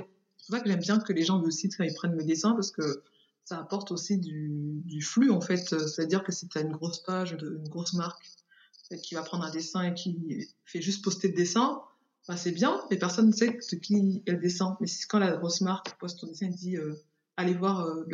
pour 0.48 0.56
ça 0.56 0.64
que 0.64 0.70
j'aime 0.70 0.80
bien 0.80 1.00
que 1.00 1.14
les 1.14 1.24
gens 1.24 1.40
me 1.40 1.52
citent 1.52 1.76
quand 1.78 1.84
ils 1.84 1.94
prennent 1.94 2.16
mes 2.16 2.24
dessins 2.24 2.54
parce 2.54 2.72
que 2.72 3.04
ça 3.44 3.60
apporte 3.60 3.92
aussi 3.92 4.18
du, 4.18 5.02
flux 5.02 5.30
en 5.30 5.42
fait. 5.42 5.58
C'est-à-dire 5.58 6.24
que 6.24 6.32
si 6.32 6.48
tu 6.48 6.58
as 6.58 6.62
une 6.62 6.72
grosse 6.72 7.00
page, 7.04 7.38
une 7.40 7.68
grosse 7.70 7.94
marque 7.94 8.26
qui 9.04 9.16
va 9.16 9.24
prendre 9.24 9.44
un 9.44 9.52
dessin 9.52 9.84
et 9.84 9.94
qui 9.94 10.48
fait 10.66 10.82
juste 10.82 11.04
poster 11.04 11.30
de 11.30 11.36
dessin, 11.36 11.82
bah 12.28 12.38
c'est 12.38 12.52
bien, 12.52 12.82
mais 12.90 12.98
personne 12.98 13.28
ne 13.28 13.32
sait 13.34 13.50
de 13.50 13.76
qui 13.78 14.24
est 14.26 14.32
le 14.32 14.38
dessin. 14.38 14.78
Mais 14.80 14.88
quand 15.10 15.20
la 15.20 15.36
grosse 15.36 15.62
marque 15.62 15.98
poste 16.00 16.20
ton 16.20 16.28
dessin 16.28 16.48
et 16.48 16.50
dit 16.50 16.78
euh, 16.78 16.94
allez 17.38 17.54
voir 17.54 17.86
euh, 17.86 18.06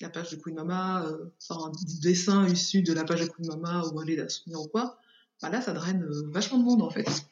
la 0.00 0.08
page 0.08 0.30
de 0.30 0.36
Queen 0.36 0.56
Mama, 0.56 1.04
euh, 1.04 1.26
enfin 1.48 1.66
un 1.66 1.72
dessin 2.00 2.46
issu 2.48 2.82
de 2.82 2.92
la 2.92 3.04
page 3.04 3.20
de 3.20 3.26
Queen 3.26 3.50
ou 3.50 4.00
aller 4.00 4.16
la 4.16 4.28
soutenir 4.28 4.60
ou 4.60 4.68
quoi, 4.68 4.98
bah 5.40 5.50
là 5.50 5.60
ça 5.60 5.72
draine 5.72 6.02
euh, 6.02 6.30
vachement 6.30 6.58
de 6.58 6.64
monde 6.64 6.82
en 6.82 6.90
fait. 6.90 7.26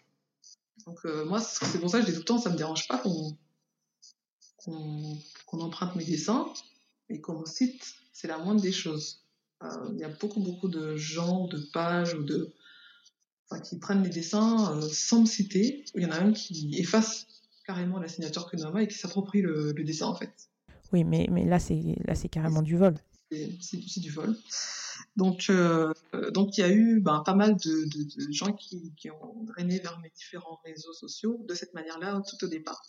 Donc 0.86 1.04
moi 1.26 1.40
c'est 1.40 1.78
pour 1.78 1.90
ça 1.90 2.00
que 2.00 2.06
je 2.06 2.10
dis 2.10 2.14
tout 2.14 2.20
le 2.20 2.24
temps, 2.24 2.38
ça 2.38 2.50
me 2.50 2.56
dérange 2.56 2.88
pas 2.88 2.98
qu'on 2.98 3.36
emprunte 5.52 5.94
mes 5.96 6.04
dessins 6.04 6.46
et 7.10 7.20
qu'on 7.20 7.40
me 7.40 7.46
cite, 7.46 7.94
c'est 8.12 8.28
la 8.28 8.38
moindre 8.38 8.60
des 8.60 8.72
choses. 8.72 9.20
Euh, 9.62 9.90
il 9.92 9.98
y 9.98 10.04
a 10.04 10.08
beaucoup, 10.08 10.40
beaucoup 10.40 10.68
de 10.68 10.96
gens, 10.96 11.46
de 11.48 11.58
pages 11.72 12.14
ou 12.14 12.22
de, 12.22 12.52
qui 13.64 13.78
prennent 13.78 14.02
les 14.02 14.10
dessins 14.10 14.76
euh, 14.76 14.88
sans 14.90 15.22
me 15.22 15.26
citer. 15.26 15.84
Il 15.94 16.02
y 16.02 16.06
en 16.06 16.12
a 16.12 16.20
un 16.20 16.32
qui 16.32 16.74
efface 16.78 17.26
carrément 17.66 17.98
la 17.98 18.08
signature 18.08 18.48
Kunama 18.48 18.82
et 18.82 18.88
qui 18.88 18.96
s'approprie 18.96 19.42
le, 19.42 19.74
dessin 19.74 20.06
en 20.06 20.14
fait. 20.14 20.32
Oui, 20.92 21.04
mais, 21.04 21.26
mais 21.30 21.44
là, 21.44 21.58
c'est 21.58 21.96
là 22.04 22.14
c'est 22.14 22.28
carrément 22.28 22.62
du 22.62 22.76
vol. 22.76 22.94
C'est 23.30 24.00
du 24.00 24.10
vol. 24.10 24.36
Donc, 25.16 25.46
euh, 25.50 25.92
donc 26.32 26.56
il 26.56 26.60
y 26.60 26.64
a 26.64 26.70
eu 26.70 27.00
ben, 27.00 27.22
pas 27.24 27.34
mal 27.34 27.56
de, 27.56 28.32
gens 28.32 28.52
qui, 28.52 28.92
ont 29.10 29.44
drainé 29.44 29.78
vers 29.78 29.98
mes 30.00 30.10
différents 30.10 30.60
réseaux 30.64 30.92
sociaux 30.92 31.44
de 31.48 31.54
cette 31.54 31.74
manière-là 31.74 32.22
tout 32.28 32.44
au 32.44 32.48
départ. 32.48 32.82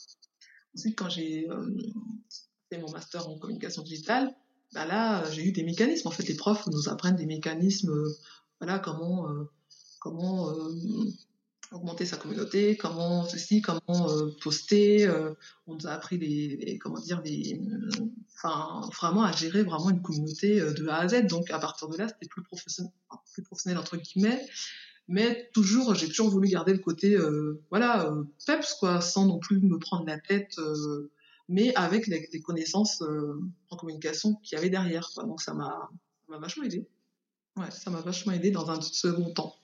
Ensuite, 0.75 0.97
quand 0.97 1.09
j'ai 1.09 1.49
euh, 1.49 1.77
fait 2.69 2.79
mon 2.79 2.89
master 2.91 3.27
en 3.27 3.37
communication 3.37 3.83
digitale, 3.83 4.33
bah 4.73 4.85
là, 4.85 5.29
j'ai 5.31 5.45
eu 5.45 5.51
des 5.51 5.63
mécanismes. 5.63 6.07
En 6.07 6.11
fait, 6.11 6.27
les 6.27 6.35
profs 6.35 6.67
nous 6.67 6.89
apprennent 6.89 7.17
des 7.17 7.25
mécanismes, 7.25 7.91
euh, 7.91 8.17
voilà, 8.59 8.79
comment, 8.79 9.29
euh, 9.29 9.49
comment 9.99 10.53
augmenter 11.71 12.05
sa 12.05 12.17
communauté, 12.17 12.77
comment 12.77 13.25
ceci, 13.25 13.61
comment 13.61 14.07
poster. 14.41 15.09
on 15.67 15.75
nous 15.75 15.87
a 15.87 15.91
appris 15.91 16.17
les, 16.17 16.77
comment 16.77 16.99
dire, 16.99 17.21
les, 17.23 17.61
enfin, 18.35 18.81
vraiment 18.97 19.23
à 19.23 19.31
gérer 19.31 19.63
vraiment 19.63 19.89
une 19.89 20.01
communauté 20.01 20.59
de 20.59 20.87
A 20.87 20.97
à 20.97 21.07
Z. 21.07 21.27
Donc, 21.27 21.49
à 21.49 21.59
partir 21.59 21.87
de 21.87 21.97
là, 21.97 22.07
c'était 22.07 22.27
plus 22.27 22.43
professionnel, 22.43 22.91
plus 23.33 23.43
professionnel 23.43 23.77
entre 23.77 23.97
guillemets 23.97 24.45
mais 25.11 25.49
toujours 25.53 25.93
j'ai 25.93 26.07
toujours 26.07 26.29
voulu 26.29 26.47
garder 26.49 26.73
le 26.73 26.79
côté 26.79 27.15
euh, 27.15 27.61
voilà 27.69 28.05
euh, 28.05 28.23
peps 28.45 28.73
quoi 28.75 29.01
sans 29.01 29.25
non 29.25 29.39
plus 29.39 29.59
me 29.59 29.77
prendre 29.77 30.05
la 30.05 30.19
tête 30.19 30.57
euh, 30.57 31.11
mais 31.49 31.75
avec 31.75 32.07
les, 32.07 32.41
connaissances 32.41 33.03
en 33.69 33.75
communication 33.75 34.35
qu'il 34.35 34.55
y 34.55 34.59
avait 34.59 34.69
derrière 34.69 35.09
quoi. 35.13 35.25
donc 35.25 35.41
ça 35.41 35.53
m'a 35.53 35.89
m'a 36.29 36.39
vachement 36.39 36.63
aidé 36.63 36.87
ouais 37.57 37.69
ça 37.71 37.91
m'a 37.91 37.99
vachement 37.99 38.31
aidé 38.31 38.51
dans 38.51 38.71
un 38.71 38.79
second 38.79 39.33
temps 39.33 39.55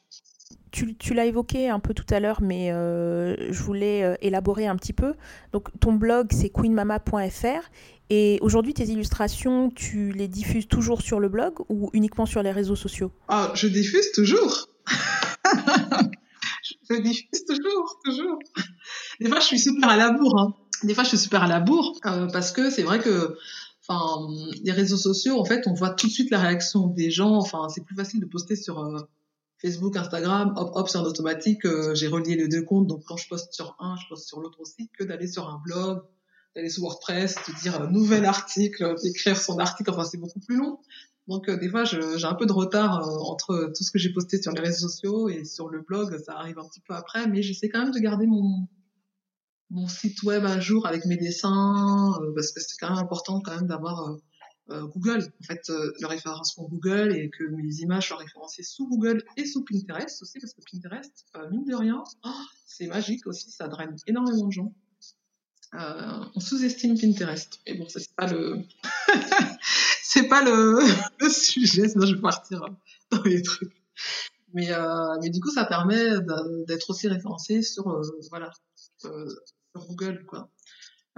tu, 0.71 1.13
l'as 1.13 1.25
évoqué 1.25 1.69
un 1.69 1.79
peu 1.79 1.93
tout 1.93 2.05
à 2.13 2.19
l'heure, 2.19 2.41
mais 2.41 2.69
je 2.69 3.63
voulais 3.63 4.17
élaborer 4.21 4.67
un 4.67 4.75
petit 4.75 4.93
peu. 4.93 5.13
Donc, 5.51 5.67
ton 5.79 5.93
blog, 5.93 6.27
c'est 6.31 6.49
queenmama.fr. 6.49 7.69
Et 8.09 8.37
aujourd'hui, 8.41 8.73
tes 8.73 8.85
illustrations, 8.85 9.69
tu 9.69 10.11
les 10.11 10.27
diffuses 10.27 10.67
toujours 10.67 11.01
sur 11.01 11.19
le 11.19 11.27
blog 11.27 11.55
ou 11.69 11.89
uniquement 11.93 12.25
sur 12.25 12.41
les 12.41 12.51
réseaux 12.51 12.75
sociaux? 12.75 13.11
Ah, 13.27 13.51
je 13.53 13.67
diffuse 13.67 14.11
toujours 14.13 14.67
je 16.89 17.01
diffuse 17.01 17.45
toujours, 17.45 17.99
toujours. 18.05 18.39
Des 19.19 19.27
fois, 19.27 19.39
je 19.39 19.45
suis 19.45 19.59
super 19.59 19.89
à 19.89 19.97
la 19.97 20.11
bourre. 20.11 20.39
Hein. 20.39 20.53
Des 20.83 20.93
fois, 20.93 21.03
je 21.03 21.09
suis 21.09 21.17
super 21.17 21.43
à 21.43 21.47
la 21.47 21.59
bourre 21.59 21.97
euh, 22.05 22.27
parce 22.27 22.51
que 22.51 22.69
c'est 22.69 22.83
vrai 22.83 22.99
que, 22.99 23.37
enfin, 23.87 24.27
les 24.63 24.71
réseaux 24.71 24.97
sociaux, 24.97 25.39
en 25.39 25.45
fait, 25.45 25.67
on 25.67 25.73
voit 25.73 25.89
tout 25.89 26.07
de 26.07 26.11
suite 26.11 26.31
la 26.31 26.39
réaction 26.39 26.87
des 26.87 27.11
gens. 27.11 27.35
Enfin, 27.35 27.67
c'est 27.69 27.83
plus 27.83 27.95
facile 27.95 28.21
de 28.21 28.25
poster 28.25 28.55
sur 28.55 28.79
euh, 28.79 28.99
Facebook, 29.61 29.95
Instagram. 29.95 30.53
Hop, 30.55 30.71
hop, 30.75 30.89
c'est 30.89 30.97
en 30.97 31.03
automatique. 31.03 31.65
Euh, 31.65 31.95
j'ai 31.95 32.07
relié 32.07 32.35
les 32.35 32.47
deux 32.47 32.63
comptes, 32.63 32.87
donc 32.87 33.03
quand 33.05 33.17
je 33.17 33.27
poste 33.27 33.53
sur 33.53 33.75
un, 33.79 33.95
je 33.97 34.07
poste 34.07 34.27
sur 34.27 34.39
l'autre 34.39 34.59
aussi, 34.59 34.89
que 34.97 35.03
d'aller 35.03 35.27
sur 35.27 35.47
un 35.49 35.59
blog, 35.65 36.03
d'aller 36.55 36.69
sur 36.69 36.83
WordPress, 36.83 37.35
de 37.47 37.59
dire 37.61 37.89
nouvel 37.89 38.25
article, 38.25 38.95
d'écrire 39.03 39.37
son 39.37 39.57
article. 39.59 39.89
Enfin, 39.91 40.03
c'est 40.03 40.17
beaucoup 40.17 40.39
plus 40.39 40.57
long. 40.57 40.79
Donc 41.27 41.49
euh, 41.49 41.57
des 41.57 41.69
fois, 41.69 41.83
j'ai 41.83 42.25
un 42.25 42.35
peu 42.35 42.45
de 42.45 42.53
retard 42.53 42.99
euh, 42.99 43.17
entre 43.25 43.71
tout 43.75 43.83
ce 43.83 43.91
que 43.91 43.99
j'ai 43.99 44.13
posté 44.13 44.41
sur 44.41 44.51
les 44.53 44.61
réseaux 44.61 44.87
sociaux 44.87 45.29
et 45.29 45.43
sur 45.43 45.69
le 45.69 45.81
blog. 45.81 46.17
Ça 46.23 46.33
arrive 46.37 46.57
un 46.57 46.67
petit 46.67 46.81
peu 46.81 46.93
après, 46.93 47.27
mais 47.27 47.41
j'essaie 47.41 47.69
quand 47.69 47.83
même 47.83 47.91
de 47.91 47.99
garder 47.99 48.27
mon 48.27 48.67
mon 49.69 49.87
site 49.89 50.23
web 50.23 50.45
à 50.45 50.61
jour 50.61 50.87
avec 50.87 51.03
mes 51.05 51.17
dessins 51.17 52.13
euh, 52.21 52.31
parce 52.33 52.53
que 52.53 52.61
c'est 52.61 52.77
quand 52.79 52.89
même 52.89 53.03
important 53.03 53.41
quand 53.41 53.53
même 53.53 53.67
d'avoir 53.67 54.15
Google, 54.69 55.31
en 55.41 55.43
fait, 55.43 55.69
le 55.69 56.07
référencement 56.07 56.67
Google 56.67 57.15
et 57.15 57.29
que 57.29 57.43
mes 57.45 57.75
images 57.75 58.07
soient 58.07 58.17
référencées 58.17 58.63
sous 58.63 58.87
Google 58.87 59.23
et 59.37 59.45
sous 59.45 59.63
Pinterest 59.63 60.21
aussi, 60.21 60.39
parce 60.39 60.53
que 60.53 60.61
Pinterest, 60.69 61.25
mine 61.51 61.63
de 61.63 61.75
rien, 61.75 62.03
oh, 62.25 62.29
c'est 62.65 62.87
magique 62.87 63.25
aussi, 63.27 63.49
ça 63.49 63.67
draine 63.67 63.95
énormément 64.07 64.47
de 64.47 64.51
gens. 64.51 64.73
on 65.73 66.39
sous-estime 66.39 66.99
Pinterest. 66.99 67.59
Mais 67.65 67.75
bon, 67.75 67.87
c'est 67.87 68.13
pas 68.15 68.27
le, 68.27 68.61
c'est 70.03 70.27
pas 70.27 70.43
le... 70.43 70.79
sujet, 71.29 71.87
sinon 71.87 72.05
je 72.05 72.15
vais 72.15 72.21
partir 72.21 72.65
dans 73.11 73.23
les 73.23 73.41
trucs. 73.41 73.73
Mais, 74.53 74.71
euh, 74.71 75.17
mais 75.21 75.29
du 75.29 75.39
coup, 75.39 75.51
ça 75.51 75.65
permet 75.65 76.19
d'être 76.67 76.89
aussi 76.89 77.07
référencé 77.07 77.61
sur, 77.61 77.87
euh, 77.87 78.01
voilà, 78.29 78.51
euh, 79.05 79.29
sur 79.75 79.87
Google, 79.87 80.25
quoi. 80.25 80.49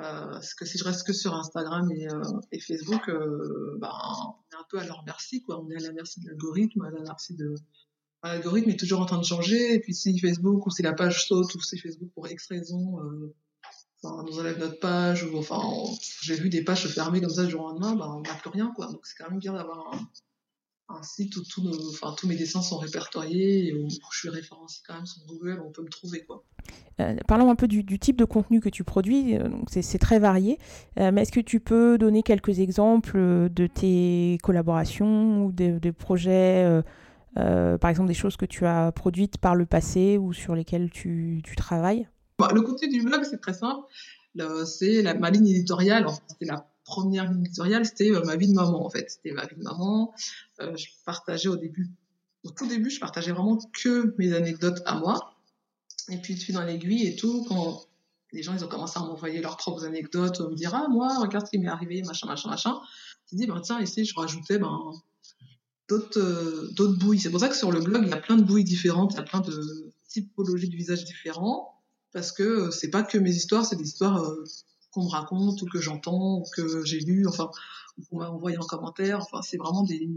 Parce 0.02 0.54
que 0.54 0.66
si 0.66 0.78
je 0.78 0.84
reste 0.84 1.06
que 1.06 1.14
sur 1.14 1.34
Instagram 1.36 1.92
et, 1.92 2.08
et 2.52 2.60
Facebook, 2.60 3.02
ben, 3.08 3.92
on 3.92 4.56
est 4.56 4.60
un 4.60 4.66
peu 4.70 4.80
à 4.80 4.86
leur 4.86 5.04
merci, 5.06 5.42
quoi. 5.44 5.62
On 5.62 5.70
est 5.70 5.76
à 5.76 5.88
la 5.88 5.94
merci 5.94 6.22
de 6.22 6.28
l'algorithme, 6.28 6.82
à 6.82 6.92
la 6.92 7.02
merci 7.02 7.36
de, 7.36 7.56
l'algorithme 8.24 8.70
est 8.70 8.80
toujours 8.80 9.02
en 9.02 9.06
train 9.06 9.18
de 9.18 9.26
changer. 9.26 9.76
Et 9.76 9.80
puis 9.80 9.94
si 9.94 10.18
Facebook 10.20 10.66
ou 10.66 10.70
si 10.70 10.82
la 10.82 10.94
page 10.94 11.28
saute 11.28 11.54
ou 11.56 11.62
si 11.62 11.78
Facebook 11.78 12.10
pour 12.14 12.28
X 12.28 12.48
raison 12.48 13.00
euh, 13.02 13.34
nous 14.04 14.40
enlève 14.40 14.60
notre 14.60 14.80
page 14.80 15.24
ou 15.24 15.38
enfin 15.38 15.62
j'ai 16.22 16.36
vu 16.36 16.50
des 16.50 16.64
pages 16.64 16.84
se 16.84 16.88
fermer 16.88 17.22
comme 17.22 17.30
ça 17.30 17.46
du 17.46 17.52
jour 17.52 17.64
au 17.64 17.70
lendemain, 17.70 17.96
ben, 17.96 18.08
on 18.18 18.22
n'a 18.22 18.36
plus 18.36 18.50
rien 18.50 18.72
quoi. 18.76 18.88
Donc 18.88 19.06
c'est 19.06 19.16
quand 19.18 19.30
même 19.30 19.40
bien 19.40 19.54
d'avoir 19.54 19.94
un 20.90 21.04
site 21.04 21.36
où 21.38 21.44
tous 21.44 22.28
mes 22.28 22.36
dessins 22.36 22.62
sont 22.62 22.78
répertoriés 22.78 23.68
et 23.68 23.74
où 23.74 23.88
je 23.90 24.18
suis 24.18 24.30
référencée 24.30 24.82
quand 24.88 24.96
même 24.96 25.06
sur 25.06 25.24
Google, 25.28 25.62
on 25.66 25.72
peut 25.72 25.84
me 25.84 25.90
trouver 25.90 26.24
quoi. 26.26 26.44
Euh, 27.00 27.16
parlons 27.28 27.50
un 27.50 27.56
peu 27.56 27.68
du, 27.68 28.00
type 28.00 28.18
de 28.18 28.26
contenu 28.26 28.60
que 28.60 28.70
tu 28.70 28.84
produis, 28.84 29.38
euh, 29.38 29.50
c'est 29.68 30.00
très 30.00 30.20
varié, 30.20 30.58
euh, 31.00 31.12
mais 31.14 31.22
est-ce 31.22 31.32
que 31.32 31.40
tu 31.40 31.60
peux 31.60 31.98
donner 31.98 32.24
quelques 32.24 32.60
exemples 32.60 33.50
de 33.50 33.68
tes 33.68 34.38
collaborations 34.44 35.46
ou 35.46 35.52
des, 35.52 35.92
projets, 35.92 36.82
par 37.36 37.90
exemple 37.90 38.08
des 38.08 38.14
choses 38.14 38.36
que 38.36 38.46
tu 38.46 38.66
as 38.66 38.92
produites 38.92 39.38
par 39.38 39.56
le 39.56 39.66
passé 39.66 40.18
ou 40.18 40.34
sur 40.34 40.56
lesquelles 40.56 40.90
tu, 40.90 41.42
travailles? 41.56 42.08
Bah, 42.38 42.50
Le 42.54 42.62
contenu 42.62 42.90
du 42.90 43.02
blog 43.02 43.24
c'est 43.24 43.40
très 43.40 43.54
simple, 43.54 43.82
c'est 44.66 45.04
ma 45.20 45.30
ligne 45.30 45.48
éditoriale, 45.48 46.08
c'était 46.28 46.46
la 46.46 46.68
première 46.90 47.32
ligne 47.32 47.46
éditoriale, 47.46 47.86
c'était 47.86 48.12
euh, 48.12 48.24
ma 48.26 48.36
vie 48.36 48.48
de 48.48 48.54
maman, 48.54 48.86
en 48.86 48.90
fait. 48.90 49.10
C'était 49.10 49.32
ma 49.32 49.46
vie 49.46 49.56
de 49.56 49.64
maman. 49.64 50.14
Euh, 50.60 50.76
je 50.76 50.88
partageais 51.06 51.48
au 51.48 51.56
début, 51.56 51.92
au 52.44 52.50
tout 52.50 52.68
début, 52.68 52.90
je 52.90 53.00
partageais 53.00 53.32
vraiment 53.32 53.58
que 53.74 54.16
mes 54.18 54.34
anecdotes 54.34 54.82
à 54.86 54.96
moi. 54.96 55.36
Et 56.10 56.18
puis, 56.18 56.34
de 56.36 56.40
fil 56.40 56.56
dans 56.56 56.64
l'aiguille 56.64 57.06
et 57.06 57.16
tout, 57.16 57.46
quand 57.48 57.86
les 58.32 58.42
gens, 58.42 58.54
ils 58.54 58.66
ont 58.66 58.68
commencé 58.68 58.98
à 58.98 59.02
m'envoyer 59.02 59.42
leurs 59.42 59.58
propres 59.58 59.86
anecdotes, 59.86 60.40
me 60.42 60.56
dire, 60.56 60.74
ah, 60.74 60.88
moi, 60.90 61.20
regarde 61.20 61.46
ce 61.46 61.52
qui 61.52 61.60
m'est 61.60 61.70
arrivé, 61.70 62.02
machin, 62.04 62.28
machin, 62.28 62.50
machin. 62.50 62.76
Je 63.32 63.38
dis, 63.38 63.46
ben, 63.46 63.62
tiens, 63.62 63.80
ici, 63.80 64.06
je 64.06 64.16
rajoutais, 64.16 64.58
ben, 64.58 64.92
d'autres, 65.88 66.20
euh, 66.20 66.70
d'autres 66.72 66.98
bouilles. 66.98 67.20
C'est 67.20 67.30
pour 67.30 67.40
ça 67.40 67.50
que 67.50 67.56
sur 67.56 67.72
le 67.72 67.82
blog, 67.82 68.04
il 68.04 68.10
y 68.10 68.14
a 68.14 68.18
plein 68.18 68.38
de 68.38 68.44
bouilles 68.44 68.64
différentes, 68.64 69.14
il 69.14 69.18
y 69.18 69.20
a 69.20 69.24
plein 69.24 69.42
de 69.42 69.92
typologies 70.08 70.70
de 70.70 70.76
visages 70.76 71.06
différents, 71.06 71.76
parce 72.14 72.32
que 72.32 72.72
c'est 72.72 72.90
pas 72.90 73.04
que 73.04 73.20
mes 73.20 73.36
histoires, 73.36 73.66
c'est 73.66 73.76
des 73.76 73.88
histoires 73.88 74.24
qu'on 74.92 75.04
me 75.04 75.10
raconte 75.10 75.62
ou 75.62 75.66
que 75.66 75.80
j'entends 75.80 76.40
ou 76.40 76.46
que 76.56 76.84
j'ai 76.86 77.00
lu, 77.00 77.28
enfin, 77.28 77.50
ou 77.98 78.04
qu'on 78.06 78.18
m'a 78.18 78.30
envoyé 78.30 78.58
en 78.58 78.66
commentaire. 78.66 79.20
Enfin, 79.22 79.42
c'est 79.42 79.58
vraiment 79.58 79.84
des, 79.84 80.10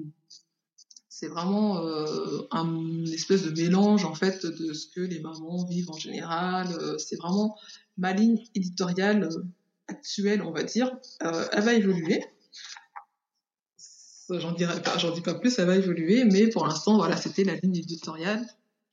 c'est 1.23 1.29
vraiment 1.29 1.79
euh, 1.87 2.49
un 2.51 3.05
espèce 3.05 3.45
de 3.45 3.63
mélange 3.63 4.05
en 4.05 4.15
fait 4.15 4.45
de 4.45 4.73
ce 4.73 4.89
que 4.89 5.01
les 5.01 5.21
mamans 5.21 5.65
vivent 5.67 5.89
en 5.93 5.97
général. 5.97 6.67
Euh, 6.73 6.99
c'est 6.99 7.15
vraiment 7.15 7.57
ma 7.97 8.13
ligne 8.13 8.43
éditoriale 8.57 9.29
euh, 9.31 9.45
actuelle, 9.87 10.43
on 10.43 10.51
va 10.51 10.65
dire. 10.65 10.91
elle 11.21 11.63
va 11.63 11.75
évoluer. 11.75 12.25
J'en 14.31 14.51
dirai 14.51 14.83
pas, 14.83 14.97
dis 14.97 15.21
pas 15.21 15.35
plus, 15.35 15.57
elle 15.61 15.67
va 15.67 15.77
évoluer, 15.77 16.25
mais 16.25 16.49
pour 16.49 16.67
l'instant, 16.67 16.97
voilà, 16.97 17.17
c'était 17.17 17.45
la 17.45 17.55
ligne 17.55 17.77
éditoriale 17.77 18.45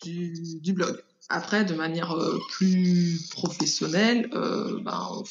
du 0.04 0.74
blog. 0.74 1.02
Après, 1.30 1.66
de 1.66 1.74
manière 1.74 2.16
plus 2.52 3.28
professionnelle, 3.32 4.30
ben, 4.32 5.24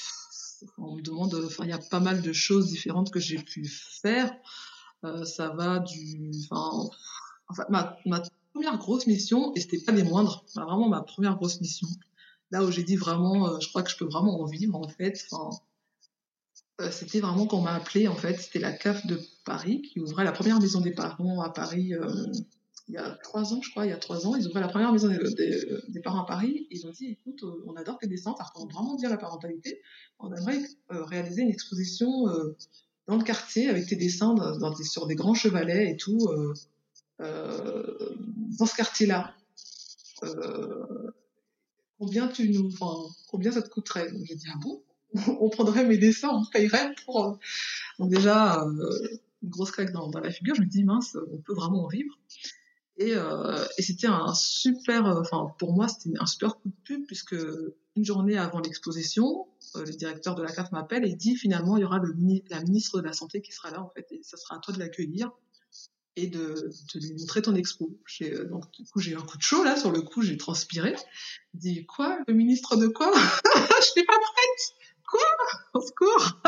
on 0.79 0.97
me 0.97 1.03
demande, 1.03 1.35
enfin, 1.47 1.65
il 1.65 1.71
y 1.71 1.73
a 1.73 1.79
pas 1.79 2.01
mal 2.01 2.23
de 2.23 2.33
choses 2.33 2.69
différentes 2.69 3.11
que 3.11 3.21
j'ai 3.21 3.39
pu 3.39 3.67
faire. 3.67 4.35
Euh, 5.05 5.25
ça 5.25 5.51
va 5.51 5.79
du, 5.79 6.33
enfin, 6.51 6.91
enfin 7.49 7.65
ma, 7.69 7.97
ma, 8.05 8.23
première 8.53 8.79
grosse 8.79 9.07
mission, 9.07 9.55
et 9.55 9.61
c'était 9.61 9.79
pas 9.79 9.93
des 9.93 10.03
moindres, 10.03 10.45
vraiment 10.57 10.89
ma 10.89 11.03
première 11.03 11.37
grosse 11.37 11.61
mission, 11.61 11.87
là 12.51 12.65
où 12.65 12.73
j'ai 12.73 12.83
dit 12.83 12.97
vraiment, 12.97 13.49
euh, 13.49 13.61
je 13.61 13.69
crois 13.69 13.85
que 13.85 13.91
je 13.91 13.97
peux 13.97 14.07
vraiment 14.07 14.41
en 14.41 14.47
vivre, 14.47 14.75
en 14.75 14.89
fait, 14.89 15.25
enfin, 15.31 15.57
euh, 16.81 16.91
c'était 16.91 17.21
vraiment 17.21 17.47
qu'on 17.47 17.61
m'a 17.61 17.75
appelé, 17.75 18.09
en 18.09 18.17
fait, 18.17 18.41
c'était 18.41 18.59
la 18.59 18.73
CAF 18.73 19.07
de 19.07 19.21
Paris 19.45 19.83
qui 19.83 20.01
ouvrait 20.01 20.25
la 20.25 20.33
première 20.33 20.61
maison 20.61 20.81
des 20.81 20.93
parents 20.93 21.43
à 21.43 21.51
Paris 21.51 21.93
il 22.89 22.95
y 22.95 22.99
a 22.99 23.19
trois 23.23 23.53
ans, 23.53 23.61
je 23.61 23.71
crois, 23.71 23.85
il 23.85 23.91
y 23.91 23.93
a 23.93 23.99
trois 23.99 24.27
ans, 24.27 24.35
ils 24.35 24.47
ouvraient 24.47 24.63
la 24.63 24.69
première 24.69 24.93
maison 24.93 25.09
des, 25.09 26.01
parents 26.01 26.23
à 26.23 26.27
Paris. 26.27 26.67
Ils 26.71 26.87
ont 26.87 26.91
dit, 26.91 27.07
écoute, 27.09 27.43
euh, 27.43 27.65
on 27.67 27.75
adore 27.75 27.99
tes 27.99 28.07
dessins, 28.07 28.35
ça 28.39 28.45
représente 28.45 28.73
vraiment 28.73 28.97
bien 28.97 29.11
la 29.11 29.19
parentalité. 29.19 29.83
On 30.19 30.33
aimerait 30.33 30.63
euh, 30.93 31.05
réaliser 31.05 31.43
une 31.43 31.51
exposition 31.51 32.29
euh, 32.29 32.57
dans 33.07 33.17
le 33.17 33.25
quartier 33.25 33.69
avec 33.69 33.87
tes 33.87 33.97
dessins 33.97 34.35
sur 34.83 35.07
des 35.07 35.15
grands 35.15 35.35
chevalets 35.35 35.91
et 35.91 35.97
tout, 35.97 36.19
dans 37.19 38.67
ce 38.67 38.77
quartier-là. 38.77 39.35
combien 41.99 42.29
tu 42.29 42.51
nous, 42.51 42.71
combien 43.29 43.53
ça 43.53 43.63
te 43.63 43.69
coûterait? 43.69 44.09
J'ai 44.25 44.35
dit, 44.35 44.47
ah 44.53 44.59
bon? 44.63 44.83
On 45.41 45.49
prendrait 45.49 45.87
mes 45.87 45.97
dessins, 45.97 46.29
on 46.29 46.45
payerait 46.53 46.95
pour. 47.07 47.39
Donc 47.99 48.11
déjà, 48.11 48.63
une 49.43 49.49
grosse 49.49 49.71
claque 49.71 49.91
dans, 49.91 50.11
dans 50.11 50.21
la 50.21 50.31
figure. 50.31 50.55
Je 50.55 50.61
me 50.61 50.67
dis, 50.67 50.85
mince, 50.85 51.17
on 51.33 51.39
peut 51.39 51.55
vraiment 51.55 51.87
en 51.87 51.89
vivre. 51.89 52.15
Et, 52.99 53.15
euh, 53.15 53.65
et 53.79 53.83
c'était 53.83 54.09
un 54.09 54.35
super, 54.35 55.07
euh, 55.07 55.21
enfin 55.21 55.55
pour 55.59 55.73
moi 55.73 55.87
c'était 55.87 56.19
un 56.19 56.27
super 56.27 56.57
coup 56.57 56.69
de 56.69 56.75
pub 56.83 57.07
puisque 57.07 57.37
une 57.95 58.05
journée 58.05 58.37
avant 58.37 58.59
l'exposition, 58.59 59.47
euh, 59.77 59.85
le 59.85 59.93
directeur 59.93 60.35
de 60.35 60.43
la 60.43 60.51
CAF 60.51 60.73
m'appelle 60.73 61.05
et 61.05 61.15
dit 61.15 61.37
finalement 61.37 61.77
il 61.77 61.83
y 61.83 61.85
aura 61.85 62.01
la 62.51 62.61
ministre 62.61 63.01
de 63.01 63.07
la 63.07 63.13
santé 63.13 63.41
qui 63.41 63.53
sera 63.53 63.71
là 63.71 63.81
en 63.81 63.91
fait 63.91 64.05
et 64.11 64.21
ça 64.25 64.37
sera 64.37 64.57
à 64.57 64.59
toi 64.59 64.75
de 64.75 64.81
l'accueillir 64.81 65.31
et 66.17 66.27
de, 66.27 66.73
lui 66.97 67.15
montrer 67.21 67.41
ton 67.41 67.55
expo. 67.55 67.89
Donc 68.51 68.65
du 68.73 68.85
coup 68.91 68.99
j'ai 68.99 69.13
eu 69.13 69.17
un 69.17 69.23
coup 69.23 69.37
de 69.37 69.43
chaud 69.43 69.63
là 69.63 69.77
sur 69.77 69.93
le 69.93 70.03
coup 70.03 70.23
j'ai 70.23 70.37
transpiré. 70.37 70.97
Il 71.55 71.61
dit 71.61 71.87
quoi? 71.87 72.19
Le 72.27 72.35
ministre 72.35 72.75
de 72.75 72.89
quoi? 72.89 73.13
Je 73.81 73.87
suis 73.87 74.05
pas 74.05 74.19
prête. 74.19 74.75
Quoi? 75.09 75.21
Au 75.75 75.81
secours 75.81 76.41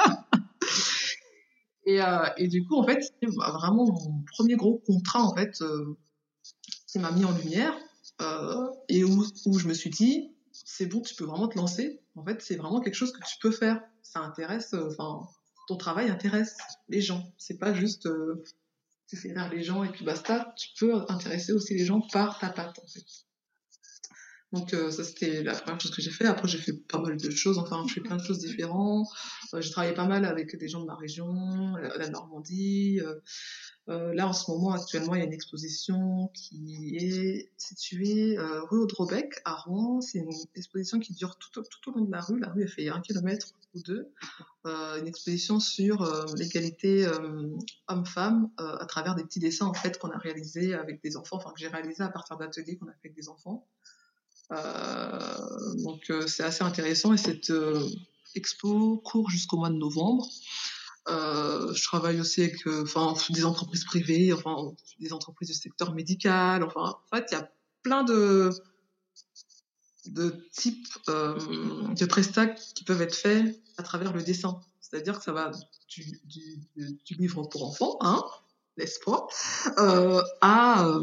et, 1.87 2.01
et, 2.37 2.49
du 2.49 2.67
coup 2.67 2.77
en 2.77 2.85
fait 2.85 3.03
c'était 3.03 3.33
vraiment 3.33 3.87
mon 3.87 4.25
premier 4.33 4.57
gros 4.57 4.83
contrat 4.85 5.23
en 5.23 5.35
fait. 5.37 5.63
Qui 6.91 6.99
m'a 6.99 7.13
mis 7.13 7.25
en 7.25 7.33
lumière 7.33 7.77
euh, 8.21 8.69
et 8.89 9.05
où, 9.05 9.25
où, 9.47 9.59
je 9.59 9.69
me 9.69 9.75
suis 9.75 9.91
dit, 9.91 10.33
c'est 10.53 10.87
bon, 10.87 11.01
tu 11.01 11.15
peux 11.15 11.25
vraiment 11.25 11.49
te 11.49 11.57
lancer. 11.57 12.01
En 12.17 12.25
fait, 12.25 12.43
c'est 12.43 12.57
vraiment 12.57 12.81
quelque 12.81 12.95
chose 12.95 13.13
que 13.13 13.21
tu 13.27 13.37
peux 13.41 13.53
faire. 13.53 13.81
Ça 14.03 14.21
intéresse, 14.21 14.75
euh, 14.75 14.89
enfin, 14.91 15.29
ton 15.69 15.77
travail 15.77 16.11
intéresse 16.11 16.57
les 16.89 17.01
gens. 17.01 17.23
C'est 17.39 17.59
pas 17.59 17.73
juste 17.73 18.07
euh, 18.07 18.43
tu 19.11 19.17
fais 19.17 19.35
les 19.51 19.63
gens 19.63 19.83
et 19.83 19.91
puis 19.91 20.05
basta. 20.05 20.55
Tu 20.57 20.69
peux 20.79 21.05
intéresser 21.09 21.53
aussi 21.53 21.75
les 21.75 21.85
gens 21.85 22.01
par 22.13 22.39
ta 22.39 22.49
patte. 22.49 22.81
Donc 24.53 24.75
euh, 24.75 24.91
ça 24.91 25.05
c'était 25.05 25.43
la 25.43 25.55
première 25.55 25.81
chose 25.81 25.95
que 25.95 26.03
j'ai 26.03 26.11
fait. 26.11 26.27
Après 26.27 26.49
j'ai 26.49 26.59
fait 26.59 26.73
pas 26.73 27.01
mal 27.01 27.17
de 27.17 27.31
choses, 27.31 27.59
enfin 27.59 27.85
je 27.87 27.95
fais 27.95 28.01
plein 28.01 28.17
de 28.17 28.23
choses 28.23 28.39
différentes. 28.39 29.07
Euh, 29.55 29.61
j'ai 29.61 29.71
travaillé 29.71 29.95
pas 29.95 30.07
mal 30.07 30.25
avec 30.25 30.57
des 30.57 30.69
gens 30.69 30.81
de 30.81 30.87
ma 30.87 30.97
région, 30.97 31.75
la 31.77 32.09
Normandie. 32.09 33.01
Euh, 33.01 33.15
euh, 33.91 34.15
là, 34.15 34.29
en 34.29 34.33
ce 34.33 34.49
moment, 34.51 34.73
actuellement, 34.73 35.15
il 35.15 35.19
y 35.19 35.23
a 35.23 35.25
une 35.25 35.33
exposition 35.33 36.31
qui 36.33 36.97
est 36.97 37.51
située 37.57 38.39
euh, 38.39 38.63
rue 38.65 38.79
Audrebec 38.79 39.41
à 39.45 39.55
Rouen. 39.55 40.01
C'est 40.01 40.19
une 40.19 40.31
exposition 40.55 41.01
qui 41.01 41.13
dure 41.13 41.37
tout, 41.37 41.59
au 41.59 41.99
long 41.99 42.05
de 42.05 42.13
la 42.13 42.21
rue. 42.21 42.39
La 42.39 42.51
rue, 42.51 42.63
elle 42.63 42.69
fait 42.69 42.89
un 42.89 43.01
kilomètre 43.01 43.49
ou 43.75 43.83
deux. 43.83 44.13
Euh, 44.67 45.01
une 45.01 45.09
exposition 45.09 45.59
sur 45.59 46.03
euh, 46.03 46.25
l'égalité 46.37 47.07
euh, 47.07 47.49
homme-femme 47.89 48.51
à 48.59 48.85
travers 48.87 49.15
des 49.15 49.25
petits 49.25 49.41
dessins 49.41 49.67
en 49.67 49.75
fait 49.75 49.99
qu'on 49.99 50.11
a 50.11 50.19
réalisés 50.19 50.75
avec 50.75 51.03
des 51.03 51.17
enfants, 51.17 51.37
enfin 51.37 51.51
que 51.53 51.61
j'ai 51.61 51.69
réalisés 51.69 52.03
à 52.03 52.11
partir 52.11 52.37
d'ateliers 52.37 52.77
qu'on 52.77 52.87
a 52.87 52.93
fait 52.93 53.09
avec 53.09 53.15
des 53.15 53.29
enfants. 53.29 53.67
Donc 54.51 56.13
c'est 56.27 56.43
assez 56.43 56.65
intéressant 56.65 57.13
et 57.13 57.19
cette 57.19 57.53
expo 58.35 58.99
court 58.99 59.31
jusqu'au 59.31 59.57
mois 59.57 59.71
de 59.71 59.77
novembre. 59.77 60.27
Euh, 61.09 61.73
je 61.73 61.83
travaille 61.85 62.21
aussi 62.21 62.43
avec 62.43 62.67
euh, 62.67 62.83
enfin, 62.83 63.15
des 63.31 63.45
entreprises 63.45 63.85
privées, 63.85 64.33
enfin, 64.33 64.73
des 65.01 65.13
entreprises 65.13 65.49
du 65.49 65.55
secteur 65.55 65.95
médical. 65.95 66.63
Enfin, 66.63 66.95
en 67.13 67.17
fait, 67.17 67.27
il 67.31 67.35
y 67.35 67.39
a 67.39 67.51
plein 67.83 68.05
de, 68.05 68.51
de 70.07 70.47
types 70.53 70.87
euh, 71.09 71.39
de 71.95 72.05
prestats 72.05 72.49
qui 72.49 72.85
peuvent 72.85 73.03
être 73.03 73.15
faits 73.15 73.61
à 73.79 73.83
travers 73.83 74.13
le 74.13 74.23
dessin. 74.23 74.61
C'est-à-dire 74.81 75.19
que 75.19 75.25
ça 75.25 75.33
va 75.33 75.51
du, 75.89 76.21
du, 76.25 76.69
du 76.77 77.15
livre 77.15 77.45
pour 77.45 77.67
enfants, 77.67 77.97
hein, 78.01 78.23
n'est-ce 78.81 78.99
euh, 79.79 80.23
à, 80.41 80.87
euh, 80.87 81.03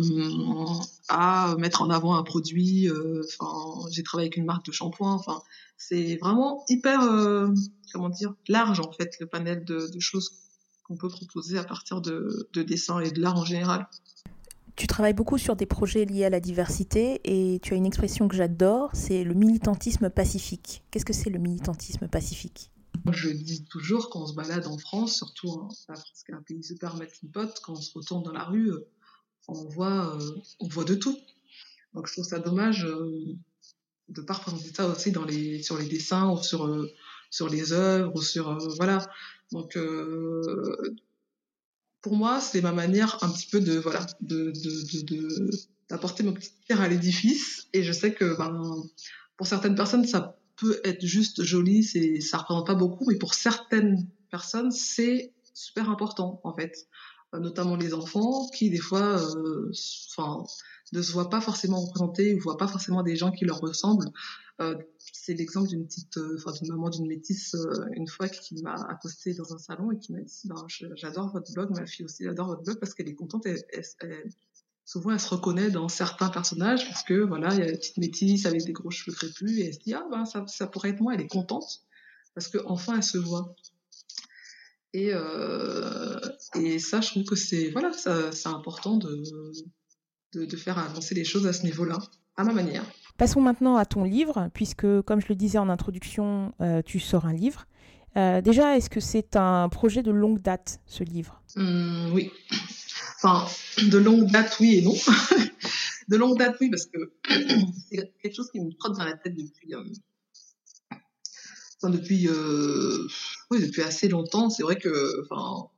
à 1.10 1.56
mettre 1.58 1.82
en 1.82 1.90
avant 1.90 2.16
un 2.16 2.24
produit. 2.24 2.90
Enfin, 2.90 3.88
j'ai 3.92 4.04
travaillé 4.04 4.28
avec 4.28 4.38
une 4.38 4.46
marque 4.46 4.66
de 4.66 4.72
shampoing. 4.72 5.14
Enfin, 5.14 5.42
c'est 5.78 6.18
vraiment 6.18 6.64
hyper, 6.70 7.02
euh, 7.02 7.50
comment 7.94 8.10
dire, 8.10 8.34
large 8.48 8.80
en 8.80 8.92
fait 8.92 9.16
le 9.20 9.28
panel 9.28 9.64
de, 9.64 10.00
choses 10.00 10.32
qu'on 10.84 10.98
peut 10.98 11.10
proposer 11.10 11.58
à 11.58 11.64
partir 11.64 12.02
de 12.02 12.48
dessins 12.54 13.00
et 13.00 13.12
de 13.12 13.22
l'art 13.22 13.38
en 13.38 13.46
général. 13.46 13.88
Tu 14.76 14.86
travailles 14.86 15.14
beaucoup 15.14 15.40
sur 15.40 15.56
des 15.56 15.66
projets 15.66 16.06
liés 16.06 16.26
à 16.26 16.30
la 16.30 16.40
diversité 16.40 17.20
et 17.24 17.60
tu 17.62 17.74
as 17.74 17.78
une 17.78 17.88
expression 17.88 18.28
que 18.28 18.36
j'adore, 18.36 18.92
c'est 18.94 19.24
le 19.24 19.34
militantisme 19.34 20.12
pacifique. 20.12 20.84
Qu'est-ce 20.92 21.04
que 21.04 21.14
c'est 21.14 21.32
le 21.32 21.40
militantisme 21.40 22.08
pacifique? 22.08 22.70
Je 23.12 23.30
dis 23.30 23.64
toujours 23.66 24.10
quand 24.10 24.24
on 24.24 24.28
se 24.28 24.34
balade 24.34 24.68
en 24.68 24.78
France, 24.78 25.18
surtout 25.18 25.50
en 25.50 25.70
France 25.70 26.24
qui 26.26 26.32
est 26.32 26.36
un 26.36 26.42
pays 26.42 26.64
super 26.64 26.96
melting 26.98 27.32
pot, 27.32 27.60
quand 27.64 27.74
on 27.74 27.82
se 27.82 27.92
retourne 27.94 28.24
dans 28.24 28.34
la 28.34 28.44
rue, 28.44 28.72
euh, 28.72 28.88
on 29.48 29.66
voit, 29.70 30.16
euh, 30.16 30.36
on 30.60 30.68
voit 30.68 30.84
de 30.84 30.96
tout. 30.96 31.18
Donc 31.94 32.08
je 32.08 32.14
trouve 32.14 32.26
ça 32.26 32.40
dommage 32.40 32.86
euh, 32.86 33.36
de 34.10 34.22
pas 34.22 34.34
représenter 34.34 34.74
ça 34.74 34.88
aussi 34.88 35.12
dans 35.12 35.24
les, 35.24 35.64
sur 35.64 35.78
les 35.78 35.88
dessins 35.88 36.30
ou 36.32 36.42
sur, 36.42 36.86
sur 37.30 37.50
les 37.50 37.72
œuvres 37.72 38.22
sur 38.22 38.58
voilà. 38.78 39.06
Donc 39.52 39.78
pour 42.02 42.16
moi, 42.16 42.40
c'est 42.42 42.62
ma 42.62 42.72
manière 42.74 43.24
un 43.24 43.30
petit 43.30 43.48
peu 43.48 43.60
de 43.60 43.78
voilà 43.78 44.06
d'apporter 45.90 46.24
mon 46.24 46.34
petit 46.34 46.52
pierre 46.66 46.82
à 46.82 46.88
l'édifice. 46.88 47.68
Et 47.74 47.84
je 47.84 47.92
sais 47.92 48.14
que 48.14 48.38
ben, 48.38 48.84
pour 49.38 49.48
certaines 49.48 49.76
personnes, 49.76 50.06
ça 50.06 50.37
peut 50.58 50.82
être 50.84 51.06
juste 51.06 51.44
joli, 51.44 51.84
c'est 51.84 52.20
ça 52.20 52.40
représente 52.40 52.68
pas 52.68 52.76
beaucoup, 52.76 53.06
mais 53.08 53.18
pour 53.18 53.34
certaines 53.34 54.08
personnes, 54.30 54.72
c'est 54.72 55.34
super 55.54 55.90
important 55.90 56.42
en 56.44 56.54
fait, 56.54 56.88
euh, 57.34 57.40
notamment 57.40 57.76
les 57.76 57.94
enfants 57.94 58.50
qui 58.50 58.70
des 58.70 58.80
fois, 58.80 59.22
euh, 59.22 59.72
enfin 60.16 60.44
ne 60.94 61.02
se 61.02 61.12
voient 61.12 61.30
pas 61.30 61.42
forcément 61.42 61.82
représentés 61.82 62.34
ou 62.34 62.40
voient 62.40 62.58
pas 62.58 62.68
forcément 62.68 63.04
des 63.04 63.16
gens 63.16 63.32
qui 63.32 63.46
leur 63.46 63.60
ressemblent. 63.60 64.10
Euh, 64.62 64.76
c'est 64.98 65.34
l'exemple 65.34 65.68
d'une 65.68 65.86
petite, 65.86 66.18
enfin 66.36 66.52
d'une 66.52 66.70
maman 66.70 66.90
d'une 66.90 67.08
métisse 67.08 67.56
une 67.94 68.08
fois 68.08 68.28
qui 68.28 68.62
m'a 68.64 68.74
accosté 68.90 69.34
dans 69.34 69.54
un 69.54 69.60
salon 69.60 69.92
et 69.92 70.00
qui 70.00 70.14
m'a 70.14 70.22
dit 70.22 70.42
ben, 70.46 70.66
j'adore 70.96 71.32
votre 71.32 71.52
blog, 71.54 71.70
ma 71.78 71.86
fille 71.86 72.06
aussi 72.06 72.28
adore 72.28 72.48
votre 72.48 72.64
blog 72.64 72.80
parce 72.80 72.94
qu'elle 72.94 73.10
est 73.10 73.16
contente, 73.16 73.46
souvent 74.88 75.12
elle 75.12 75.20
se 75.20 75.30
reconnaît 75.30 75.70
dans 75.70 75.90
certains 75.90 76.30
personnages 76.30 76.88
parce 76.88 77.04
que 77.04 77.14
voilà 77.14 77.54
il 77.54 77.60
y 77.60 77.62
a 77.62 77.70
une 77.70 77.78
petite 77.78 77.98
métisse 77.98 78.46
avec 78.46 78.64
des 78.64 78.72
gros 78.72 78.90
cheveux 78.90 79.16
crépus 79.16 79.60
et 79.60 79.68
elle 79.68 79.74
se 79.74 79.80
dit 79.80 79.94
ah 79.94 80.08
ben 80.10 80.26
ça, 80.26 80.44
ça 80.48 80.66
pourrait 80.66 80.90
être 80.90 81.02
moi, 81.02 81.14
elle 81.14 81.22
est 81.22 81.28
contente 81.28 81.84
parce 82.34 82.48
que 82.48 82.58
enfin 82.66 82.96
elle 82.96 83.04
se 83.04 83.18
voit. 83.18 83.54
Et, 84.94 85.12
euh, 85.14 86.20
et 86.56 86.80
ça, 86.80 87.02
je 87.02 87.10
trouve 87.10 87.24
que 87.26 87.36
c'est 87.36 87.70
voilà, 87.70 87.92
c'est 87.94 88.48
important 88.48 88.98
de, 88.98 89.22
de, 90.34 90.58
faire 90.58 90.80
avancer 90.80 91.14
les 91.14 91.26
choses 91.26 91.46
à 91.46 91.54
ce 91.54 91.64
niveau-là, 91.64 92.00
à 92.38 92.44
ma 92.44 92.54
manière. 92.54 92.84
Passons 93.18 93.42
maintenant 93.42 93.76
à 93.76 93.86
ton 93.86 94.04
livre, 94.04 94.50
puisque, 94.54 95.02
comme 95.02 95.20
je 95.20 95.28
le 95.28 95.36
disais 95.36 95.58
en 95.58 95.70
introduction, 95.70 96.54
euh, 96.62 96.82
tu 96.84 97.00
sors 97.00 97.26
un 97.26 97.34
livre. 97.34 97.68
Euh, 98.16 98.42
déjà, 98.42 98.78
est-ce 98.78 98.90
que 98.90 99.00
c'est 99.00 99.36
un 99.36 99.68
projet 99.70 100.04
de 100.04 100.12
longue 100.12 100.42
date, 100.42 100.80
ce 100.86 101.04
livre? 101.04 101.42
Hum, 101.58 102.12
Oui. 102.14 102.32
Enfin, 103.22 103.48
de 103.82 103.98
longue 103.98 104.32
date, 104.32 104.58
oui 104.60 104.76
et 104.76 104.82
non. 104.82 104.94
de 106.08 106.18
longue 106.18 106.38
date, 106.38 106.56
oui, 106.62 106.70
parce 106.70 106.86
que 106.86 107.12
c'est 107.90 108.14
quelque 108.22 108.36
chose 108.36 108.50
qui 108.52 108.60
me 108.60 108.72
trotte 108.74 108.98
dans 108.98 109.06
la 109.06 109.18
tête 109.18 109.36
depuis, 109.36 109.74
euh, 109.74 109.84
depuis, 111.90 112.30
oui, 113.50 113.66
depuis 113.66 113.82
assez 113.82 114.08
longtemps. 114.08 114.50
C'est 114.50 114.64
vrai 114.64 114.78
que, 114.78 115.24
enfin, 115.24 115.70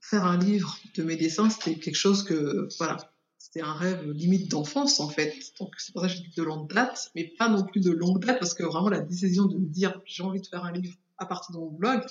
faire 0.00 0.24
un 0.24 0.38
livre 0.38 0.76
de 0.94 1.02
mes 1.02 1.16
dessins, 1.16 1.48
c'était 1.48 1.76
quelque 1.76 1.96
chose 1.96 2.22
que, 2.22 2.68
voilà, 2.78 3.12
c'était 3.38 3.66
un 3.66 3.74
rêve 3.74 4.08
limite 4.12 4.50
d'enfance 4.50 5.00
en 5.00 5.08
fait. 5.08 5.34
Donc 5.58 5.74
c'est 5.78 5.92
pour 5.92 6.02
ça 6.02 6.08
que 6.08 6.14
je 6.14 6.20
dis 6.20 6.32
de 6.34 6.42
longue 6.42 6.72
date, 6.72 7.10
mais 7.14 7.24
pas 7.38 7.48
non 7.48 7.64
plus 7.64 7.80
de 7.80 7.90
longue 7.90 8.24
date 8.24 8.38
parce 8.38 8.54
que 8.54 8.62
vraiment 8.62 8.88
la 8.88 9.00
décision 9.00 9.46
de 9.46 9.58
me 9.58 9.66
dire 9.66 10.00
j'ai 10.06 10.22
envie 10.22 10.40
de 10.40 10.46
faire 10.46 10.64
un 10.64 10.72
livre 10.72 10.94
à 11.18 11.26
partir 11.26 11.54
de 11.54 11.60
mon 11.60 11.70
blog 11.70 12.02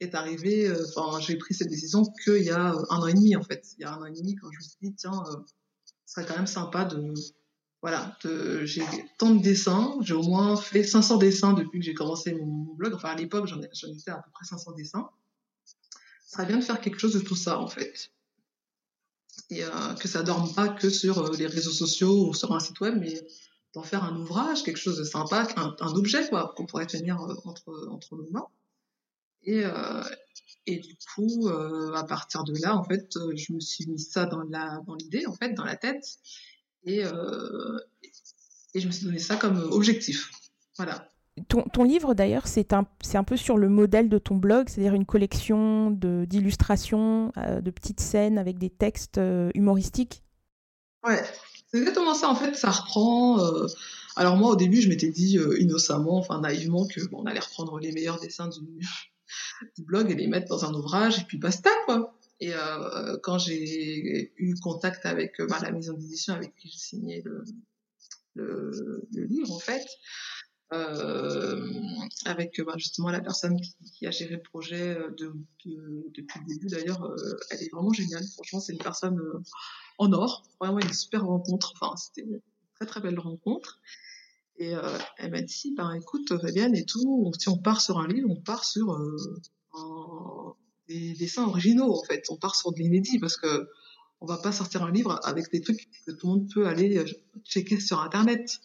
est 0.00 0.14
arrivée. 0.14 0.68
Euh, 0.68 0.84
enfin, 0.96 1.20
j'ai 1.20 1.36
pris 1.36 1.54
cette 1.54 1.68
décision 1.68 2.04
qu'il 2.24 2.42
y 2.42 2.50
a 2.50 2.74
un 2.90 2.98
an 2.98 3.06
et 3.06 3.14
demi 3.14 3.36
en 3.36 3.42
fait. 3.42 3.66
Il 3.78 3.82
y 3.82 3.84
a 3.84 3.92
un 3.92 4.02
an 4.02 4.06
et 4.06 4.12
demi 4.12 4.34
quand 4.36 4.50
je 4.50 4.58
me 4.58 4.62
suis 4.62 4.76
dit 4.82 4.94
tiens, 4.94 5.22
euh, 5.28 5.36
ce 6.06 6.14
serait 6.14 6.26
quand 6.26 6.36
même 6.36 6.46
sympa 6.46 6.84
de 6.84 7.12
voilà, 7.82 8.14
j'ai 8.64 8.84
tant 9.16 9.34
de 9.34 9.40
dessins, 9.40 9.96
j'ai 10.02 10.12
au 10.12 10.22
moins 10.22 10.54
fait 10.54 10.82
500 10.82 11.16
dessins 11.16 11.54
depuis 11.54 11.78
que 11.78 11.86
j'ai 11.86 11.94
commencé 11.94 12.34
mon, 12.34 12.74
blog. 12.74 12.92
Enfin, 12.92 13.08
à 13.08 13.14
l'époque, 13.14 13.46
j'en 13.46 13.58
étais 13.58 14.10
à 14.10 14.16
peu 14.16 14.30
près 14.32 14.44
500 14.44 14.72
dessins 14.72 15.08
ça 16.30 16.36
serait 16.36 16.46
bien 16.46 16.58
de 16.58 16.64
faire 16.64 16.80
quelque 16.80 17.00
chose 17.00 17.14
de 17.14 17.18
tout 17.18 17.34
ça 17.34 17.58
en 17.58 17.66
fait. 17.66 18.12
Et 19.50 19.64
euh, 19.64 19.94
que 19.98 20.06
ça 20.06 20.22
dorme 20.22 20.54
pas 20.54 20.68
que 20.68 20.88
sur 20.88 21.32
les 21.32 21.48
réseaux 21.48 21.72
sociaux 21.72 22.28
ou 22.28 22.34
sur 22.34 22.52
un 22.54 22.60
site 22.60 22.78
web, 22.78 22.96
mais 23.00 23.26
d'en 23.74 23.82
faire 23.82 24.04
un 24.04 24.14
ouvrage, 24.16 24.62
quelque 24.62 24.78
chose 24.78 24.96
de 24.96 25.02
sympa, 25.02 25.48
un, 25.56 25.74
objet 25.94 26.28
quoi, 26.28 26.54
qu'on 26.56 26.66
pourrait 26.66 26.86
tenir 26.86 27.20
entre, 27.44 27.88
entre 27.90 28.14
nos 28.14 28.30
mains. 28.30 28.46
Et, 29.44 29.62
et 30.66 30.78
du 30.78 30.96
coup, 31.14 31.48
à 31.48 32.04
partir 32.04 32.44
de 32.44 32.54
là, 32.60 32.76
en 32.76 32.84
fait, 32.84 33.16
je 33.34 33.52
me 33.52 33.60
suis 33.60 33.86
mis 33.86 33.98
ça 33.98 34.26
dans 34.26 34.42
la 34.42 34.80
dans 34.86 34.94
l'idée, 34.94 35.26
en 35.26 35.34
fait, 35.34 35.54
dans 35.54 35.64
la 35.64 35.76
tête, 35.76 36.04
et, 36.84 37.00
et 38.74 38.80
je 38.80 38.86
me 38.86 38.92
suis 38.92 39.06
donné 39.06 39.18
ça 39.18 39.36
comme 39.36 39.58
objectif. 39.72 40.30
Voilà. 40.76 41.10
Ton, 41.48 41.84
livre, 41.84 42.14
d'ailleurs, 42.14 42.46
c'est 42.46 42.72
un, 42.72 42.86
un 43.14 43.24
peu 43.24 43.36
sur 43.36 43.56
le 43.56 43.68
modèle 43.68 44.08
de 44.08 44.18
ton 44.18 44.36
blog, 44.36 44.68
c'est-à-dire 44.68 44.94
une 44.94 45.06
collection 45.06 45.90
d'illustrations, 45.90 47.32
euh, 47.38 47.60
de, 47.60 47.70
petites 47.70 48.00
scènes 48.00 48.36
avec 48.36 48.58
des 48.58 48.68
textes 48.68 49.18
euh, 49.18 49.50
humoristiques. 49.54 50.22
Ouais, 51.06 51.22
c'est 51.70 51.78
exactement 51.78 52.14
ça. 52.14 52.28
En 52.28 52.34
fait, 52.34 52.54
ça 52.56 52.70
reprend. 52.70 53.40
Euh, 53.40 53.66
alors, 54.16 54.36
moi, 54.36 54.50
au 54.50 54.56
début, 54.56 54.82
je 54.82 54.88
m'étais 54.88 55.08
dit 55.08 55.38
innocemment, 55.58 56.18
enfin 56.18 56.40
naïvement, 56.40 56.86
que 56.86 57.00
bon, 57.08 57.22
on 57.22 57.26
allait 57.26 57.40
reprendre 57.40 57.78
les 57.78 57.92
meilleurs 57.92 58.20
dessins 58.20 58.48
du, 58.48 58.86
du, 59.76 59.84
blog 59.84 60.10
et 60.10 60.14
les 60.14 60.26
mettre 60.26 60.48
dans 60.48 60.64
un 60.64 60.74
ouvrage, 60.74 61.20
et 61.20 61.24
puis 61.24 61.38
basta, 61.38 61.70
quoi. 61.86 62.16
Et 62.40 62.52
quand 63.22 63.38
j'ai 63.38 64.32
eu 64.36 64.54
contact 64.60 65.04
avec 65.04 65.34
bah, 65.42 65.58
la 65.62 65.72
maison 65.72 65.92
d'édition 65.92 66.32
avec 66.32 66.56
qui 66.56 66.70
j'ai 66.70 66.78
signé 66.78 67.22
le, 68.34 69.06
livre, 69.12 69.52
en 69.52 69.58
fait, 69.58 69.84
euh, 70.72 71.68
avec 72.26 72.60
bah, 72.64 72.74
justement 72.76 73.10
la 73.10 73.20
personne 73.20 73.56
qui, 73.92 74.06
a 74.06 74.12
géré 74.12 74.36
le 74.36 74.42
projet 74.42 74.96
euh, 74.96 75.10
de, 75.10 75.32
depuis 76.14 76.40
le 76.40 76.46
début. 76.46 76.68
D'ailleurs, 76.68 77.02
euh, 77.02 77.36
elle 77.50 77.62
est 77.62 77.72
vraiment 77.72 77.92
géniale. 77.92 78.22
Franchement, 78.34 78.60
c'est 78.60 78.72
une 78.72 78.78
personne 78.78 79.20
en 79.98 80.12
or. 80.12 80.44
Vraiment 80.60 80.78
une 80.78 80.92
super 80.92 81.24
rencontre. 81.24 81.72
Enfin, 81.74 81.96
c'était 81.96 82.22
une 82.22 82.40
très 82.76 82.86
très 82.86 83.00
belle 83.00 83.18
rencontre. 83.18 83.80
Et 84.60 84.74
elle 85.16 85.30
m'a 85.30 85.40
dit, 85.40 85.74
ben 85.74 85.92
écoute, 85.94 86.38
Fabienne 86.38 86.76
et 86.76 86.84
tout, 86.84 87.32
si 87.38 87.48
on 87.48 87.56
part 87.56 87.80
sur 87.80 87.98
un 87.98 88.06
livre, 88.06 88.28
on 88.30 88.40
part 88.40 88.64
sur 88.64 88.94
des 90.86 91.14
dessins 91.14 91.44
originaux 91.44 91.92
en 91.92 92.04
fait. 92.04 92.24
On 92.28 92.36
part 92.36 92.54
sur 92.54 92.70
de 92.72 92.78
l'inédit 92.78 93.18
parce 93.18 93.36
que 93.36 93.68
on 94.20 94.26
va 94.26 94.36
pas 94.36 94.52
sortir 94.52 94.82
un 94.82 94.92
livre 94.92 95.18
avec 95.24 95.50
des 95.50 95.62
trucs 95.62 95.88
que 96.06 96.12
tout 96.12 96.26
le 96.26 96.32
monde 96.34 96.50
peut 96.52 96.66
aller 96.66 97.02
checker 97.46 97.80
sur 97.80 98.00
internet. 98.00 98.60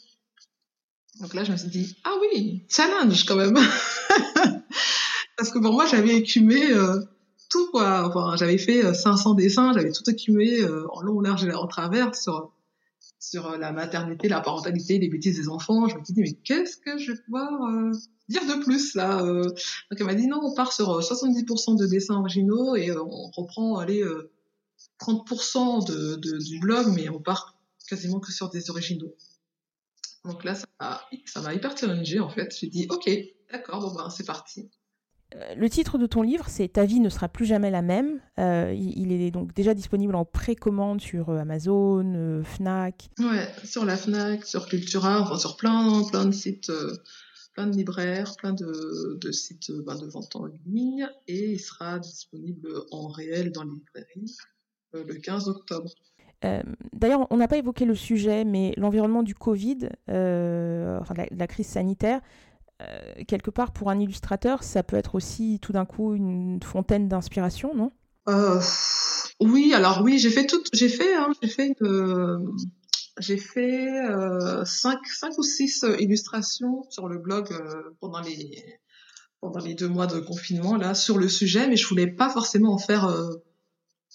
Donc 1.22 1.34
là, 1.34 1.44
je 1.44 1.52
me 1.52 1.58
suis 1.58 1.70
dit, 1.70 1.96
ah 2.04 2.14
oui, 2.22 2.66
challenge 2.70 3.26
quand 3.26 3.38
même. 3.38 3.58
Parce 5.38 5.50
que 5.52 5.60
pour 5.60 5.74
moi, 5.74 5.86
j'avais 5.86 6.16
écumé 6.16 6.72
euh, 6.72 7.00
tout, 7.50 7.70
quoi. 7.72 8.36
J'avais 8.38 8.58
fait 8.58 8.94
500 8.94 9.32
euh, 9.32 9.36
dessins, 9.36 9.74
j'avais 9.74 9.92
tout 9.92 10.10
écumé 10.10 10.60
euh, 10.62 10.86
en 10.92 11.02
long, 11.02 11.22
large 11.22 11.46
et 11.46 11.54
en 11.54 11.68
travers 11.68 12.12
sur 13.30 13.58
la 13.58 13.72
maternité, 13.72 14.28
la 14.28 14.42
parentalité, 14.42 15.00
les 15.00 15.10
bêtises 15.10 15.38
des 15.38 15.50
enfants. 15.50 15.88
Je 15.88 15.98
me 15.98 16.04
suis 16.04 16.14
dit, 16.14 16.22
mais 16.22 16.34
qu'est-ce 16.34 16.78
que 16.78 16.98
je 16.98 17.12
vais 17.12 17.22
pouvoir 17.22 17.52
dire 18.30 18.42
de 18.46 18.64
plus, 18.64 18.96
là 18.96 19.22
Donc 19.22 20.00
elle 20.00 20.06
m'a 20.06 20.16
dit, 20.16 20.28
non, 20.28 20.40
on 20.44 20.54
part 20.54 20.74
sur 20.74 21.00
70% 21.00 21.78
de 21.78 21.86
dessins 21.86 22.16
originaux 22.16 22.76
et 22.76 22.92
on 22.96 23.32
reprend, 23.32 23.78
allez, 23.78 24.04
30% 25.00 25.88
de, 25.88 26.16
de, 26.16 26.38
du 26.38 26.60
blog, 26.60 26.88
mais 26.96 27.10
on 27.10 27.20
part 27.20 27.58
quasiment 27.88 28.20
que 28.20 28.32
sur 28.32 28.50
des 28.50 28.70
originaux. 28.70 29.16
Donc 30.24 30.44
là, 30.44 30.56
ça 30.56 30.66
m'a 31.42 31.54
hyper 31.54 31.78
challengé 31.78 32.20
en 32.20 32.30
fait. 32.30 32.56
J'ai 32.60 32.68
dit, 32.68 32.88
ok, 32.90 33.10
d'accord, 33.52 33.82
bon 33.82 33.96
ben 33.96 34.10
c'est 34.10 34.26
parti. 34.26 34.70
Euh, 35.34 35.56
le 35.56 35.70
titre 35.70 35.98
de 35.98 36.06
ton 36.06 36.22
livre, 36.22 36.46
c'est 36.48 36.68
Ta 36.68 36.86
vie 36.86 37.00
ne 37.00 37.10
sera 37.10 37.30
plus 37.30 37.46
jamais 37.46 37.72
la 37.72 37.82
même. 37.82 38.20
Euh, 38.40 38.74
il, 38.76 39.12
est 39.12 39.32
donc 39.32 39.54
déjà 39.54 39.74
disponible 39.74 40.16
en 40.16 40.26
précommande 40.26 41.02
sur 41.02 41.30
euh, 41.30 41.40
Amazon, 41.40 42.44
Fnac. 42.44 43.10
Ouais, 43.20 43.48
sur 43.64 43.86
la 43.86 43.98
Fnac, 43.98 44.46
sur 44.46 44.68
Cultura, 44.68 45.22
enfin 45.22 45.38
sur 45.38 45.58
plein, 45.58 46.04
plein 46.10 46.26
de 46.26 46.32
sites, 46.32 46.72
plein 47.54 47.68
de 47.68 47.76
libraires, 47.76 48.36
plein 48.38 48.54
de, 48.54 49.18
de 49.20 49.32
sites 49.32 49.72
ben, 49.86 49.96
de 49.96 50.06
vente 50.06 50.36
en 50.36 50.46
ligne. 50.46 51.08
Et 51.28 51.54
il 51.54 51.60
sera 51.60 52.00
disponible 52.00 52.70
en 52.92 53.08
réel 53.08 53.52
dans 53.52 53.64
les 53.64 53.72
librairies 53.72 54.36
le 54.94 55.16
15 55.16 55.50
octobre. 55.50 55.90
Euh, 56.44 56.62
d'ailleurs, 56.94 57.28
on 57.30 57.38
n'a 57.38 57.48
pas 57.48 57.58
évoqué 57.58 57.86
le 57.86 57.96
sujet, 57.96 58.44
mais 58.44 58.74
l'environnement 58.78 59.24
du 59.24 59.34
Covid, 59.34 59.90
euh, 60.10 61.00
enfin, 61.02 61.14
la, 61.32 61.48
crise 61.48 61.68
sanitaire, 61.68 62.22
euh, 62.82 63.24
quelque 63.28 63.50
part 63.50 63.72
pour 63.72 63.90
un 63.90 64.00
illustrateur, 64.00 64.64
ça 64.64 64.84
peut 64.84 64.96
être 64.98 65.16
aussi 65.16 65.60
tout 65.62 65.72
d'un 65.72 65.86
coup 65.86 66.14
une 66.14 66.62
fontaine 66.64 67.08
d'inspiration, 67.08 67.74
non? 67.76 67.92
Oui, 69.40 69.74
alors 69.74 70.02
oui, 70.02 70.18
j'ai 70.18 70.30
fait 70.30 70.46
tout, 70.46 70.64
j'ai 70.74 70.90
fait, 70.90 71.16
hein, 71.16 71.30
j'ai 71.42 71.50
fait, 71.50 71.76
j'ai 73.20 73.38
fait 73.38 73.88
cinq, 74.64 75.06
cinq 75.06 75.38
ou 75.38 75.44
six 75.44 75.86
illustrations 76.00 76.86
sur 76.90 77.08
le 77.08 77.20
blog 77.20 77.50
pendant 78.00 78.22
les 78.22 78.64
pendant 79.42 79.60
les 79.60 79.76
deux 79.76 79.90
mois 79.90 80.08
de 80.08 80.20
confinement 80.20 80.76
là 80.76 80.96
sur 80.96 81.18
le 81.18 81.28
sujet, 81.28 81.68
mais 81.68 81.76
je 81.76 81.88
voulais 81.88 82.08
pas 82.08 82.30
forcément 82.30 82.74
en 82.74 82.78
faire 82.78 83.08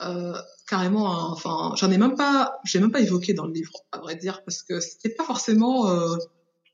euh, 0.03 0.33
carrément, 0.67 1.31
enfin, 1.31 1.75
j'en 1.77 1.91
ai 1.91 1.99
même 1.99 2.15
pas, 2.15 2.59
j'ai 2.65 2.81
même 2.81 2.91
pas 2.91 3.01
évoqué 3.01 3.35
dans 3.35 3.45
le 3.45 3.53
livre, 3.53 3.73
à 3.93 3.99
vrai 3.99 4.17
dire, 4.17 4.43
parce 4.45 4.63
que 4.63 4.81
c'était 4.81 5.15
pas 5.15 5.25
forcément 5.25 5.91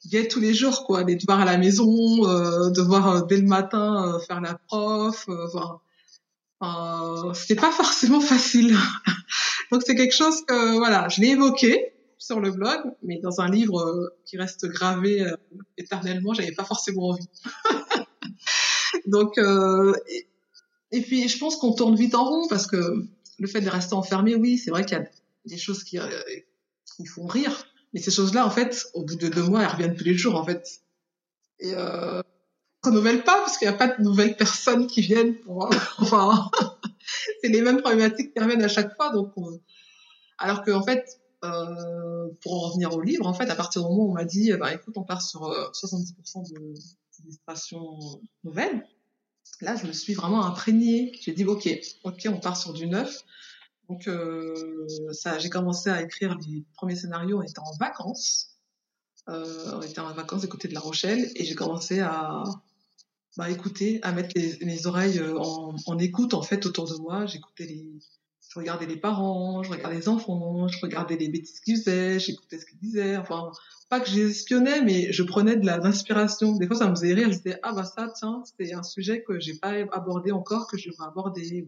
euh, 0.07 0.11
gai 0.11 0.29
tous 0.29 0.41
les 0.41 0.55
jours, 0.55 0.85
quoi, 0.85 1.03
les 1.05 1.17
devoirs 1.17 1.41
à 1.41 1.45
la 1.45 1.59
maison, 1.59 2.27
euh, 2.29 2.71
devoir 2.71 3.09
euh, 3.09 3.21
dès 3.29 3.37
le 3.37 3.47
matin 3.47 4.15
euh, 4.15 4.19
faire 4.21 4.41
la 4.41 4.55
prof, 4.55 5.29
enfin, 6.61 7.33
c'était 7.35 7.61
pas 7.61 7.73
forcément 7.73 8.21
facile. 8.33 8.77
Donc 9.71 9.83
c'est 9.85 9.95
quelque 9.95 10.15
chose 10.15 10.43
que, 10.47 10.79
voilà, 10.79 11.09
je 11.09 11.21
l'ai 11.21 11.29
évoqué 11.29 11.93
sur 12.19 12.41
le 12.41 12.51
blog, 12.51 12.81
mais 13.03 13.19
dans 13.19 13.41
un 13.41 13.51
livre 13.51 14.13
qui 14.25 14.39
reste 14.39 14.67
gravé 14.67 15.25
éternellement, 15.77 16.35
j'avais 16.35 16.53
pas 16.53 16.65
forcément 16.65 17.11
envie. 17.11 17.29
Donc, 19.07 19.39
et, 19.39 20.27
et 20.93 21.03
puis 21.03 21.29
je 21.29 21.39
pense 21.39 21.57
qu'on 21.57 21.73
tourne 21.73 21.95
vite 21.95 22.15
en 22.15 22.25
rond 22.25 22.49
parce 22.49 22.67
que 22.67 23.07
le 23.39 23.47
fait 23.47 23.61
de 23.61 23.69
rester 23.69 23.95
enfermé, 23.95 24.35
oui, 24.35 24.59
c'est 24.59 24.71
vrai 24.71 24.85
qu'il 24.85 24.97
y 24.97 25.01
a 25.01 25.05
des 25.45 25.59
choses 25.59 25.85
qui, 25.85 25.99
euh, 25.99 26.09
qui 26.97 27.07
font 27.07 27.27
rire, 27.27 27.67
mais 27.97 28.03
ces 28.03 28.11
choses-là, 28.11 28.45
en 28.45 28.51
fait, 28.51 28.89
au 28.93 29.05
bout 29.05 29.17
de 29.17 29.29
deux 29.29 29.45
mois, 29.45 29.63
elles 29.63 29.71
reviennent 29.71 29.97
tous 29.97 30.05
les 30.05 30.19
jours, 30.19 30.35
en 30.35 30.45
fait. 30.45 30.83
Et 31.61 31.73
euh, 31.73 32.21
on 32.85 32.91
renouvelle 32.91 33.25
pas 33.25 33.39
parce 33.39 33.57
qu'il 33.57 33.67
n'y 33.67 33.75
a 33.75 33.79
pas 33.79 33.89
de 33.89 34.03
nouvelles 34.03 34.37
personnes 34.37 34.87
qui 34.87 35.01
viennent 35.01 35.35
enfin, 35.97 36.51
c'est 37.41 37.49
les 37.49 37.63
mêmes 37.63 37.81
problématiques 37.81 38.35
qui 38.35 38.39
reviennent 38.39 38.63
à 38.63 38.69
chaque 38.69 38.95
fois, 38.97 39.15
donc. 39.15 39.33
Alors 40.37 40.63
que 40.63 40.73
en 40.73 40.83
fait, 40.83 41.07
euh, 41.43 42.29
pour 42.43 42.53
en 42.53 42.69
revenir 42.69 42.93
au 42.93 43.01
livre, 43.01 43.27
en 43.27 43.33
fait, 43.33 43.49
à 43.49 43.55
partir 43.55 43.81
du 43.81 43.89
moment 43.89 44.05
où 44.05 44.11
on 44.11 44.15
m'a 44.15 44.27
dit, 44.27 44.53
bah 44.61 44.75
écoute, 44.75 44.99
on 44.99 45.05
part 45.05 45.23
sur 45.23 45.41
70% 45.41 45.47
euh, 45.49 46.61
de 46.61 46.75
d'illustration 47.19 48.21
nouvelle, 48.45 48.87
là, 49.63 49.75
je 49.75 49.87
me 49.87 49.93
suis 49.93 50.13
vraiment 50.13 50.45
imprégnée. 50.45 51.13
J'ai 51.23 51.33
dit, 51.33 51.47
ok, 51.47 51.67
ok, 52.05 52.29
on 52.29 52.41
part 52.41 52.59
sur 52.59 52.75
du 52.75 52.89
neuf. 52.89 53.25
Donc, 53.89 54.09
euh, 54.09 54.87
j'ai 55.39 55.49
commencé 55.49 55.91
à 55.91 56.03
écrire 56.03 56.37
les 56.49 56.65
premiers 56.75 56.97
scénarios. 56.97 57.39
On 57.39 57.43
était 57.43 57.59
en 57.59 57.73
vacances. 57.79 58.51
Euh, 59.29 59.73
on 59.75 59.83
était 59.83 60.01
en 60.01 60.13
vacances 60.13 60.43
du 60.43 60.49
côté 60.49 60.69
de 60.69 60.75
La 60.75 60.81
Rochelle 60.81 61.31
et 61.35 61.45
j'ai 61.45 61.55
commencé 61.55 62.01
à 62.01 62.45
bah, 63.37 63.51
écouter, 63.51 63.99
à 64.03 64.13
mettre 64.13 64.31
les, 64.37 64.57
mes 64.65 64.87
oreilles 64.87 65.19
euh, 65.19 65.37
en, 65.39 65.75
en, 65.85 65.99
écoute 65.99 66.33
en 66.33 66.43
fait 66.43 66.65
autour 66.65 66.89
de 66.89 66.97
moi. 67.01 67.27
J'écoutais 67.27 67.67
les, 67.67 67.85
je 68.49 68.59
regardais 68.59 68.87
les 68.87 68.97
parents, 68.97 69.63
je 69.63 69.71
regardais 69.71 69.97
les 69.97 70.09
enfants, 70.09 70.69
je 70.69 70.79
regardais 70.81 71.17
les 71.17 71.29
bêtises 71.29 71.61
qu'ils 71.61 71.79
faisaient, 71.79 72.19
j'écoutais 72.21 72.59
ce 72.59 72.67
qu'ils 72.67 72.79
disaient. 72.79 73.17
Enfin, 73.17 73.51
pas 73.89 74.01
que 74.01 74.09
j'espionnais, 74.09 74.83
mais 74.83 75.13
je 75.13 75.23
prenais 75.23 75.57
de 75.57 75.67
l'inspiration. 75.67 76.57
Des 76.57 76.67
fois, 76.67 76.77
ça 76.77 76.89
me 76.89 76.95
faisait 76.95 77.15
rire. 77.15 77.31
Je 77.31 77.39
disais, 77.39 77.59
ah 77.63 77.73
bah 77.73 77.85
ça, 77.85 78.09
tiens, 78.17 78.43
c'est 78.59 78.73
un 78.73 78.83
sujet 78.83 79.23
que 79.23 79.39
j'ai 79.39 79.55
pas 79.55 79.75
abordé 79.93 80.33
encore, 80.33 80.67
que 80.69 80.79
je 80.79 80.89
vais 80.89 80.97
aborder. 81.01 81.67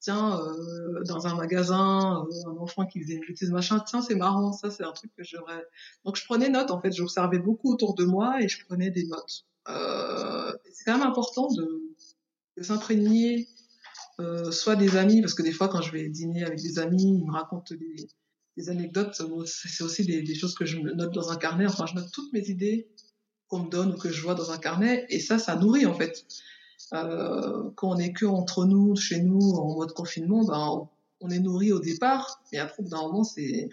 Tiens, 0.00 0.40
euh, 0.40 1.04
dans 1.04 1.26
un 1.26 1.34
magasin, 1.34 2.24
euh, 2.24 2.50
un 2.50 2.56
enfant 2.56 2.86
qui 2.86 3.00
faisait 3.02 3.14
une 3.14 3.26
bêtise, 3.26 3.50
machin, 3.50 3.80
tiens, 3.80 4.02
c'est 4.02 4.14
marrant, 4.14 4.52
ça, 4.52 4.70
c'est 4.70 4.84
un 4.84 4.92
truc 4.92 5.12
que 5.16 5.22
j'aurais... 5.22 5.64
Donc, 6.04 6.16
je 6.16 6.24
prenais 6.24 6.48
note, 6.48 6.70
en 6.70 6.80
fait. 6.80 6.92
J'observais 6.92 7.38
beaucoup 7.38 7.72
autour 7.72 7.94
de 7.94 8.04
moi 8.04 8.42
et 8.42 8.48
je 8.48 8.64
prenais 8.66 8.90
des 8.90 9.06
notes. 9.06 9.44
Euh, 9.68 10.52
c'est 10.72 10.84
quand 10.84 10.98
même 10.98 11.06
important 11.06 11.48
de, 11.48 12.62
s'imprégner, 12.62 13.48
soit 14.50 14.76
des 14.76 14.96
amis, 14.96 15.22
parce 15.22 15.32
que 15.32 15.42
des 15.42 15.52
fois, 15.52 15.68
quand 15.68 15.80
je 15.80 15.92
vais 15.92 16.08
dîner 16.08 16.44
avec 16.44 16.60
des 16.60 16.78
amis, 16.78 17.18
ils 17.20 17.24
me 17.24 17.32
racontent 17.32 17.74
des 17.74 18.68
anecdotes, 18.68 19.18
c'est 19.46 19.82
aussi 19.82 20.04
des, 20.04 20.34
choses 20.34 20.54
que 20.54 20.66
je 20.66 20.78
note 20.78 21.14
dans 21.14 21.30
un 21.30 21.36
carnet. 21.36 21.66
Enfin, 21.66 21.86
je 21.86 21.94
note 21.94 22.10
toutes 22.12 22.30
mes 22.34 22.50
idées 22.50 22.90
qu'on 23.48 23.60
me 23.64 23.70
donne 23.70 23.94
ou 23.94 23.96
que 23.96 24.10
je 24.10 24.22
vois 24.22 24.34
dans 24.34 24.50
un 24.50 24.58
carnet, 24.58 25.06
et 25.08 25.20
ça, 25.20 25.38
ça 25.38 25.56
nourrit 25.56 25.86
en 25.86 25.94
fait. 25.94 26.26
Euh, 26.92 27.70
quand 27.76 27.90
on 27.90 27.98
est 27.98 28.12
que 28.12 28.26
entre 28.26 28.64
nous, 28.64 28.96
chez 28.96 29.20
nous, 29.20 29.40
en 29.40 29.76
mode 29.76 29.92
confinement, 29.92 30.44
ben, 30.44 30.88
on 31.20 31.30
est 31.30 31.38
nourri 31.38 31.72
au 31.72 31.80
départ, 31.80 32.42
mais 32.52 32.58
après, 32.58 32.82
d'un 32.82 33.02
moment, 33.02 33.24
c'est, 33.24 33.42
il 33.42 33.68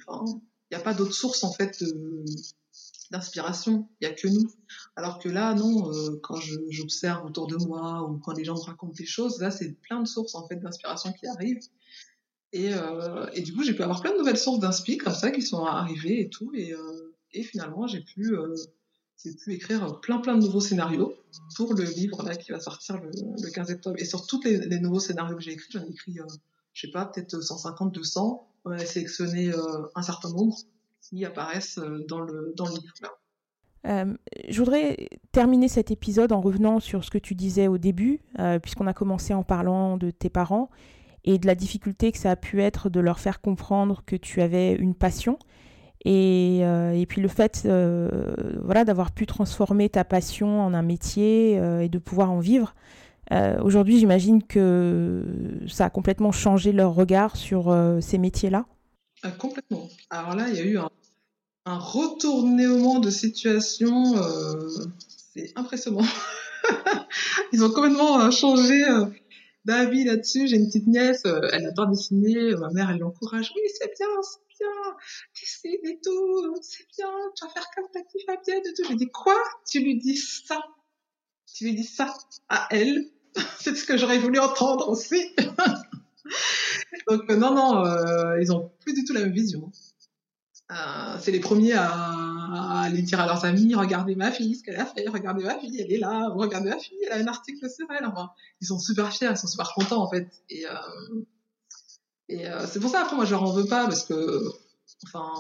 n'y 0.72 0.78
a 0.78 0.80
pas 0.80 0.93
d'autre 0.93 1.13
source 1.13 1.43
en 1.43 1.51
fait 1.51 1.84
d'inspiration. 3.09 3.88
Il 3.99 4.07
n'y 4.07 4.13
a 4.13 4.15
que 4.15 4.28
nous. 4.28 4.51
Alors 4.95 5.20
que 5.20 5.30
là, 5.30 5.53
non, 5.53 5.91
euh, 5.91 6.20
quand 6.22 6.39
j'observe 6.70 7.26
autour 7.26 7.47
de 7.47 7.55
moi 7.55 8.03
ou 8.03 8.18
quand 8.18 8.34
les 8.34 8.43
gens 8.43 8.55
me 8.55 8.61
racontent 8.61 8.93
des 8.93 9.05
choses, 9.05 9.39
là, 9.39 9.49
c'est 9.49 9.74
plein 9.82 10.01
de 10.01 10.07
sources 10.07 10.36
en 10.36 10.45
fait 10.47 10.57
d'inspiration 10.57 11.13
qui 11.13 11.26
arrivent. 11.28 11.61
Et, 12.53 12.74
euh, 12.74 13.26
du 13.41 13.53
coup, 13.53 13.63
j'ai 13.63 13.74
pu 13.74 13.84
avoir 13.84 14.01
plein 14.01 14.13
de 14.13 14.18
nouvelles 14.18 14.38
sources 14.38 14.59
d'inspi 14.59 14.97
comme 14.97 15.13
ça 15.13 15.32
qui 15.32 15.41
sont 15.41 15.65
arrivées 15.65 16.22
et 16.22 16.30
tout. 16.30 16.51
Et, 16.53 16.74
euh, 16.74 17.13
finalement, 17.43 17.88
j'ai 17.88 18.01
pu, 18.01 18.34
euh, 18.34 18.55
j'ai 19.24 19.34
pu 19.34 19.53
écrire 19.53 19.99
plein 20.01 20.20
plein 20.20 20.36
de 20.36 20.41
nouveaux 20.41 20.61
scénarios 20.61 21.15
pour 21.55 21.74
le 21.74 21.84
livre 21.84 22.24
là 22.24 22.36
qui 22.36 22.51
va 22.51 22.59
sortir 22.59 22.97
le, 22.97 23.09
le 23.11 23.49
15 23.51 23.72
octobre. 23.72 23.95
Et 23.99 24.05
sur 24.05 24.26
tous 24.28 24.41
les, 24.43 24.80
nouveaux 24.80 24.99
scénarios 24.99 25.36
que 25.36 25.41
j'ai 25.41 25.53
écrits, 25.53 25.70
j'en 25.72 25.84
ai 25.84 25.89
écrit, 25.89 26.20
euh, 26.20 26.26
je 26.74 26.86
sais 26.86 26.91
pas, 26.91 27.05
peut-être 27.05 27.41
150, 27.41 27.93
200. 27.93 28.47
On 28.65 28.72
a 28.72 28.78
sélectionné 28.80 29.49
euh, 29.49 29.88
un 29.95 30.01
certain 30.01 30.30
nombre 30.30 30.55
qui 31.01 31.26
apparaissent 31.26 31.80
euh, 31.80 32.05
dans 32.07 32.20
le, 32.20 32.53
dans 32.55 32.65
le 32.65 32.74
livre 32.74 32.93
là. 33.01 33.09
Euh, 33.86 34.18
je 34.49 34.59
voudrais 34.59 35.09
terminer 35.32 35.70
cet 35.70 35.91
épisode 35.91 36.34
en 36.34 36.41
revenant 36.41 36.80
sur 36.80 37.03
ce 37.03 37.09
que 37.09 37.18
tu 37.18 37.36
disais 37.36 37.68
au 37.68 37.78
début, 37.78 38.20
puisqu'on 38.61 38.88
a 38.88 38.93
commencé 38.93 39.34
en 39.34 39.43
parlant 39.43 39.95
de 39.97 40.11
tes 40.11 40.30
parents 40.30 40.70
et 41.24 41.38
de 41.38 41.47
la 41.47 41.55
difficulté 41.55 42.11
que 42.11 42.18
ça 42.18 42.32
a 42.32 42.36
pu 42.36 42.61
être 42.61 42.89
de 42.89 42.99
leur 42.99 43.20
faire 43.20 43.39
comprendre 43.39 44.03
que 44.05 44.18
tu 44.18 44.41
avais 44.41 44.74
une 44.74 44.93
passion. 44.93 45.39
Et, 46.10 46.60
euh, 46.62 46.93
et 46.93 47.05
puis 47.05 47.20
le 47.20 47.28
fait 47.28 47.64
euh, 47.66 48.08
voilà, 48.64 48.86
d'avoir 48.86 49.12
pu 49.12 49.26
transformer 49.26 49.89
ta 49.89 50.05
passion 50.05 50.62
en 50.62 50.74
un 50.74 50.82
métier 50.82 51.60
euh, 51.60 51.82
et 51.82 51.89
de 51.89 51.97
pouvoir 51.97 52.32
en 52.32 52.39
vivre. 52.39 52.74
Aujourd'hui, 53.62 53.99
j'imagine 53.99 54.41
que 54.41 55.22
ça 55.68 55.84
a 55.84 55.89
complètement 55.89 56.32
changé 56.32 56.72
leur 56.72 56.95
regard 56.95 57.36
sur 57.36 57.78
ces 57.99 58.18
métiers-là. 58.18 58.66
Ah, 59.22 59.32
complètement. 59.32 59.89
Alors 60.10 60.34
là, 60.34 60.45
il 60.47 60.55
y 60.55 60.60
a 60.60 60.64
eu 60.64 60.78
un, 60.78 60.89
un 61.66 61.78
retournement 61.78 63.01
de 63.01 63.10
situation. 63.10 64.16
C'est 65.36 65.51
impressionnant. 65.58 66.05
Ils 67.51 67.62
ont 67.66 67.70
complètement 67.70 68.32
changé 68.32 68.82
d'avis 69.66 70.05
là-dessus. 70.05 70.47
J'ai 70.47 70.55
une 70.55 70.68
petite 70.68 70.88
nièce, 70.88 71.24
elle 71.26 71.66
adore 71.66 71.89
dessiner. 71.89 72.55
Ma 72.55 72.70
mère, 72.70 72.91
elle 72.91 72.99
l'encourage. 72.99 73.51
Oui, 73.53 73.62
c'est 73.78 73.91
bien, 73.97 74.08
bien. 74.60 74.95
Dessine 75.39 75.86
et 75.86 75.99
tout. 76.03 76.55
C'est 76.62 76.88
bien. 76.97 77.12
Tu 77.36 77.45
vas 77.45 77.51
faire 77.51 77.68
comme 77.76 77.86
petite 77.91 78.26
Fabienne 78.26 78.62
et 78.66 78.74
tout. 78.74 78.84
Je 78.84 78.89
lui 78.89 78.97
dis, 78.97 79.10
quoi? 79.10 79.38
Tu 79.70 79.80
lui 79.80 79.97
dis 79.97 80.18
ça? 80.18 80.62
Tu 81.53 81.66
lui 81.66 81.76
dis 81.76 81.84
ça 81.84 82.14
à 82.49 82.68
elle? 82.72 83.05
c'est 83.60 83.76
ce 83.76 83.86
que 83.86 83.97
j'aurais 83.97 84.20
voulu 84.20 84.39
entendre 84.39 84.89
aussi. 84.89 85.36
Donc, 87.08 87.30
euh, 87.30 87.36
non, 87.36 87.53
non, 87.53 87.86
euh, 87.86 88.41
ils 88.41 88.51
ont 88.51 88.72
plus 88.82 88.93
du 88.93 89.05
tout 89.05 89.14
la 89.14 89.22
même 89.22 89.32
vision. 89.32 89.72
Euh, 90.72 91.18
c'est 91.22 91.32
les 91.32 91.39
premiers 91.39 91.74
à, 91.74 92.82
aller 92.82 93.01
dire 93.01 93.22
à 93.22 93.26
leurs 93.26 93.45
amis 93.45 93.74
regardez 93.74 94.16
ma 94.16 94.32
fille 94.32 94.55
ce 94.55 94.64
qu'elle 94.64 94.76
a 94.76 94.86
fait 94.86 95.08
regardez 95.08 95.45
ma 95.45 95.58
fille 95.58 95.80
elle 95.80 95.93
est 95.93 95.97
là 95.97 96.28
regardez 96.36 96.70
ma 96.70 96.78
fille 96.78 96.97
elle 97.05 97.14
a 97.14 97.24
un 97.24 97.28
article 97.28 97.70
sur 97.70 97.88
elle 97.89 98.05
enfin, 98.05 98.32
ils 98.60 98.68
sont 98.68 98.78
super 98.78 99.14
fiers 99.14 99.30
ils 99.32 99.38
sont 99.38 99.47
super 99.47 99.72
contents 99.74 100.03
en 100.03 100.10
fait 100.10 100.28
et, 100.49 100.66
et 102.30 102.47
euh, 102.47 102.65
c'est 102.67 102.80
pour 102.80 102.89
ça 102.89 103.01
après 103.01 103.15
moi 103.15 103.25
je 103.25 103.32
leur 103.32 103.43
en 103.43 103.51
veux 103.51 103.65
pas 103.65 103.86
parce 103.86 104.03
que 104.03 104.43
enfin 105.05 105.32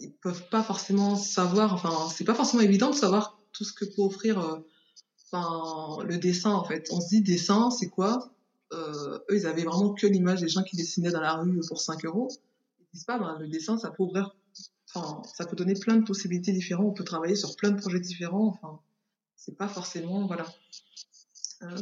ils 0.00 0.12
peuvent 0.12 0.48
pas 0.48 0.62
forcément 0.62 1.16
savoir 1.16 1.74
enfin 1.74 2.08
c'est 2.14 2.24
pas 2.24 2.34
forcément 2.34 2.62
évident 2.62 2.90
de 2.90 2.96
savoir 2.96 3.38
tout 3.52 3.64
ce 3.64 3.72
que 3.72 3.84
peut 3.84 4.02
offrir 4.02 4.38
euh, 4.40 6.04
le 6.04 6.16
dessin 6.18 6.52
en 6.52 6.64
fait 6.64 6.88
on 6.90 7.00
se 7.00 7.08
dit 7.08 7.22
dessin 7.22 7.70
c'est 7.70 7.88
quoi? 7.88 8.30
Euh, 8.72 9.18
eux 9.30 9.36
ils 9.36 9.46
avaient 9.46 9.64
vraiment 9.64 9.92
que 9.92 10.06
l'image 10.06 10.40
des 10.40 10.48
gens 10.48 10.62
qui 10.62 10.76
dessinaient 10.76 11.10
dans 11.10 11.20
la 11.20 11.34
rue 11.34 11.60
pour 11.68 11.80
5 11.80 12.04
euros 12.06 12.28
disent 12.92 13.04
pas, 13.04 13.18
ben, 13.18 13.38
le 13.38 13.48
dessin, 13.48 13.78
ça 13.78 13.90
peut 13.90 14.02
ouvrir, 14.02 14.36
enfin, 14.94 15.22
ça 15.34 15.46
peut 15.46 15.56
donner 15.56 15.74
plein 15.74 15.96
de 15.96 16.04
possibilités 16.04 16.52
différentes. 16.52 16.86
On 16.86 16.92
peut 16.92 17.04
travailler 17.04 17.36
sur 17.36 17.56
plein 17.56 17.70
de 17.70 17.80
projets 17.80 18.00
différents. 18.00 18.46
Enfin, 18.46 18.80
c'est 19.36 19.56
pas 19.56 19.68
forcément, 19.68 20.26
voilà, 20.26 20.46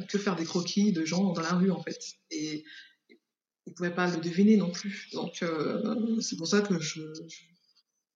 que 0.09 0.19
faire 0.19 0.37
des 0.37 0.45
croquis 0.45 0.93
de 0.93 1.05
gens 1.05 1.33
dans 1.33 1.43
la 1.43 1.55
rue, 1.55 1.71
en 1.71 1.83
fait. 1.83 1.99
Et 2.31 2.65
ils 3.67 3.75
pouvaient 3.75 3.95
pas 3.95 4.09
le 4.09 4.17
deviner 4.19 4.57
non 4.57 4.71
plus. 4.71 5.09
Donc, 5.13 5.43
euh, 5.43 6.21
c'est 6.21 6.37
pour 6.37 6.47
ça 6.47 6.61
que 6.61 6.79
je, 6.79 7.03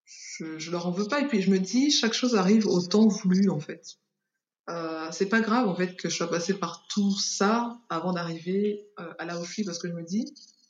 je, 0.07 0.59
je, 0.59 0.71
leur 0.71 0.87
en 0.87 0.91
veux 0.91 1.07
pas. 1.07 1.21
Et 1.21 1.29
puis, 1.29 1.43
je 1.43 1.51
me 1.51 1.59
dis, 1.59 1.91
chaque 1.91 2.15
chose 2.15 2.35
arrive 2.35 2.67
au 2.67 2.81
temps 2.83 3.07
voulu, 3.07 3.51
en 3.51 3.61
fait. 3.61 3.99
Euh, 4.71 5.09
c'est 5.13 5.29
pas 5.29 5.41
grave, 5.41 5.69
en 5.69 5.75
fait, 5.75 5.97
que 5.97 6.09
je 6.09 6.17
sois 6.17 6.31
passée 6.31 6.55
par 6.55 6.87
tout 6.89 7.17
ça 7.19 7.79
avant 7.91 8.13
d'arriver 8.13 8.87
euh, 8.99 9.13
à 9.19 9.27
la 9.27 9.39
aussi, 9.39 9.65
parce 9.65 9.79
que 9.79 9.89
je 9.89 9.93
me 9.93 10.03
dis, 10.03 10.25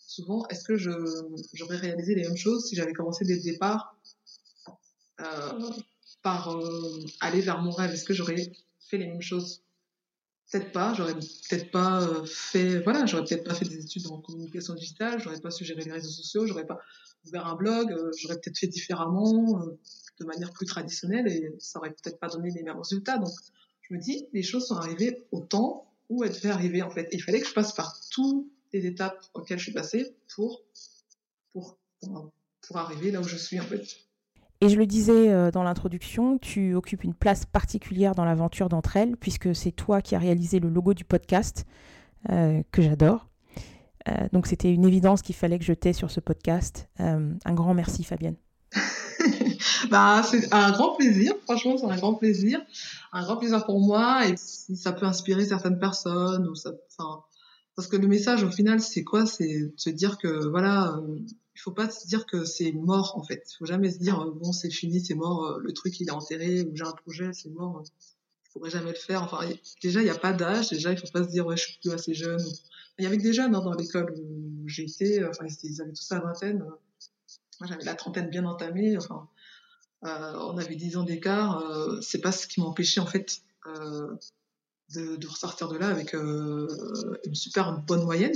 souvent, 0.07 0.47
est-ce 0.49 0.65
que 0.65 0.77
j'aurais 0.77 1.77
réalisé 1.77 2.15
les 2.15 2.23
mêmes 2.23 2.37
choses 2.37 2.67
si 2.67 2.77
j'avais 2.77 2.93
commencé 2.93 3.25
dès 3.25 3.37
le 3.37 3.43
départ 3.43 3.97
euh, 5.21 5.71
par 6.23 6.57
aller 7.21 7.41
vers 7.41 7.63
mon 7.63 7.71
rêve? 7.71 7.93
Est-ce 7.93 8.05
que 8.05 8.15
j'aurais 8.15 8.53
fait 8.91 8.99
les 8.99 9.07
mêmes 9.07 9.23
choses? 9.23 9.64
Peut-être 10.55 10.71
pas. 10.71 10.95
J'aurais 10.95 11.15
peut-être 11.15 11.73
pas 11.73 12.01
euh, 12.03 12.25
fait, 12.27 12.79
voilà, 12.79 13.07
j'aurais 13.07 13.25
peut-être 13.25 13.43
pas 13.43 13.55
fait 13.55 13.65
des 13.65 13.83
études 13.83 14.07
en 14.07 14.21
communication 14.21 14.75
digitale. 14.75 15.19
J'aurais 15.21 15.41
pas 15.41 15.51
su 15.51 15.65
gérer 15.65 15.83
les 15.83 15.91
réseaux 15.91 16.11
sociaux. 16.11 16.47
J'aurais 16.47 16.65
pas 16.65 16.79
ouvert 17.27 17.45
un 17.49 17.57
blog. 17.57 17.91
Euh, 17.91 18.13
j'aurais 18.17 18.37
peut-être 18.37 18.57
fait 18.57 18.69
différemment, 18.69 19.61
euh, 19.65 19.77
de 20.21 20.25
manière 20.25 20.53
plus 20.53 20.65
traditionnelle, 20.65 21.27
et 21.27 21.53
ça 21.59 21.81
aurait 21.81 21.91
peut-être 21.91 22.21
pas 22.21 22.29
donné 22.29 22.53
les 22.53 22.63
mêmes 22.63 22.79
résultats. 22.79 23.19
Donc, 23.19 23.33
je 23.81 23.95
me 23.95 23.99
dis, 23.99 24.29
les 24.33 24.45
choses 24.45 24.69
sont 24.69 24.77
arrivées 24.77 25.27
au 25.33 25.41
temps 25.41 25.91
où 26.09 26.23
elles 26.23 26.33
devaient 26.33 26.51
arriver, 26.51 26.83
en 26.83 26.91
fait. 26.91 27.09
Il 27.11 27.21
fallait 27.21 27.41
que 27.41 27.49
je 27.49 27.55
passe 27.55 27.73
par 27.73 27.99
toutes 28.11 28.47
les 28.73 28.87
étapes 28.87 29.27
auxquelles 29.35 29.59
je 29.59 29.65
suis 29.65 29.73
passée 29.73 30.15
pour, 30.37 30.63
pour, 31.53 31.79
pour, 32.01 32.77
arriver 32.77 33.11
là 33.11 33.21
où 33.21 33.25
je 33.25 33.37
suis, 33.37 33.59
en 33.59 33.65
fait. 33.65 34.04
Et 34.65 34.71
je 34.71 34.79
le 34.79 34.87
disais 34.87 35.31
euh, 35.31 35.51
dans 35.51 35.63
l'introduction, 35.63 36.39
tu 36.39 36.75
occupes 36.75 37.05
une 37.05 37.13
place 37.13 37.45
particulière 37.45 38.15
dans 38.15 38.25
l'aventure 38.25 38.71
d'entre 38.71 38.97
elles, 38.97 39.15
puisque 39.19 39.55
c'est 39.55 39.73
toi 39.73 40.01
qui 40.01 40.15
as 40.15 40.19
réalisé 40.19 40.59
le 40.59 40.71
logo 40.71 40.95
du 40.95 41.05
podcast, 41.05 41.67
euh, 42.31 42.63
que 42.73 42.81
j'adore. 42.81 43.29
Euh, 44.09 44.13
donc 44.33 44.47
c'était 44.47 44.73
une 44.73 44.87
évidence 44.87 45.21
qu'il 45.21 45.35
fallait 45.35 45.59
que 45.59 45.67
je 45.67 45.75
t'aie 45.75 45.93
sur 45.93 46.11
ce 46.11 46.19
podcast. 46.19 46.89
un 46.99 47.53
grand 47.53 47.75
merci 47.75 48.05
Fabienne. 48.05 48.37
bah, 49.91 50.23
c'est 50.25 50.51
un 50.55 50.73
grand 50.73 50.97
plaisir, 50.97 51.35
franchement, 51.43 51.77
c'est 51.77 51.85
un 51.85 51.97
grand 51.97 52.15
plaisir. 52.15 52.59
Un 53.13 53.23
grand 53.23 53.37
plaisir 53.37 53.67
pour 53.67 53.81
moi. 53.81 54.27
Et 54.27 54.37
ça 54.39 54.93
peut 54.93 55.05
inspirer 55.05 55.45
certaines 55.45 55.79
personnes, 55.79 56.51
parce 57.77 57.89
que 57.89 57.97
le 57.99 58.09
message, 58.09 58.43
au 58.45 58.51
final, 58.51 58.81
c'est 58.81 59.05
quoi? 59.05 59.27
C'est 59.27 59.75
se 59.77 59.91
dire 59.91 60.17
que, 60.17 60.49
voilà, 60.49 60.97
il 61.55 61.61
faut 61.61 61.73
pas 61.73 61.89
se 61.89 62.07
dire 62.07 62.27
que 62.27 62.45
c'est 62.45 62.73
mort, 62.73 63.17
en 63.17 63.23
fait. 63.23 63.47
Il 63.53 63.57
faut 63.57 63.67
jamais 63.67 63.91
se 63.91 63.99
dire, 63.99 64.21
euh, 64.21 64.33
bon, 64.33 64.53
c'est 64.53 64.71
fini, 64.71 65.05
c'est 65.05 65.15
mort, 65.15 65.45
euh, 65.45 65.59
le 65.61 65.73
truc, 65.73 66.01
il 66.01 66.09
est 66.09 66.13
enterré, 66.13 66.63
ou 66.63 66.75
j'ai 66.75 66.85
un 66.85 66.93
projet, 66.93 67.33
c'est 67.33 67.51
mort. 67.51 67.83
Il 68.47 68.51
faudrait 68.53 68.71
jamais 68.71 68.91
le 68.91 68.97
faire. 68.97 69.23
Enfin, 69.23 69.49
déjà, 69.83 70.01
il 70.01 70.05
n'y 70.05 70.11
a 70.11 70.19
pas 70.19 70.33
d'âge. 70.33 70.71
Déjà, 70.71 70.93
il 70.93 70.99
faut 70.99 71.11
pas 71.13 71.25
se 71.25 71.29
dire, 71.29 71.47
ouais, 71.47 71.57
je 71.57 71.63
suis 71.65 71.79
plus 71.81 71.93
assez 71.93 72.15
jeune. 72.15 72.43
Il 72.99 73.05
y 73.05 73.07
avait 73.07 73.17
des 73.17 73.33
jeunes 73.33 73.55
hein, 73.55 73.63
dans 73.63 73.75
l'école 73.75 74.15
où 74.17 74.55
été, 74.79 75.25
enfin, 75.25 75.47
ils 75.63 75.83
avaient 75.83 75.93
tous 75.93 76.11
la 76.11 76.21
vingtaine. 76.21 76.59
Moi, 77.61 77.69
j'avais 77.69 77.85
la 77.85 77.95
trentaine 77.95 78.31
bien 78.31 78.45
entamée. 78.45 78.97
Euh, 78.97 80.33
on 80.39 80.59
avait 80.59 80.75
10 80.75 80.97
ans 80.97 81.03
d'écart. 81.03 81.59
Euh, 81.59 82.01
c'est 82.01 82.21
pas 82.21 82.33
ce 82.33 82.47
qui 82.47 82.61
m'empêchait 82.61 83.01
en 83.01 83.07
fait 83.07 83.41
euh, 83.67 84.15
de, 84.95 85.17
de, 85.17 85.27
ressortir 85.27 85.69
de 85.69 85.79
là 85.79 85.89
avec 85.89 86.13
une 86.13 87.35
super 87.35 87.79
bonne 87.81 88.05
moyenne. 88.05 88.35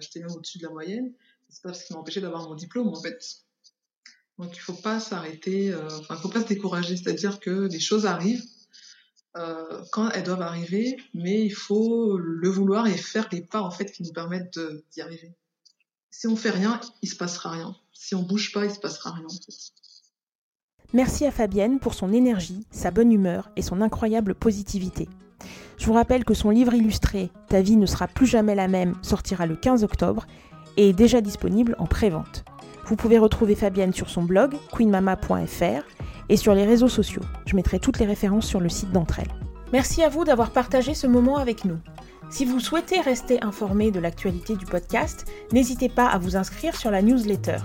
J'étais 0.00 0.20
même 0.20 0.32
au-dessus 0.32 0.58
de 0.58 0.64
la 0.64 0.70
moyenne. 0.70 1.12
C'est 1.48 1.62
pas 1.62 1.74
ce 1.74 1.84
qui 1.84 1.92
m'empêchait 1.94 2.20
d'avoir 2.20 2.48
mon 2.48 2.54
diplôme 2.54 2.88
en 2.88 3.00
fait. 3.00 3.42
Donc 4.38 4.54
il 4.54 4.60
faut 4.60 4.74
pas 4.74 5.00
s'arrêter, 5.00 5.74
enfin 5.74 6.16
il 6.16 6.20
faut 6.20 6.28
pas 6.28 6.42
se 6.42 6.48
décourager. 6.48 6.96
C'est-à-dire 6.96 7.40
que 7.40 7.68
les 7.68 7.80
choses 7.80 8.06
arrivent 8.06 8.44
quand 9.92 10.10
elles 10.10 10.24
doivent 10.24 10.42
arriver, 10.42 10.96
mais 11.14 11.44
il 11.44 11.54
faut 11.54 12.18
le 12.18 12.48
vouloir 12.48 12.86
et 12.86 12.96
faire 12.96 13.28
les 13.32 13.42
pas 13.42 13.60
en 13.60 13.70
fait 13.70 13.92
qui 13.92 14.02
nous 14.02 14.12
permettent 14.12 14.58
d'y 14.92 15.00
arriver. 15.00 15.32
Si 16.10 16.26
on 16.26 16.36
fait 16.36 16.50
rien, 16.50 16.80
il 17.02 17.08
se 17.08 17.16
passera 17.16 17.50
rien. 17.50 17.76
Si 17.92 18.14
on 18.14 18.22
bouge 18.22 18.52
pas, 18.52 18.64
il 18.64 18.70
se 18.70 18.78
passera 18.78 19.12
rien 19.12 19.26
en 19.26 19.30
fait. 19.30 19.72
Merci 20.92 21.26
à 21.26 21.30
Fabienne 21.30 21.78
pour 21.78 21.94
son 21.94 22.12
énergie, 22.12 22.66
sa 22.70 22.90
bonne 22.90 23.12
humeur 23.12 23.50
et 23.56 23.62
son 23.62 23.80
incroyable 23.80 24.34
positivité. 24.34 25.08
Je 25.78 25.86
vous 25.86 25.92
rappelle 25.92 26.24
que 26.24 26.32
son 26.32 26.50
livre 26.50 26.74
illustré 26.74 27.30
Ta 27.48 27.60
vie 27.60 27.76
ne 27.76 27.86
sera 27.86 28.08
plus 28.08 28.26
jamais 28.26 28.54
la 28.54 28.68
même 28.68 28.94
sortira 29.02 29.46
le 29.46 29.56
15 29.56 29.84
octobre 29.84 30.26
est 30.76 30.92
déjà 30.92 31.20
disponible 31.20 31.76
en 31.78 31.86
pré-vente. 31.86 32.44
Vous 32.86 32.96
pouvez 32.96 33.18
retrouver 33.18 33.54
Fabienne 33.54 33.92
sur 33.92 34.08
son 34.08 34.22
blog 34.22 34.54
queenmama.fr 34.72 35.82
et 36.28 36.36
sur 36.36 36.54
les 36.54 36.64
réseaux 36.64 36.88
sociaux. 36.88 37.22
Je 37.46 37.56
mettrai 37.56 37.78
toutes 37.78 37.98
les 37.98 38.06
références 38.06 38.46
sur 38.46 38.60
le 38.60 38.68
site 38.68 38.92
d'entre 38.92 39.18
elles. 39.20 39.34
Merci 39.72 40.02
à 40.02 40.08
vous 40.08 40.24
d'avoir 40.24 40.50
partagé 40.50 40.94
ce 40.94 41.06
moment 41.06 41.36
avec 41.36 41.64
nous. 41.64 41.78
Si 42.30 42.44
vous 42.44 42.60
souhaitez 42.60 43.00
rester 43.00 43.42
informé 43.42 43.90
de 43.90 44.00
l'actualité 44.00 44.56
du 44.56 44.66
podcast, 44.66 45.26
n'hésitez 45.52 45.88
pas 45.88 46.06
à 46.06 46.18
vous 46.18 46.36
inscrire 46.36 46.76
sur 46.76 46.90
la 46.90 47.02
newsletter. 47.02 47.58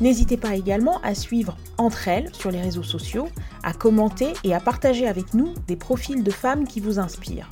N'hésitez 0.00 0.36
pas 0.36 0.56
également 0.56 1.00
à 1.02 1.14
suivre 1.14 1.56
entre 1.78 2.08
elles 2.08 2.34
sur 2.34 2.50
les 2.50 2.60
réseaux 2.60 2.82
sociaux, 2.82 3.28
à 3.62 3.72
commenter 3.72 4.32
et 4.42 4.54
à 4.54 4.60
partager 4.60 5.06
avec 5.06 5.34
nous 5.34 5.54
des 5.68 5.76
profils 5.76 6.24
de 6.24 6.30
femmes 6.30 6.66
qui 6.66 6.80
vous 6.80 6.98
inspirent. 6.98 7.48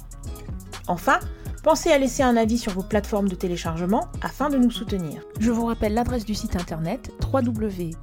Enfin, 0.88 1.20
pensez 1.62 1.90
à 1.90 1.98
laisser 1.98 2.22
un 2.22 2.36
avis 2.36 2.58
sur 2.58 2.72
vos 2.72 2.82
plateformes 2.82 3.28
de 3.28 3.34
téléchargement 3.34 4.08
afin 4.22 4.50
de 4.50 4.58
nous 4.58 4.70
soutenir. 4.70 5.22
Je 5.38 5.50
vous 5.50 5.66
rappelle 5.66 5.94
l'adresse 5.94 6.24
du 6.24 6.34
site 6.34 6.56
internet 6.56 7.10
www.entre-l.com. 7.32 7.96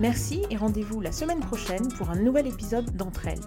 Merci 0.00 0.42
et 0.50 0.56
rendez-vous 0.56 1.00
la 1.00 1.12
semaine 1.12 1.40
prochaine 1.40 1.88
pour 1.96 2.10
un 2.10 2.16
nouvel 2.16 2.46
épisode 2.46 2.96
d'Entre 2.96 3.28
elles. 3.28 3.40